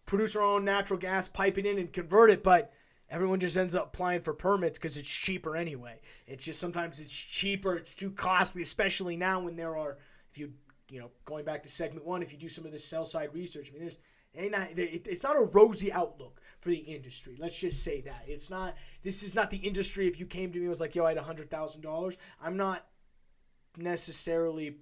produce 0.06 0.34
our 0.34 0.42
own 0.42 0.64
natural 0.64 0.98
gas, 0.98 1.28
pipe 1.28 1.58
it 1.58 1.66
in, 1.66 1.78
and 1.78 1.92
convert 1.92 2.30
it, 2.30 2.42
but 2.42 2.72
everyone 3.10 3.38
just 3.38 3.56
ends 3.56 3.74
up 3.74 3.88
applying 3.88 4.22
for 4.22 4.34
permits 4.34 4.78
because 4.78 4.98
it's 4.98 5.08
cheaper 5.08 5.56
anyway. 5.56 6.00
It's 6.26 6.44
just 6.44 6.60
sometimes 6.60 7.00
it's 7.00 7.14
cheaper, 7.16 7.76
it's 7.76 7.94
too 7.94 8.10
costly, 8.10 8.62
especially 8.62 9.16
now 9.16 9.40
when 9.40 9.54
there 9.54 9.76
are, 9.76 9.98
if 10.30 10.38
you, 10.38 10.52
you 10.90 10.98
know, 10.98 11.10
going 11.24 11.44
back 11.44 11.62
to 11.62 11.68
segment 11.68 12.04
one, 12.04 12.22
if 12.22 12.32
you 12.32 12.38
do 12.38 12.48
some 12.48 12.66
of 12.66 12.72
the 12.72 12.78
sell 12.78 13.04
side 13.04 13.30
research, 13.32 13.68
I 13.68 13.72
mean, 13.72 13.82
there's, 13.82 13.98
not, 14.34 14.68
it's 14.76 15.22
not 15.22 15.36
a 15.36 15.48
rosy 15.52 15.92
outlook 15.92 16.40
for 16.60 16.70
the 16.70 16.76
industry. 16.76 17.36
Let's 17.38 17.56
just 17.56 17.82
say 17.82 18.00
that 18.02 18.24
it's 18.26 18.50
not. 18.50 18.76
This 19.02 19.22
is 19.22 19.34
not 19.34 19.50
the 19.50 19.58
industry. 19.58 20.06
If 20.06 20.18
you 20.20 20.26
came 20.26 20.52
to 20.52 20.58
me 20.58 20.64
and 20.64 20.68
was 20.68 20.80
like, 20.80 20.94
"Yo, 20.94 21.04
I 21.04 21.10
had 21.10 21.18
hundred 21.18 21.50
thousand 21.50 21.82
dollars," 21.82 22.16
I'm 22.40 22.56
not 22.56 22.86
necessarily 23.76 24.76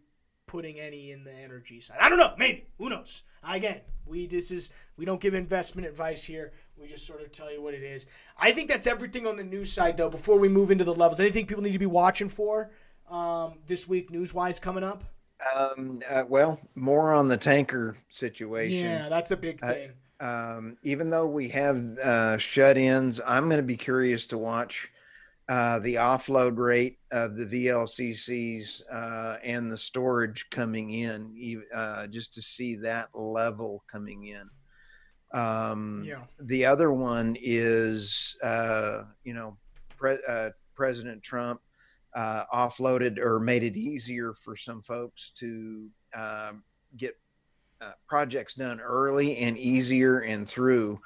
putting 0.47 0.79
any 0.79 1.11
in 1.11 1.25
the 1.25 1.33
energy 1.33 1.81
side. 1.81 1.99
I 2.01 2.09
don't 2.09 2.19
know. 2.19 2.35
Maybe. 2.39 2.67
Who 2.79 2.89
knows? 2.89 3.25
Again, 3.49 3.81
we 4.07 4.27
this 4.27 4.51
is 4.51 4.71
we 4.97 5.05
don't 5.05 5.21
give 5.21 5.35
investment 5.35 5.87
advice 5.87 6.25
here. 6.25 6.53
We 6.77 6.87
just 6.87 7.07
sort 7.07 7.23
of 7.23 7.33
tell 7.33 7.53
you 7.53 7.63
what 7.63 7.75
it 7.75 7.83
is. 7.83 8.07
I 8.39 8.53
think 8.53 8.69
that's 8.69 8.87
everything 8.87 9.27
on 9.27 9.37
the 9.37 9.45
news 9.45 9.73
side, 9.73 9.97
though. 9.97 10.11
Before 10.11 10.39
we 10.39 10.49
move 10.49 10.71
into 10.71 10.85
the 10.85 10.95
levels, 10.95 11.21
anything 11.21 11.47
people 11.47 11.63
need 11.63 11.73
to 11.73 11.79
be 11.79 11.87
watching 11.87 12.29
for 12.29 12.71
um, 13.09 13.59
this 13.67 13.89
week, 13.89 14.11
news 14.11 14.35
wise, 14.35 14.59
coming 14.59 14.85
up? 14.85 15.05
Um, 15.55 16.01
uh, 16.09 16.25
well, 16.29 16.59
more 16.75 17.12
on 17.12 17.29
the 17.29 17.37
tanker 17.37 17.96
situation. 18.11 18.85
Yeah, 18.85 19.09
that's 19.09 19.31
a 19.31 19.37
big 19.37 19.61
thing. 19.61 19.90
um, 20.20 20.77
even 20.83 21.11
though 21.11 21.27
we 21.27 21.49
have 21.51 21.99
uh, 21.99 22.38
shut-ins, 22.38 23.20
I'm 23.27 23.44
going 23.46 23.59
to 23.59 23.62
be 23.62 23.77
curious 23.77 24.27
to 24.29 24.38
watch 24.38 24.90
uh, 25.49 25.79
the 25.81 25.96
offload 25.96 26.57
rate 26.57 26.99
of 27.12 27.37
the 27.37 27.46
VLCCs 27.46 28.83
uh, 28.92 29.37
and 29.44 29.70
the 29.70 29.79
storage 29.79 30.49
coming 30.51 30.90
in, 30.90 31.62
uh, 31.72 32.07
just 32.07 32.33
to 32.35 32.42
see 32.42 32.75
that 32.77 33.09
level 33.14 33.85
coming 33.90 34.25
in. 34.29 34.49
Um, 35.38 36.01
yeah. 36.03 36.22
The 36.40 36.64
other 36.64 36.92
one 36.92 37.37
is, 37.40 38.37
uh, 38.42 39.03
you 39.22 39.35
know, 39.35 39.57
Pre- 39.96 40.18
uh, 40.29 40.51
President 40.75 41.22
Trump 41.22 41.61
uh, 42.17 42.45
offloaded 42.53 43.19
or 43.19 43.39
made 43.39 43.63
it 43.63 43.77
easier 43.77 44.33
for 44.33 44.57
some 44.57 44.81
folks 44.83 45.33
to 45.37 45.89
um, 46.15 46.65
get 46.97 47.15
uh, 47.83 47.93
projects 48.09 48.55
done 48.55 48.81
early 48.81 49.37
and 49.37 49.59
easier 49.59 50.21
and 50.21 50.49
through. 50.49 50.99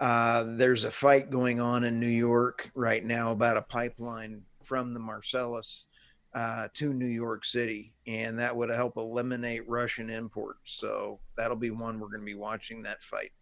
Uh, 0.00 0.44
there's 0.56 0.84
a 0.84 0.90
fight 0.90 1.30
going 1.30 1.60
on 1.60 1.84
in 1.84 1.98
New 1.98 2.06
York 2.06 2.70
right 2.74 3.04
now 3.04 3.32
about 3.32 3.56
a 3.56 3.62
pipeline 3.62 4.42
from 4.62 4.92
the 4.92 5.00
Marcellus 5.00 5.86
uh, 6.34 6.68
to 6.74 6.92
New 6.92 7.06
York 7.06 7.44
City, 7.44 7.94
and 8.06 8.38
that 8.38 8.54
would 8.54 8.68
help 8.68 8.98
eliminate 8.98 9.66
Russian 9.66 10.10
imports. 10.10 10.74
So 10.78 11.20
that'll 11.38 11.56
be 11.56 11.70
one 11.70 11.98
we're 11.98 12.08
going 12.08 12.20
to 12.20 12.26
be 12.26 12.34
watching 12.34 12.82
that 12.82 13.02
fight. 13.02 13.32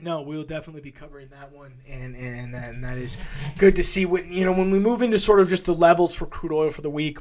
No, 0.00 0.22
we'll 0.22 0.44
definitely 0.44 0.82
be 0.82 0.92
covering 0.92 1.28
that 1.30 1.50
one, 1.50 1.74
and 1.88 2.14
and 2.14 2.54
and 2.54 2.84
that 2.84 2.98
is 2.98 3.18
good 3.58 3.74
to 3.76 3.82
see. 3.82 4.06
When 4.06 4.30
you 4.30 4.44
know 4.44 4.52
when 4.52 4.70
we 4.70 4.78
move 4.78 5.02
into 5.02 5.18
sort 5.18 5.40
of 5.40 5.48
just 5.48 5.64
the 5.64 5.74
levels 5.74 6.14
for 6.14 6.26
crude 6.26 6.52
oil 6.52 6.70
for 6.70 6.82
the 6.82 6.90
week, 6.90 7.18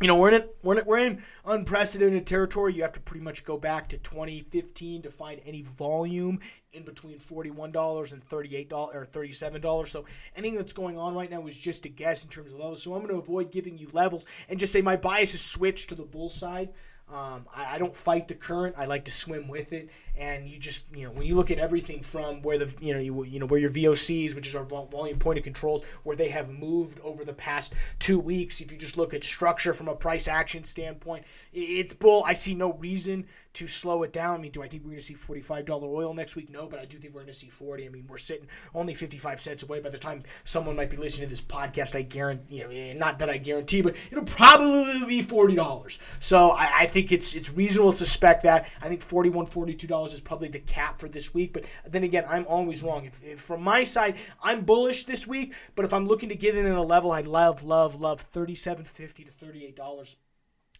you 0.00 0.06
know, 0.06 0.18
we're 0.18 0.30
in, 0.30 0.48
we're 0.62 0.78
in, 0.78 0.86
we're 0.86 0.98
in 0.98 1.22
unprecedented 1.44 2.26
territory. 2.26 2.72
You 2.72 2.80
have 2.82 2.92
to 2.92 3.00
pretty 3.00 3.22
much 3.22 3.44
go 3.44 3.58
back 3.58 3.86
to 3.90 3.98
2015 3.98 5.02
to 5.02 5.10
find 5.10 5.42
any 5.44 5.60
volume 5.60 6.40
in 6.72 6.84
between 6.84 7.18
$41 7.18 8.12
and 8.12 8.24
$38 8.24 8.72
or 8.72 9.06
$37. 9.06 9.88
So 9.88 10.06
anything 10.34 10.56
that's 10.56 10.72
going 10.72 10.96
on 10.96 11.14
right 11.14 11.30
now 11.30 11.46
is 11.46 11.56
just 11.56 11.84
a 11.84 11.90
guess 11.90 12.24
in 12.24 12.30
terms 12.30 12.54
of 12.54 12.58
those. 12.58 12.82
So 12.82 12.94
I'm 12.94 13.02
going 13.02 13.12
to 13.12 13.20
avoid 13.20 13.52
giving 13.52 13.76
you 13.76 13.88
levels 13.92 14.24
and 14.48 14.58
just 14.58 14.72
say 14.72 14.80
my 14.80 14.96
bias 14.96 15.34
is 15.34 15.42
switched 15.42 15.90
to 15.90 15.94
the 15.94 16.04
bull 16.04 16.30
side. 16.30 16.70
Um, 17.12 17.46
I, 17.54 17.74
I, 17.74 17.78
don't 17.78 17.94
fight 17.94 18.28
the 18.28 18.36
current. 18.36 18.76
I 18.78 18.84
like 18.84 19.04
to 19.06 19.10
swim 19.10 19.48
with 19.48 19.72
it. 19.72 19.90
And 20.20 20.46
you 20.46 20.58
just, 20.58 20.94
you 20.94 21.06
know, 21.06 21.12
when 21.12 21.26
you 21.26 21.34
look 21.34 21.50
at 21.50 21.58
everything 21.58 22.02
from 22.02 22.42
where 22.42 22.58
the, 22.58 22.72
you 22.80 22.92
know, 22.92 23.00
you, 23.00 23.24
you 23.24 23.40
know, 23.40 23.46
where 23.46 23.58
your 23.58 23.70
VOCs, 23.70 24.34
which 24.34 24.46
is 24.46 24.54
our 24.54 24.64
volume 24.64 25.18
point 25.18 25.38
of 25.38 25.44
controls, 25.44 25.82
where 26.04 26.14
they 26.14 26.28
have 26.28 26.50
moved 26.50 27.00
over 27.00 27.24
the 27.24 27.32
past 27.32 27.72
two 27.98 28.18
weeks. 28.18 28.60
If 28.60 28.70
you 28.70 28.76
just 28.76 28.98
look 28.98 29.14
at 29.14 29.24
structure 29.24 29.72
from 29.72 29.88
a 29.88 29.94
price 29.94 30.28
action 30.28 30.62
standpoint, 30.62 31.24
it's 31.52 31.94
bull. 31.94 32.22
I 32.26 32.34
see 32.34 32.54
no 32.54 32.74
reason 32.74 33.26
to 33.52 33.66
slow 33.66 34.02
it 34.04 34.12
down. 34.12 34.36
I 34.36 34.38
mean, 34.38 34.52
do 34.52 34.62
I 34.62 34.68
think 34.68 34.84
we're 34.84 34.90
going 34.90 35.00
to 35.00 35.04
see 35.04 35.14
$45 35.14 35.82
oil 35.82 36.14
next 36.14 36.36
week? 36.36 36.50
No, 36.50 36.66
but 36.66 36.78
I 36.78 36.84
do 36.84 36.98
think 36.98 37.14
we're 37.14 37.22
going 37.22 37.32
to 37.32 37.38
see 37.38 37.48
40. 37.48 37.84
I 37.84 37.88
mean, 37.88 38.06
we're 38.08 38.16
sitting 38.16 38.46
only 38.74 38.94
55 38.94 39.40
cents 39.40 39.62
away. 39.64 39.80
By 39.80 39.88
the 39.88 39.98
time 39.98 40.22
someone 40.44 40.76
might 40.76 40.90
be 40.90 40.96
listening 40.96 41.26
to 41.26 41.30
this 41.30 41.40
podcast, 41.40 41.96
I 41.96 42.02
guarantee, 42.02 42.56
you 42.56 42.64
know, 42.64 42.70
eh, 42.70 42.92
not 42.92 43.18
that 43.18 43.28
I 43.28 43.38
guarantee, 43.38 43.82
but 43.82 43.96
it'll 44.10 44.24
probably 44.24 45.04
be 45.08 45.22
$40. 45.22 45.98
So 46.20 46.50
I, 46.50 46.82
I 46.82 46.86
think 46.86 47.10
it's 47.10 47.34
it's 47.34 47.52
reasonable 47.52 47.90
to 47.90 47.96
suspect 47.96 48.44
that. 48.44 48.70
I 48.82 48.88
think 48.88 49.00
$41, 49.00 50.09
$42 50.10 50.14
is 50.14 50.20
probably 50.20 50.48
the 50.48 50.60
cap 50.60 50.98
for 50.98 51.08
this 51.08 51.32
week. 51.34 51.52
But 51.52 51.64
then 51.86 52.04
again, 52.04 52.24
I'm 52.28 52.46
always 52.46 52.82
wrong. 52.82 53.04
If, 53.04 53.22
if 53.24 53.40
from 53.40 53.62
my 53.62 53.84
side, 53.84 54.16
I'm 54.42 54.62
bullish 54.62 55.04
this 55.04 55.26
week, 55.26 55.54
but 55.74 55.84
if 55.84 55.92
I'm 55.92 56.06
looking 56.06 56.28
to 56.30 56.34
get 56.34 56.56
in 56.56 56.66
at 56.66 56.74
a 56.74 56.82
level, 56.82 57.12
I 57.12 57.22
love, 57.22 57.62
love, 57.62 58.00
love 58.00 58.30
$37.50 58.32 58.86
to 59.14 59.46
$38 59.46 60.16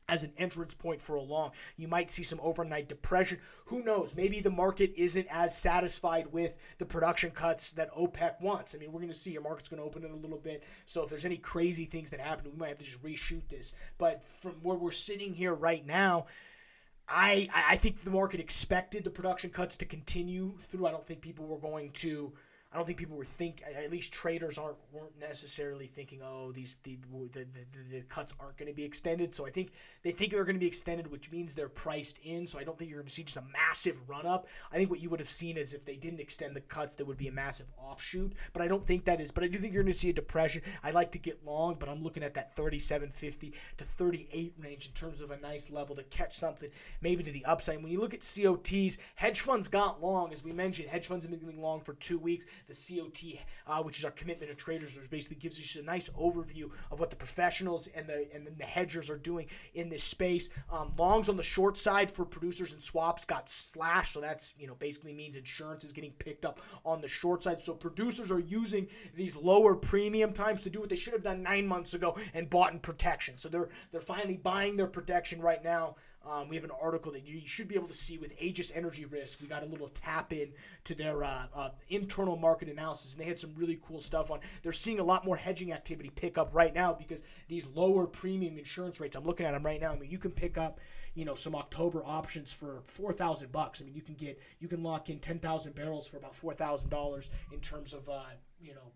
as 0.09 0.25
an 0.25 0.33
entrance 0.39 0.75
point 0.75 1.01
for 1.01 1.15
a 1.15 1.23
long. 1.23 1.53
You 1.77 1.87
might 1.87 2.11
see 2.11 2.25
some 2.25 2.41
overnight 2.43 2.89
depression. 2.89 3.39
Who 3.67 3.85
knows? 3.85 4.17
Maybe 4.17 4.41
the 4.41 4.51
market 4.51 4.93
isn't 4.97 5.29
as 5.31 5.57
satisfied 5.57 6.27
with 6.33 6.57
the 6.79 6.87
production 6.87 7.31
cuts 7.31 7.71
that 7.73 7.93
OPEC 7.93 8.41
wants. 8.43 8.75
I 8.75 8.79
mean, 8.79 8.91
we're 8.91 9.01
going 9.01 9.13
to 9.13 9.15
see 9.15 9.31
your 9.31 9.43
market's 9.43 9.69
going 9.69 9.81
to 9.81 9.87
open 9.87 10.05
in 10.05 10.11
a 10.11 10.17
little 10.17 10.39
bit. 10.39 10.65
So 10.85 11.05
if 11.05 11.11
there's 11.11 11.25
any 11.25 11.37
crazy 11.37 11.85
things 11.85 12.11
that 12.11 12.19
happen, 12.19 12.51
we 12.51 12.59
might 12.59 12.71
have 12.71 12.79
to 12.79 12.85
just 12.85 13.03
reshoot 13.05 13.49
this. 13.49 13.73
But 13.99 14.25
from 14.25 14.55
where 14.65 14.77
we're 14.77 14.91
sitting 14.91 15.33
here 15.33 15.55
right 15.55 15.87
now, 15.87 16.27
I 17.11 17.49
I 17.53 17.77
think 17.77 17.99
the 17.99 18.11
market 18.11 18.41
expected 18.41 19.05
the 19.05 19.11
production 19.11 19.51
cuts 19.51 19.77
to 19.79 19.87
continue 19.87 20.55
through. 20.61 20.87
I 20.87 20.91
don't 20.91 21.05
think 21.05 21.21
people 21.21 21.47
were 21.47 21.59
going 21.59 21.91
to 21.93 22.33
I 22.73 22.77
don't 22.77 22.87
think 22.87 22.99
people 22.99 23.17
were 23.17 23.25
think 23.25 23.65
at 23.67 23.91
least 23.91 24.13
traders 24.13 24.57
aren't 24.57 24.77
weren't 24.93 25.19
necessarily 25.19 25.87
thinking 25.87 26.21
oh 26.23 26.53
these 26.53 26.77
the 26.85 26.99
the, 27.33 27.45
the, 27.45 27.47
the 27.91 28.01
cuts 28.03 28.33
aren't 28.39 28.57
going 28.59 28.69
to 28.69 28.75
be 28.75 28.85
extended. 28.85 29.35
So 29.35 29.45
I 29.45 29.51
think 29.51 29.73
they 30.03 30.13
think 30.13 30.31
they're 30.31 30.45
going 30.45 30.55
to 30.55 30.61
be 30.61 30.69
extended 30.69 31.11
which 31.11 31.33
means 31.33 31.53
they're 31.53 31.69
priced 31.69 32.19
in. 32.23 32.47
So 32.47 32.61
I 32.61 32.65
don't 32.65 32.79
think 32.79 32.89
you're 32.89 33.01
going 33.01 33.09
to 33.09 33.15
see 33.15 33.25
just 33.25 33.39
a 33.39 33.45
massive 33.53 34.01
run 34.09 34.25
up. 34.25 34.47
I 34.71 34.77
think 34.77 34.89
what 34.89 35.01
you 35.01 35.11
would 35.11 35.19
have 35.19 35.29
seen 35.29 35.57
is 35.57 35.75
if 35.75 35.85
they 35.85 35.97
didn't 35.97 36.21
extend 36.21 36.55
the 36.55 36.61
cuts 36.61 36.95
there 36.95 37.07
would 37.07 37.17
be 37.17 37.27
a 37.27 37.33
massive 37.33 37.67
offshoot. 37.77 38.35
But 38.53 38.63
I 38.63 38.69
don't 38.69 38.87
think 38.87 39.05
that 39.05 39.21
is 39.21 39.33
but 39.33 39.43
I 39.43 39.49
do 39.49 39.59
think 39.59 39.75
you're 39.75 39.83
going 39.83 39.93
to 39.93 39.99
see 39.99 40.11
a 40.11 40.13
depression. 40.13 40.63
I 40.85 40.93
like 40.93 41.11
to 41.13 41.19
get 41.19 41.45
long 41.45 41.75
but 41.77 41.89
I'm 41.89 42.05
looking 42.05 42.23
at 42.23 42.35
that 42.35 42.55
3750 42.55 43.53
to 43.79 43.85
38 43.85 44.55
range 44.61 44.87
in 44.87 44.93
terms 44.93 45.21
of 45.23 45.33
a 45.33 45.39
nice 45.39 45.71
level 45.71 45.97
to 45.97 46.05
catch 46.05 46.37
something 46.37 46.71
maybe 47.01 47.25
to 47.25 47.33
the 47.33 47.45
upside. 47.47 47.77
And 47.77 47.85
when 47.85 47.93
you 47.93 47.99
look 47.99 48.15
at 48.15 48.21
COTs 48.21 48.99
hedge 49.17 49.41
funds 49.41 49.67
got 49.67 50.01
long. 50.01 50.33
As 50.33 50.45
we 50.45 50.53
mentioned 50.53 50.89
hedge 50.89 51.09
funds 51.09 51.25
have 51.25 51.33
been 51.33 51.41
going 51.41 51.61
long 51.61 51.81
for 51.81 51.95
two 51.95 52.19
weeks 52.19 52.47
the 52.67 52.75
COT, 52.75 53.41
uh, 53.67 53.83
which 53.83 53.99
is 53.99 54.05
our 54.05 54.11
commitment 54.11 54.51
to 54.51 54.57
traders, 54.57 54.97
which 54.97 55.11
basically 55.11 55.37
gives 55.37 55.59
you 55.59 55.83
a 55.83 55.85
nice 55.85 56.11
overview 56.11 56.71
of 56.91 57.01
what 57.01 57.11
the 57.11 57.17
professionals 57.17 57.89
and 57.89 58.07
the 58.07 58.29
and 58.35 58.47
then 58.47 58.55
the 58.59 58.65
hedgers 58.65 59.11
are 59.11 59.17
doing 59.17 59.47
in 59.75 59.89
this 59.89 60.03
space. 60.03 60.51
Um, 60.71 60.93
longs 60.99 61.29
on 61.29 61.37
the 61.37 61.43
short 61.43 61.77
side 61.79 62.11
for 62.11 62.25
producers 62.25 62.73
and 62.73 62.83
swaps 62.83 63.25
got 63.25 63.49
slashed, 63.49 64.15
so 64.15 64.21
that's 64.21 64.55
you 64.59 64.67
know 64.67 64.75
basically 64.75 65.13
means 65.13 65.37
insurance 65.37 65.85
is 65.85 65.93
getting 65.93 66.13
picked 66.13 66.45
up 66.45 66.61
on 66.85 67.01
the 67.01 67.09
short 67.09 67.43
side. 67.43 67.61
So 67.61 67.75
producers 67.75 68.31
are 68.31 68.41
using 68.41 68.89
these 69.15 69.37
lower 69.37 69.75
premium 69.75 70.33
times 70.33 70.63
to 70.63 70.71
do 70.71 70.81
what 70.81 70.89
they 70.89 70.97
should 70.97 71.13
have 71.13 71.23
done 71.23 71.43
nine 71.43 71.67
months 71.67 71.95
ago 71.95 72.17
and 72.35 72.49
bought 72.51 72.73
in 72.73 72.81
protection. 72.81 73.37
So 73.37 73.49
they're 73.49 73.69
they're 73.93 74.01
finally 74.01 74.37
buying 74.37 74.77
their 74.77 74.87
protection 74.87 75.41
right 75.41 75.63
now. 75.63 75.97
Um, 76.31 76.49
we 76.49 76.55
have 76.55 76.65
an 76.65 76.71
article 76.81 77.11
that 77.13 77.27
you 77.27 77.41
should 77.45 77.67
be 77.67 77.75
able 77.75 77.89
to 77.89 77.95
see 77.95 78.17
with 78.17 78.41
Aegis 78.41 78.71
Energy 78.73 79.05
Risk. 79.05 79.41
We 79.41 79.49
got 79.49 79.65
a 79.65 79.67
little 79.67 79.89
tap 79.89 80.33
in 80.33 80.51
to 80.85 80.95
their 80.95 81.25
uh, 81.25 81.47
uh, 81.53 81.71
internal 81.89 82.37
market 82.37 82.69
analysis, 82.69 83.15
and 83.15 83.21
they 83.21 83.27
had 83.27 83.39
some 83.39 83.53
really 83.57 83.81
cool 83.83 83.99
stuff 83.99 84.31
on. 84.31 84.39
They're 84.63 84.73
seeing 84.73 85.01
a 85.01 85.05
lot 85.05 85.25
more 85.25 85.35
hedging 85.35 85.73
activity 85.73 86.11
pick 86.15 86.39
up 86.39 86.51
right 86.53 86.73
now 86.73 86.93
because 86.93 87.25
these 87.49 87.67
lower 87.75 88.07
premium 88.07 88.59
insurance 88.59 89.01
rates. 89.01 89.17
I'm 89.17 89.25
looking 89.25 89.45
at 89.45 89.53
them 89.53 89.67
right 89.67 89.81
now. 89.81 89.93
I 89.93 89.99
mean, 89.99 90.11
you 90.11 90.19
can 90.19 90.31
pick 90.31 90.57
up, 90.57 90.79
you 91.15 91.25
know, 91.25 91.35
some 91.35 91.57
October 91.57 92.05
options 92.05 92.55
for 92.55 92.83
four 92.85 93.13
thousand 93.13 93.51
bucks. 93.51 93.83
I 93.83 93.87
mean, 93.87 93.95
you 93.95 94.03
can 94.03 94.15
get 94.15 94.41
you 94.61 94.69
can 94.69 94.85
lock 94.85 95.11
in 95.11 95.19
ten 95.19 95.41
thousand 95.41 95.75
barrels 95.75 96.07
for 96.07 96.17
about 96.17 96.35
four 96.35 96.53
thousand 96.53 96.91
dollars 96.91 97.29
in 97.53 97.59
terms 97.59 97.93
of 97.93 98.09
uh, 98.09 98.23
you 98.61 98.75
know 98.75 98.93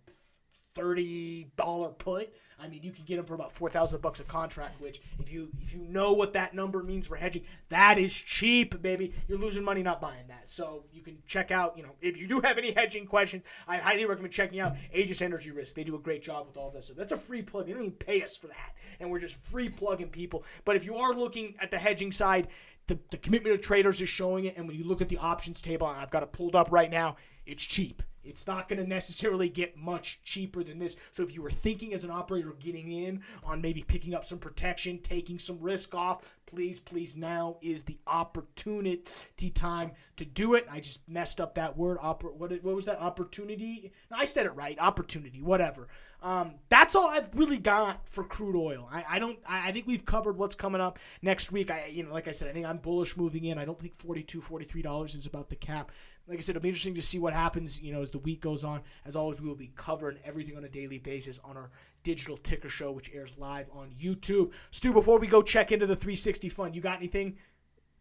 thirty 0.75 1.49
dollar 1.57 1.91
put. 1.91 2.33
I 2.61 2.68
mean, 2.68 2.83
you 2.83 2.93
can 2.93 3.05
get 3.05 3.16
them 3.16 3.27
for 3.27 3.35
about 3.35 3.51
four 3.51 3.68
thousand 3.68 4.01
bucks 4.01 4.20
a 4.20 4.25
contract. 4.25 4.81
Which, 4.81 5.03
if 5.18 5.33
you 5.33 5.51
if 5.61 5.72
you 5.75 5.81
know 5.81 6.12
what 6.12 6.33
that 6.35 6.55
number 6.55 6.83
means 6.83 7.09
for 7.09 7.16
hedging, 7.16 7.43
that 7.68 7.99
is 7.99 8.14
cheap, 8.14 8.81
baby. 8.81 9.12
You're 9.29 9.39
losing 9.39 9.64
money 9.64 9.83
not 9.83 10.01
buying 10.01 10.27
that. 10.29 10.51
So 10.51 10.85
you 10.93 11.03
can 11.03 11.18
check 11.27 11.51
out. 11.51 11.77
You 11.77 11.83
know, 11.83 11.95
if 12.01 12.16
you 12.16 12.27
do 12.27 12.41
have 12.41 12.59
any 12.59 12.72
hedging 12.72 13.07
questions, 13.07 13.43
I 13.66 13.79
highly 13.79 14.07
recommend 14.07 14.33
checking 14.33 14.61
out 14.61 14.77
Aegis 14.93 15.20
Energy 15.20 15.51
Risk. 15.51 15.75
They 15.75 15.85
do 15.85 15.97
a 15.97 16.01
great 16.01 16.22
job 16.22 16.47
with 16.47 16.57
all 16.57 16.70
this. 16.70 16.87
So 16.87 16.95
that's 16.95 17.12
a 17.12 17.16
free 17.16 17.43
plug. 17.43 17.66
They 17.66 17.72
don't 17.72 17.83
even 17.83 17.93
pay 17.93 18.22
us 18.22 18.37
for 18.37 18.47
that, 18.47 18.75
and 19.01 19.11
we're 19.11 19.20
just 19.20 19.43
free 19.43 19.68
plugging 19.68 20.09
people. 20.09 20.45
But 20.64 20.77
if 20.77 20.85
you 20.85 20.97
are 20.97 21.12
looking 21.12 21.55
at 21.61 21.70
the 21.70 21.79
hedging 21.79 22.12
side, 22.12 22.49
the, 22.87 22.99
the 23.11 23.16
commitment 23.16 23.55
of 23.55 23.61
traders 23.61 24.01
is 24.01 24.09
showing 24.09 24.45
it. 24.45 24.57
And 24.57 24.66
when 24.66 24.77
you 24.77 24.85
look 24.85 25.01
at 25.01 25.09
the 25.09 25.18
options 25.18 25.61
table, 25.61 25.87
I've 25.87 26.11
got 26.11 26.22
it 26.22 26.33
pulled 26.33 26.55
up 26.55 26.70
right 26.70 26.91
now. 26.91 27.16
It's 27.47 27.64
cheap. 27.64 28.03
It's 28.25 28.47
not 28.47 28.68
going 28.68 28.83
to 28.83 28.89
necessarily 28.89 29.49
get 29.49 29.77
much 29.77 30.20
cheaper 30.25 30.62
than 30.64 30.79
this. 30.79 30.97
So 31.11 31.22
if 31.22 31.35
you 31.35 31.43
were 31.43 31.51
thinking 31.51 31.95
as 31.95 32.05
an 32.05 32.11
operator 32.11 32.55
getting 32.59 32.91
in 32.91 33.22
on 33.45 33.61
maybe 33.61 33.83
picking 33.83 34.14
up 34.14 34.25
some 34.25 34.39
protection, 34.39 34.99
taking 34.99 35.39
some 35.39 35.61
risk 35.61 35.95
off, 35.95 36.35
please, 36.47 36.79
please, 36.79 37.16
now 37.16 37.57
is 37.62 37.85
the 37.85 37.99
opportunity 38.07 39.51
time 39.51 39.93
to 40.16 40.25
do 40.25 40.55
it. 40.55 40.66
I 40.70 40.81
just 40.81 41.07
messed 41.09 41.41
up 41.41 41.55
that 41.57 41.77
word. 41.77 41.99
Oper- 41.99 42.35
what, 42.35 42.51
what 42.62 42.75
was 42.75 42.85
that? 42.87 43.01
Opportunity? 43.01 43.93
I 44.12 44.25
said 44.25 44.47
it 44.47 44.55
right. 44.55 44.79
Opportunity, 44.79 45.43
whatever. 45.43 45.89
Um, 46.22 46.55
that's 46.68 46.95
all 46.95 47.09
I've 47.09 47.29
really 47.35 47.59
got 47.59 48.09
for 48.09 48.25
crude 48.25 48.57
oil. 48.57 48.89
I, 48.91 49.05
I 49.11 49.18
don't. 49.18 49.39
I, 49.47 49.68
I, 49.68 49.72
think 49.72 49.87
we've 49.87 50.07
covered 50.07 50.39
what's 50.39 50.55
coming 50.55 50.81
up 50.81 50.99
next 51.20 51.53
week. 51.53 51.70
I, 51.70 51.87
you 51.93 52.03
know, 52.03 52.12
like 52.12 52.29
I 52.29 52.31
said, 52.31 52.49
I 52.49 52.53
think 52.53 52.64
I'm 52.64 52.79
bullish 52.79 53.16
moving 53.16 53.45
in. 53.45 53.59
I 53.59 53.66
don't 53.66 53.79
think 53.79 53.95
42 53.95 54.41
dollars 54.83 55.14
is 55.14 55.27
about 55.27 55.51
the 55.51 55.57
cap 55.57 55.93
like 56.27 56.39
I 56.39 56.41
said, 56.41 56.57
it'll 56.57 56.62
be 56.62 56.68
interesting 56.68 56.95
to 56.95 57.03
see 57.03 57.18
what 57.18 57.35
happens, 57.35 57.83
you 57.83 57.93
know, 57.93 58.01
as 58.01 58.11
the 58.11 58.18
week 58.18 58.41
goes 58.41 58.64
on. 58.64 58.81
As 59.05 59.14
always, 59.14 59.43
we 59.43 59.49
will 59.49 59.57
be 59.57 59.72
covering 59.77 60.18
everything 60.25 60.57
on 60.57 60.64
a 60.64 60.68
daily 60.68 60.99
basis 60.99 61.39
on 61.45 61.57
our 61.57 61.70
digital 62.03 62.37
ticker 62.39 62.68
show, 62.68 62.93
which 62.93 63.11
airs 63.12 63.37
live 63.37 63.68
on 63.72 63.91
YouTube. 63.91 64.53
Stu, 64.70 64.93
before 64.93 65.18
we 65.18 65.27
go 65.27 65.43
check 65.43 65.70
into 65.70 65.87
the 65.87 65.97
360 65.97 66.49
fund, 66.49 66.75
you 66.75 66.81
got 66.81 66.97
anything? 66.99 67.37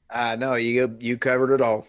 Uh, 0.09 0.35
no, 0.37 0.55
you 0.55 0.95
you 0.99 1.17
covered 1.17 1.53
it 1.53 1.61
all. 1.61 1.85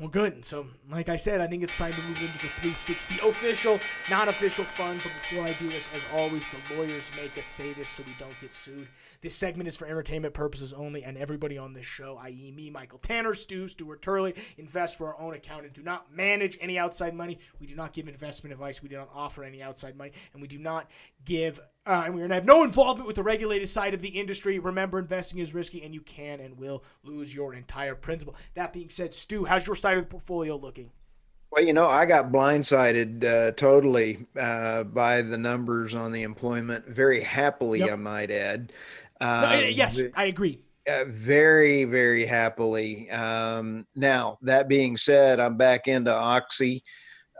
Well, 0.00 0.08
good. 0.08 0.44
So, 0.44 0.66
like 0.90 1.08
I 1.08 1.14
said, 1.14 1.40
I 1.40 1.46
think 1.46 1.62
it's 1.62 1.78
time 1.78 1.92
to 1.92 2.02
move 2.02 2.20
into 2.20 2.32
the 2.32 2.48
360 2.48 3.28
official, 3.28 3.78
non 4.10 4.28
official 4.28 4.64
fund. 4.64 5.00
But 5.02 5.12
before 5.12 5.44
I 5.44 5.52
do 5.52 5.68
this, 5.68 5.88
as 5.94 6.04
always, 6.12 6.44
the 6.50 6.76
lawyers 6.76 7.10
make 7.16 7.38
us 7.38 7.44
say 7.44 7.72
this 7.74 7.88
so 7.88 8.02
we 8.04 8.12
don't 8.18 8.38
get 8.40 8.52
sued. 8.52 8.88
This 9.24 9.34
segment 9.34 9.66
is 9.66 9.74
for 9.74 9.86
entertainment 9.86 10.34
purposes 10.34 10.74
only, 10.74 11.02
and 11.02 11.16
everybody 11.16 11.56
on 11.56 11.72
this 11.72 11.86
show, 11.86 12.18
i.e., 12.24 12.52
me, 12.54 12.68
Michael 12.68 12.98
Tanner, 12.98 13.32
Stu, 13.32 13.66
Stuart 13.66 14.02
Turley, 14.02 14.34
invest 14.58 14.98
for 14.98 15.06
our 15.06 15.18
own 15.18 15.32
account 15.32 15.64
and 15.64 15.72
do 15.72 15.82
not 15.82 16.14
manage 16.14 16.58
any 16.60 16.78
outside 16.78 17.14
money. 17.14 17.38
We 17.58 17.66
do 17.66 17.74
not 17.74 17.94
give 17.94 18.06
investment 18.06 18.52
advice. 18.52 18.82
We 18.82 18.90
do 18.90 18.96
not 18.96 19.08
offer 19.14 19.42
any 19.42 19.62
outside 19.62 19.96
money, 19.96 20.12
and 20.34 20.42
we 20.42 20.46
do 20.46 20.58
not 20.58 20.90
give. 21.24 21.58
Uh, 21.86 22.02
and 22.04 22.12
we're 22.12 22.20
going 22.20 22.28
to 22.28 22.34
have 22.34 22.44
no 22.44 22.64
involvement 22.64 23.06
with 23.06 23.16
the 23.16 23.22
regulated 23.22 23.66
side 23.66 23.94
of 23.94 24.02
the 24.02 24.10
industry. 24.10 24.58
Remember, 24.58 24.98
investing 24.98 25.38
is 25.38 25.54
risky, 25.54 25.82
and 25.84 25.94
you 25.94 26.02
can 26.02 26.40
and 26.40 26.58
will 26.58 26.84
lose 27.02 27.34
your 27.34 27.54
entire 27.54 27.94
principal. 27.94 28.36
That 28.52 28.74
being 28.74 28.90
said, 28.90 29.14
Stu, 29.14 29.46
how's 29.46 29.66
your 29.66 29.74
side 29.74 29.96
of 29.96 30.04
the 30.04 30.10
portfolio 30.10 30.56
looking? 30.56 30.90
Well, 31.54 31.62
you 31.62 31.72
know, 31.72 31.86
I 31.86 32.04
got 32.04 32.32
blindsided 32.32 33.22
uh, 33.22 33.52
totally 33.52 34.26
uh, 34.36 34.82
by 34.82 35.22
the 35.22 35.38
numbers 35.38 35.94
on 35.94 36.10
the 36.10 36.24
employment, 36.24 36.84
very 36.88 37.22
happily, 37.22 37.78
yep. 37.78 37.92
I 37.92 37.94
might 37.94 38.32
add. 38.32 38.72
Um, 39.20 39.64
yes, 39.70 40.00
I 40.14 40.24
agree. 40.24 40.60
Uh, 40.86 41.04
very, 41.06 41.84
very 41.84 42.26
happily. 42.26 43.08
Um, 43.10 43.86
now, 43.94 44.36
that 44.42 44.68
being 44.68 44.96
said, 44.96 45.40
I'm 45.40 45.56
back 45.56 45.88
into 45.88 46.12
Oxy. 46.12 46.82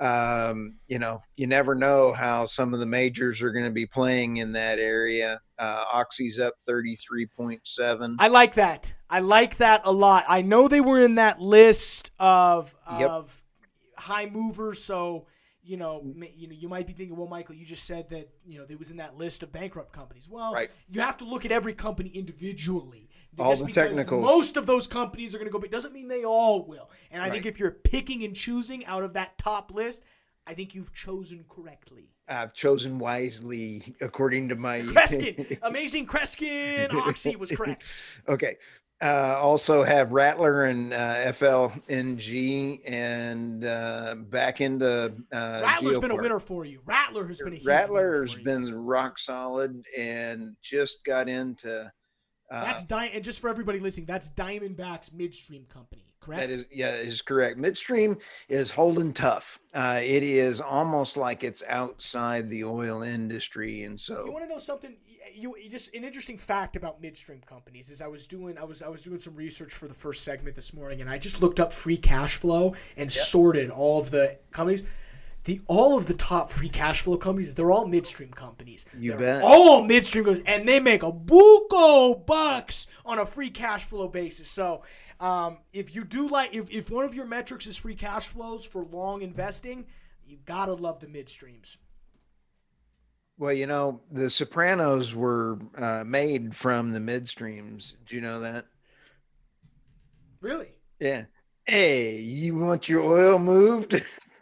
Um, 0.00 0.76
you 0.88 0.98
know, 0.98 1.20
you 1.36 1.46
never 1.46 1.74
know 1.74 2.12
how 2.12 2.46
some 2.46 2.74
of 2.74 2.80
the 2.80 2.86
majors 2.86 3.42
are 3.42 3.52
going 3.52 3.66
to 3.66 3.70
be 3.70 3.86
playing 3.86 4.38
in 4.38 4.50
that 4.52 4.78
area. 4.78 5.40
Uh, 5.58 5.84
Oxy's 5.92 6.40
up 6.40 6.54
33.7. 6.68 8.16
I 8.18 8.28
like 8.28 8.54
that. 8.54 8.94
I 9.10 9.20
like 9.20 9.58
that 9.58 9.82
a 9.84 9.92
lot. 9.92 10.24
I 10.26 10.42
know 10.42 10.66
they 10.66 10.80
were 10.80 11.04
in 11.04 11.16
that 11.16 11.40
list 11.40 12.10
of, 12.18 12.74
of 12.86 13.42
yep. 13.60 14.02
high 14.02 14.26
movers, 14.26 14.82
so 14.82 15.26
you 15.64 15.76
know, 15.76 16.02
mm. 16.04 16.28
you 16.36 16.48
know, 16.48 16.54
you 16.54 16.68
might 16.68 16.86
be 16.86 16.92
thinking, 16.92 17.16
well, 17.16 17.28
Michael, 17.28 17.54
you 17.54 17.64
just 17.64 17.84
said 17.84 18.08
that 18.10 18.28
you 18.46 18.58
know 18.58 18.64
there 18.64 18.78
was 18.78 18.90
in 18.90 18.98
that 18.98 19.16
list 19.16 19.42
of 19.42 19.52
bankrupt 19.52 19.92
companies. 19.92 20.28
Well, 20.30 20.52
right. 20.52 20.70
you 20.88 21.00
have 21.00 21.16
to 21.18 21.24
look 21.24 21.44
at 21.44 21.52
every 21.52 21.74
company 21.74 22.10
individually. 22.10 23.08
All 23.38 23.50
just 23.50 23.66
the 23.66 23.72
technicals. 23.72 24.24
Most 24.24 24.56
of 24.56 24.66
those 24.66 24.86
companies 24.86 25.34
are 25.34 25.38
going 25.38 25.48
to 25.48 25.52
go, 25.52 25.58
but 25.58 25.70
doesn't 25.70 25.92
mean 25.92 26.08
they 26.08 26.24
all 26.24 26.66
will. 26.66 26.90
And 27.10 27.22
I 27.22 27.26
right. 27.26 27.32
think 27.32 27.46
if 27.46 27.58
you're 27.58 27.70
picking 27.70 28.24
and 28.24 28.34
choosing 28.34 28.84
out 28.86 29.02
of 29.02 29.14
that 29.14 29.38
top 29.38 29.72
list, 29.72 30.02
I 30.46 30.54
think 30.54 30.74
you've 30.74 30.92
chosen 30.92 31.44
correctly. 31.48 32.10
I've 32.28 32.54
chosen 32.54 32.98
wisely 32.98 33.94
according 34.00 34.48
to 34.48 34.56
my 34.56 34.80
Kreskin. 34.80 35.58
Amazing 35.62 36.06
Kreskin. 36.06 36.92
Oxy 36.94 37.36
was 37.36 37.50
correct. 37.50 37.92
okay. 38.28 38.56
Uh, 39.04 39.36
also 39.38 39.84
have 39.84 40.12
Rattler 40.12 40.64
and 40.64 40.94
uh, 40.94 41.26
FLNG 41.26 42.80
and 42.86 43.62
uh, 43.62 44.14
back 44.30 44.62
into 44.62 45.12
uh, 45.30 45.60
Rattler's 45.62 45.98
GeoPark. 45.98 46.00
been 46.00 46.10
a 46.12 46.16
winner 46.16 46.40
for 46.40 46.64
you. 46.64 46.80
Rattler 46.86 47.26
has 47.26 47.38
been 47.38 47.52
a 47.52 47.60
Rattler's 47.62 48.34
been 48.34 48.74
rock 48.74 49.18
solid 49.18 49.84
and 49.94 50.56
just 50.62 51.04
got 51.04 51.28
into. 51.28 51.92
Uh, 52.50 52.64
that's 52.64 52.84
Di- 52.84 53.10
and 53.12 53.22
just 53.22 53.42
for 53.42 53.50
everybody 53.50 53.78
listening, 53.78 54.06
that's 54.06 54.30
Diamondback's 54.30 55.12
midstream 55.12 55.66
company 55.66 56.03
correct? 56.24 56.40
That 56.40 56.50
is, 56.50 56.64
yeah, 56.70 56.94
is 56.94 57.22
correct. 57.22 57.58
Midstream 57.58 58.18
is 58.48 58.70
holding 58.70 59.12
tough. 59.12 59.60
Uh, 59.74 60.00
it 60.02 60.22
is 60.22 60.60
almost 60.60 61.16
like 61.16 61.44
it's 61.44 61.62
outside 61.68 62.48
the 62.48 62.64
oil 62.64 63.02
industry, 63.02 63.84
and 63.84 64.00
so 64.00 64.24
you 64.24 64.32
want 64.32 64.44
to 64.44 64.48
know 64.48 64.58
something? 64.58 64.96
You, 65.32 65.56
you, 65.56 65.68
just 65.68 65.94
an 65.94 66.04
interesting 66.04 66.38
fact 66.38 66.76
about 66.76 67.00
midstream 67.00 67.40
companies 67.46 67.90
is 67.90 68.00
I 68.00 68.06
was 68.06 68.26
doing 68.26 68.56
I 68.56 68.64
was 68.64 68.82
I 68.82 68.88
was 68.88 69.02
doing 69.02 69.18
some 69.18 69.34
research 69.34 69.72
for 69.72 69.88
the 69.88 69.94
first 69.94 70.24
segment 70.24 70.54
this 70.54 70.72
morning, 70.72 71.00
and 71.00 71.10
I 71.10 71.18
just 71.18 71.42
looked 71.42 71.60
up 71.60 71.72
free 71.72 71.96
cash 71.96 72.36
flow 72.36 72.74
and 72.96 73.06
yep. 73.06 73.10
sorted 73.10 73.70
all 73.70 74.00
of 74.00 74.10
the 74.10 74.38
companies 74.50 74.84
the 75.44 75.60
all 75.66 75.96
of 75.96 76.06
the 76.06 76.14
top 76.14 76.50
free 76.50 76.68
cash 76.68 77.02
flow 77.02 77.16
companies, 77.16 77.54
they're 77.54 77.70
all 77.70 77.86
midstream 77.86 78.30
companies. 78.30 78.86
You 78.98 79.10
they're 79.12 79.20
bet. 79.20 79.42
All 79.42 79.84
midstream 79.84 80.24
companies, 80.24 80.46
and 80.46 80.66
they 80.66 80.80
make 80.80 81.02
a 81.02 81.12
buco 81.12 82.24
bucks 82.24 82.86
on 83.04 83.18
a 83.18 83.26
free 83.26 83.50
cash 83.50 83.84
flow 83.84 84.08
basis. 84.08 84.48
So, 84.48 84.82
um, 85.20 85.58
if 85.72 85.94
you 85.94 86.04
do 86.04 86.26
like, 86.28 86.54
if, 86.54 86.70
if 86.70 86.90
one 86.90 87.04
of 87.04 87.14
your 87.14 87.26
metrics 87.26 87.66
is 87.66 87.76
free 87.76 87.94
cash 87.94 88.28
flows 88.28 88.64
for 88.64 88.84
long 88.84 89.22
investing, 89.22 89.86
you 90.26 90.38
gotta 90.46 90.72
love 90.72 91.00
the 91.00 91.06
midstreams. 91.06 91.76
Well, 93.36 93.52
you 93.52 93.66
know, 93.66 94.00
the 94.12 94.30
Sopranos 94.30 95.14
were 95.14 95.58
uh, 95.76 96.04
made 96.06 96.54
from 96.54 96.92
the 96.92 97.00
midstreams. 97.00 97.94
Do 98.06 98.14
you 98.14 98.22
know 98.22 98.40
that? 98.40 98.66
Really? 100.40 100.72
Yeah. 101.00 101.24
Hey, 101.66 102.18
you 102.18 102.56
want 102.56 102.88
your 102.88 103.02
oil 103.02 103.38
moved? 103.38 103.94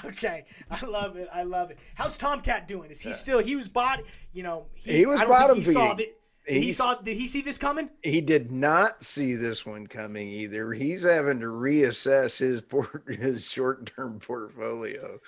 Okay, 0.04 0.44
I 0.70 0.84
love 0.84 1.16
it. 1.16 1.28
I 1.32 1.42
love 1.42 1.70
it. 1.70 1.78
How's 1.94 2.16
Tomcat 2.16 2.68
doing? 2.68 2.90
Is 2.90 3.00
he 3.00 3.12
still? 3.12 3.38
He 3.38 3.56
was 3.56 3.68
bought. 3.68 4.02
You 4.32 4.42
know, 4.42 4.66
he, 4.74 4.98
he 4.98 5.06
was 5.06 5.20
I 5.20 5.26
bottom 5.26 5.56
he 5.56 5.62
saw 5.64 5.94
that. 5.94 6.06
He, 6.46 6.60
he 6.60 6.70
saw. 6.70 6.94
Did 6.94 7.16
he 7.16 7.26
see 7.26 7.42
this 7.42 7.58
coming? 7.58 7.90
He 8.02 8.20
did 8.20 8.52
not 8.52 9.02
see 9.02 9.34
this 9.34 9.66
one 9.66 9.86
coming 9.86 10.28
either. 10.28 10.72
He's 10.72 11.02
having 11.02 11.40
to 11.40 11.46
reassess 11.46 12.38
his 12.38 12.62
port, 12.62 13.04
his 13.08 13.44
short 13.44 13.86
term 13.86 14.20
portfolio. 14.20 15.18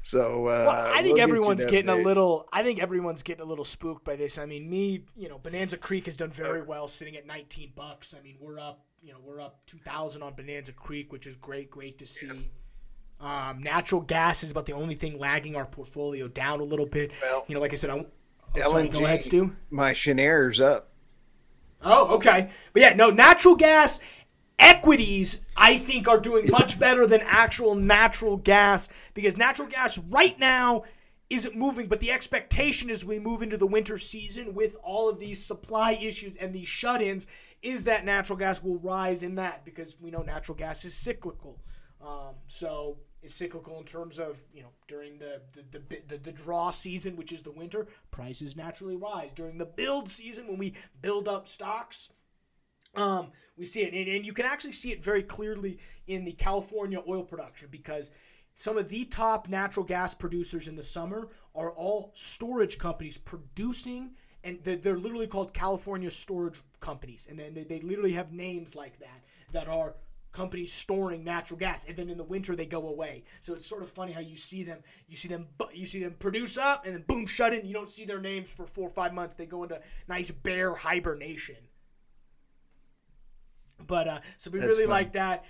So 0.00 0.46
uh, 0.46 0.64
well, 0.66 0.92
I 0.92 1.02
think 1.02 1.16
we'll 1.16 1.24
everyone's 1.24 1.64
get 1.64 1.86
getting 1.86 1.90
a 1.90 1.96
little. 1.96 2.48
I 2.52 2.62
think 2.62 2.82
everyone's 2.82 3.22
getting 3.22 3.42
a 3.42 3.48
little 3.48 3.64
spooked 3.64 4.04
by 4.04 4.16
this. 4.16 4.38
I 4.38 4.46
mean, 4.46 4.68
me, 4.68 5.04
you 5.14 5.28
know, 5.28 5.38
Bonanza 5.38 5.76
Creek 5.76 6.06
has 6.06 6.16
done 6.16 6.30
very 6.30 6.62
well, 6.62 6.88
sitting 6.88 7.16
at 7.16 7.26
19 7.26 7.72
bucks. 7.76 8.14
I 8.18 8.22
mean, 8.22 8.36
we're 8.40 8.58
up. 8.58 8.84
You 9.02 9.12
know, 9.12 9.18
we're 9.24 9.40
up 9.40 9.60
2,000 9.66 10.22
on 10.22 10.34
Bonanza 10.34 10.72
Creek, 10.72 11.12
which 11.12 11.26
is 11.26 11.34
great. 11.36 11.70
Great 11.70 11.98
to 11.98 12.06
see. 12.06 12.26
Yeah. 12.26 12.32
Um, 13.22 13.62
natural 13.62 14.00
gas 14.00 14.42
is 14.42 14.50
about 14.50 14.66
the 14.66 14.72
only 14.72 14.96
thing 14.96 15.16
lagging 15.16 15.54
our 15.54 15.64
portfolio 15.64 16.26
down 16.26 16.58
a 16.58 16.64
little 16.64 16.86
bit. 16.86 17.12
Well, 17.22 17.44
you 17.46 17.54
know, 17.54 17.60
like 17.60 17.72
I 17.72 17.76
said, 17.76 17.90
I'm. 17.90 18.06
Oh, 18.56 18.70
sorry, 18.70 18.88
go 18.88 19.04
ahead, 19.04 19.22
Stu. 19.22 19.54
My 19.70 19.92
Cheniere's 19.92 20.60
up. 20.60 20.90
Oh, 21.84 22.16
okay. 22.16 22.50
But 22.72 22.82
yeah, 22.82 22.94
no, 22.94 23.10
natural 23.10 23.54
gas 23.54 24.00
equities, 24.58 25.40
I 25.56 25.78
think, 25.78 26.08
are 26.08 26.20
doing 26.20 26.50
much 26.50 26.78
better 26.78 27.06
than 27.06 27.20
actual 27.22 27.74
natural 27.74 28.36
gas 28.36 28.88
because 29.14 29.36
natural 29.36 29.68
gas 29.68 29.98
right 29.98 30.38
now 30.38 30.84
isn't 31.30 31.56
moving, 31.56 31.86
but 31.86 32.00
the 32.00 32.10
expectation 32.10 32.90
as 32.90 33.04
we 33.04 33.18
move 33.18 33.42
into 33.42 33.56
the 33.56 33.66
winter 33.66 33.96
season 33.96 34.52
with 34.52 34.76
all 34.82 35.08
of 35.08 35.18
these 35.18 35.42
supply 35.42 35.92
issues 35.92 36.36
and 36.36 36.52
these 36.52 36.68
shut 36.68 37.00
ins 37.00 37.26
is 37.62 37.84
that 37.84 38.04
natural 38.04 38.38
gas 38.38 38.62
will 38.62 38.78
rise 38.80 39.22
in 39.22 39.36
that 39.36 39.64
because 39.64 39.96
we 40.00 40.10
know 40.10 40.22
natural 40.22 40.56
gas 40.56 40.84
is 40.84 40.92
cyclical. 40.92 41.58
Um, 42.04 42.34
so 42.46 42.98
is 43.22 43.34
cyclical 43.34 43.78
in 43.78 43.84
terms 43.84 44.18
of 44.18 44.40
you 44.52 44.62
know 44.62 44.70
during 44.88 45.18
the 45.18 45.40
the, 45.52 45.78
the 45.78 46.00
the, 46.08 46.18
the 46.18 46.32
draw 46.32 46.70
season, 46.70 47.16
which 47.16 47.32
is 47.32 47.42
the 47.42 47.52
winter, 47.52 47.86
prices 48.10 48.56
naturally 48.56 48.96
rise. 48.96 49.32
During 49.34 49.58
the 49.58 49.66
build 49.66 50.08
season, 50.08 50.48
when 50.48 50.58
we 50.58 50.74
build 51.00 51.28
up 51.28 51.46
stocks, 51.46 52.10
um, 52.94 53.30
we 53.56 53.64
see 53.64 53.82
it, 53.82 53.94
and, 53.94 54.08
and 54.08 54.26
you 54.26 54.32
can 54.32 54.44
actually 54.44 54.72
see 54.72 54.92
it 54.92 55.02
very 55.02 55.22
clearly 55.22 55.78
in 56.06 56.24
the 56.24 56.32
California 56.32 57.02
oil 57.08 57.22
production 57.22 57.68
because 57.70 58.10
some 58.54 58.76
of 58.76 58.88
the 58.88 59.04
top 59.04 59.48
natural 59.48 59.84
gas 59.84 60.14
producers 60.14 60.68
in 60.68 60.76
the 60.76 60.82
summer 60.82 61.30
are 61.54 61.72
all 61.72 62.10
storage 62.14 62.78
companies 62.78 63.16
producing 63.16 64.10
and 64.44 64.58
they're, 64.62 64.76
they're 64.76 64.98
literally 64.98 65.26
called 65.26 65.54
california 65.54 66.10
storage 66.10 66.60
companies 66.80 67.26
and 67.30 67.38
then 67.38 67.54
they, 67.54 67.64
they 67.64 67.80
literally 67.80 68.12
have 68.12 68.32
names 68.32 68.74
like 68.74 68.98
that 68.98 69.22
that 69.52 69.68
are 69.68 69.94
companies 70.32 70.72
storing 70.72 71.22
natural 71.22 71.58
gas 71.58 71.84
and 71.86 71.96
then 71.96 72.08
in 72.08 72.16
the 72.16 72.24
winter 72.24 72.56
they 72.56 72.66
go 72.66 72.88
away. 72.88 73.24
So 73.40 73.54
it's 73.54 73.66
sort 73.66 73.82
of 73.82 73.90
funny 73.90 74.12
how 74.12 74.20
you 74.20 74.36
see 74.36 74.62
them 74.62 74.80
you 75.08 75.16
see 75.16 75.28
them 75.28 75.46
you 75.72 75.84
see 75.86 76.02
them 76.02 76.16
produce 76.18 76.58
up 76.58 76.84
and 76.84 76.94
then 76.94 77.04
boom 77.06 77.26
shut 77.26 77.52
in. 77.52 77.66
You 77.66 77.74
don't 77.74 77.88
see 77.88 78.04
their 78.04 78.20
names 78.20 78.52
for 78.52 78.66
four 78.66 78.86
or 78.86 78.90
five 78.90 79.12
months. 79.14 79.34
They 79.34 79.46
go 79.46 79.62
into 79.62 79.80
nice 80.08 80.30
bear 80.30 80.74
hibernation. 80.74 81.56
But 83.86 84.08
uh 84.08 84.20
so 84.36 84.50
we 84.50 84.58
That's 84.60 84.70
really 84.70 84.84
fun. 84.84 84.90
like 84.90 85.12
that. 85.12 85.44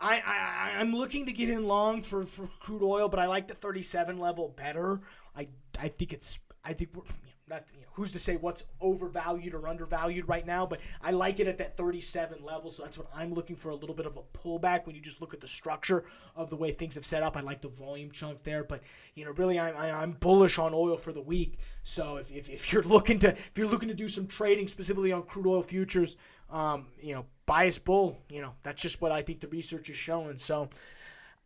I, 0.00 0.20
I 0.26 0.80
i'm 0.80 0.92
looking 0.92 1.26
to 1.26 1.32
get 1.32 1.48
in 1.48 1.66
long 1.68 2.02
for 2.02 2.24
for 2.24 2.48
crude 2.58 2.82
oil 2.82 3.08
but 3.08 3.20
i 3.20 3.26
like 3.26 3.46
the 3.46 3.54
37 3.54 4.18
level 4.18 4.48
better. 4.48 5.00
I 5.36 5.48
i 5.78 5.88
think 5.88 6.12
it's 6.12 6.40
i 6.64 6.72
think 6.72 6.90
we're 6.94 7.04
not 7.48 7.64
you 7.74 7.80
know, 7.80 7.86
who's 7.92 8.12
to 8.12 8.18
say 8.18 8.36
what's 8.36 8.64
overvalued 8.80 9.54
or 9.54 9.68
undervalued 9.68 10.28
right 10.28 10.46
now, 10.46 10.64
but 10.64 10.80
I 11.02 11.10
like 11.10 11.40
it 11.40 11.46
at 11.46 11.58
that 11.58 11.76
37 11.76 12.44
level, 12.44 12.70
so 12.70 12.82
that's 12.82 12.98
what 12.98 13.08
I'm 13.14 13.32
looking 13.34 13.56
for 13.56 13.70
a 13.70 13.74
little 13.74 13.94
bit 13.94 14.06
of 14.06 14.16
a 14.16 14.38
pullback 14.38 14.86
when 14.86 14.94
you 14.94 15.02
just 15.02 15.20
look 15.20 15.34
at 15.34 15.40
the 15.40 15.48
structure 15.48 16.04
of 16.36 16.50
the 16.50 16.56
way 16.56 16.72
things 16.72 16.94
have 16.94 17.04
set 17.04 17.22
up. 17.22 17.36
I 17.36 17.40
like 17.40 17.60
the 17.60 17.68
volume 17.68 18.10
chunk 18.10 18.42
there, 18.42 18.64
but 18.64 18.82
you 19.14 19.24
know, 19.24 19.32
really, 19.32 19.58
I'm, 19.58 19.76
I'm 19.76 20.12
bullish 20.12 20.58
on 20.58 20.72
oil 20.74 20.96
for 20.96 21.12
the 21.12 21.22
week. 21.22 21.58
So 21.82 22.16
if, 22.16 22.30
if, 22.30 22.48
if 22.48 22.72
you're 22.72 22.82
looking 22.84 23.18
to 23.20 23.30
if 23.30 23.52
you're 23.56 23.68
looking 23.68 23.88
to 23.88 23.94
do 23.94 24.08
some 24.08 24.26
trading 24.26 24.68
specifically 24.68 25.12
on 25.12 25.22
crude 25.22 25.46
oil 25.46 25.62
futures, 25.62 26.16
um, 26.50 26.86
you 27.00 27.14
know, 27.14 27.26
bias 27.46 27.78
bull, 27.78 28.18
you 28.28 28.40
know, 28.40 28.52
that's 28.62 28.80
just 28.80 29.00
what 29.00 29.12
I 29.12 29.22
think 29.22 29.40
the 29.40 29.48
research 29.48 29.90
is 29.90 29.96
showing. 29.96 30.38
So. 30.38 30.68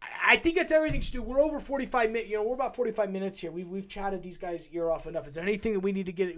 I 0.03 0.37
think 0.37 0.57
that's 0.57 0.73
everything, 0.73 1.01
Stu. 1.01 1.23
We're 1.23 1.41
over 1.41 1.61
45 1.61 2.11
minutes. 2.11 2.31
You 2.31 2.37
know, 2.37 2.43
we're 2.43 2.55
about 2.55 2.77
45 2.77 3.11
minutes 3.11 3.39
here. 3.39 3.51
We've, 3.51 3.69
we've 3.69 3.89
chatted 3.89 4.23
these 4.23 4.37
guys 4.37 4.69
ear 4.73 4.91
off 4.91 5.07
enough. 5.07 5.27
Is 5.27 5.35
there 5.35 5.43
anything 5.43 5.73
that 5.73 5.81
we 5.81 5.93
need 5.93 6.07
to 6.07 6.13
get, 6.13 6.37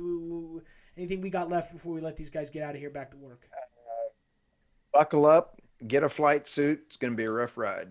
anything 0.97 1.21
we 1.21 1.31
got 1.31 1.49
left 1.49 1.73
before 1.73 1.95
we 1.95 2.01
let 2.01 2.17
these 2.17 2.31
guys 2.31 2.51
get 2.51 2.63
out 2.63 2.75
of 2.75 2.81
here 2.81 2.91
back 2.91 3.11
to 3.13 3.17
work? 3.17 3.49
Uh, 3.53 3.59
buckle 4.93 5.27
up, 5.27 5.61
get 5.87 6.03
a 6.03 6.09
flight 6.09 6.47
suit. 6.47 6.83
It's 6.87 6.97
going 6.97 7.13
to 7.13 7.17
be 7.17 7.25
a 7.25 7.31
rough 7.31 7.57
ride. 7.57 7.89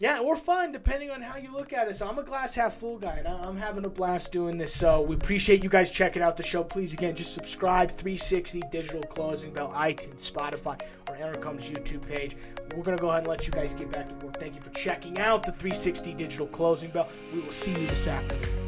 Yeah, 0.00 0.18
or 0.18 0.34
fun, 0.34 0.72
depending 0.72 1.12
on 1.12 1.22
how 1.22 1.36
you 1.36 1.52
look 1.52 1.72
at 1.72 1.86
it. 1.86 1.94
So 1.94 2.08
I'm 2.08 2.18
a 2.18 2.24
glass 2.24 2.56
half 2.56 2.74
full 2.74 2.98
guy, 2.98 3.16
and 3.16 3.28
I'm 3.28 3.56
having 3.56 3.84
a 3.84 3.88
blast 3.88 4.32
doing 4.32 4.58
this. 4.58 4.74
So 4.74 5.00
we 5.00 5.14
appreciate 5.14 5.62
you 5.62 5.68
guys 5.68 5.88
checking 5.88 6.20
out 6.20 6.36
the 6.36 6.42
show. 6.42 6.64
Please, 6.64 6.92
again, 6.92 7.14
just 7.14 7.32
subscribe, 7.32 7.90
360 7.90 8.62
Digital 8.72 9.02
Closing 9.04 9.52
Bell, 9.52 9.70
iTunes, 9.70 10.28
Spotify, 10.28 10.80
or 11.08 11.16
EnerCom's 11.16 11.70
YouTube 11.70 12.04
page. 12.08 12.34
We're 12.74 12.82
going 12.82 12.96
to 12.96 13.00
go 13.00 13.10
ahead 13.10 13.20
and 13.20 13.28
let 13.28 13.46
you 13.46 13.52
guys 13.52 13.72
get 13.72 13.90
back 13.90 14.08
to 14.08 14.26
work. 14.26 14.40
Thank 14.40 14.56
you 14.56 14.62
for 14.62 14.70
checking 14.70 15.20
out 15.20 15.44
the 15.44 15.52
360 15.52 16.12
Digital 16.14 16.48
Closing 16.48 16.90
Bell. 16.90 17.08
We 17.32 17.40
will 17.40 17.52
see 17.52 17.70
you 17.70 17.86
this 17.86 18.08
afternoon. 18.08 18.63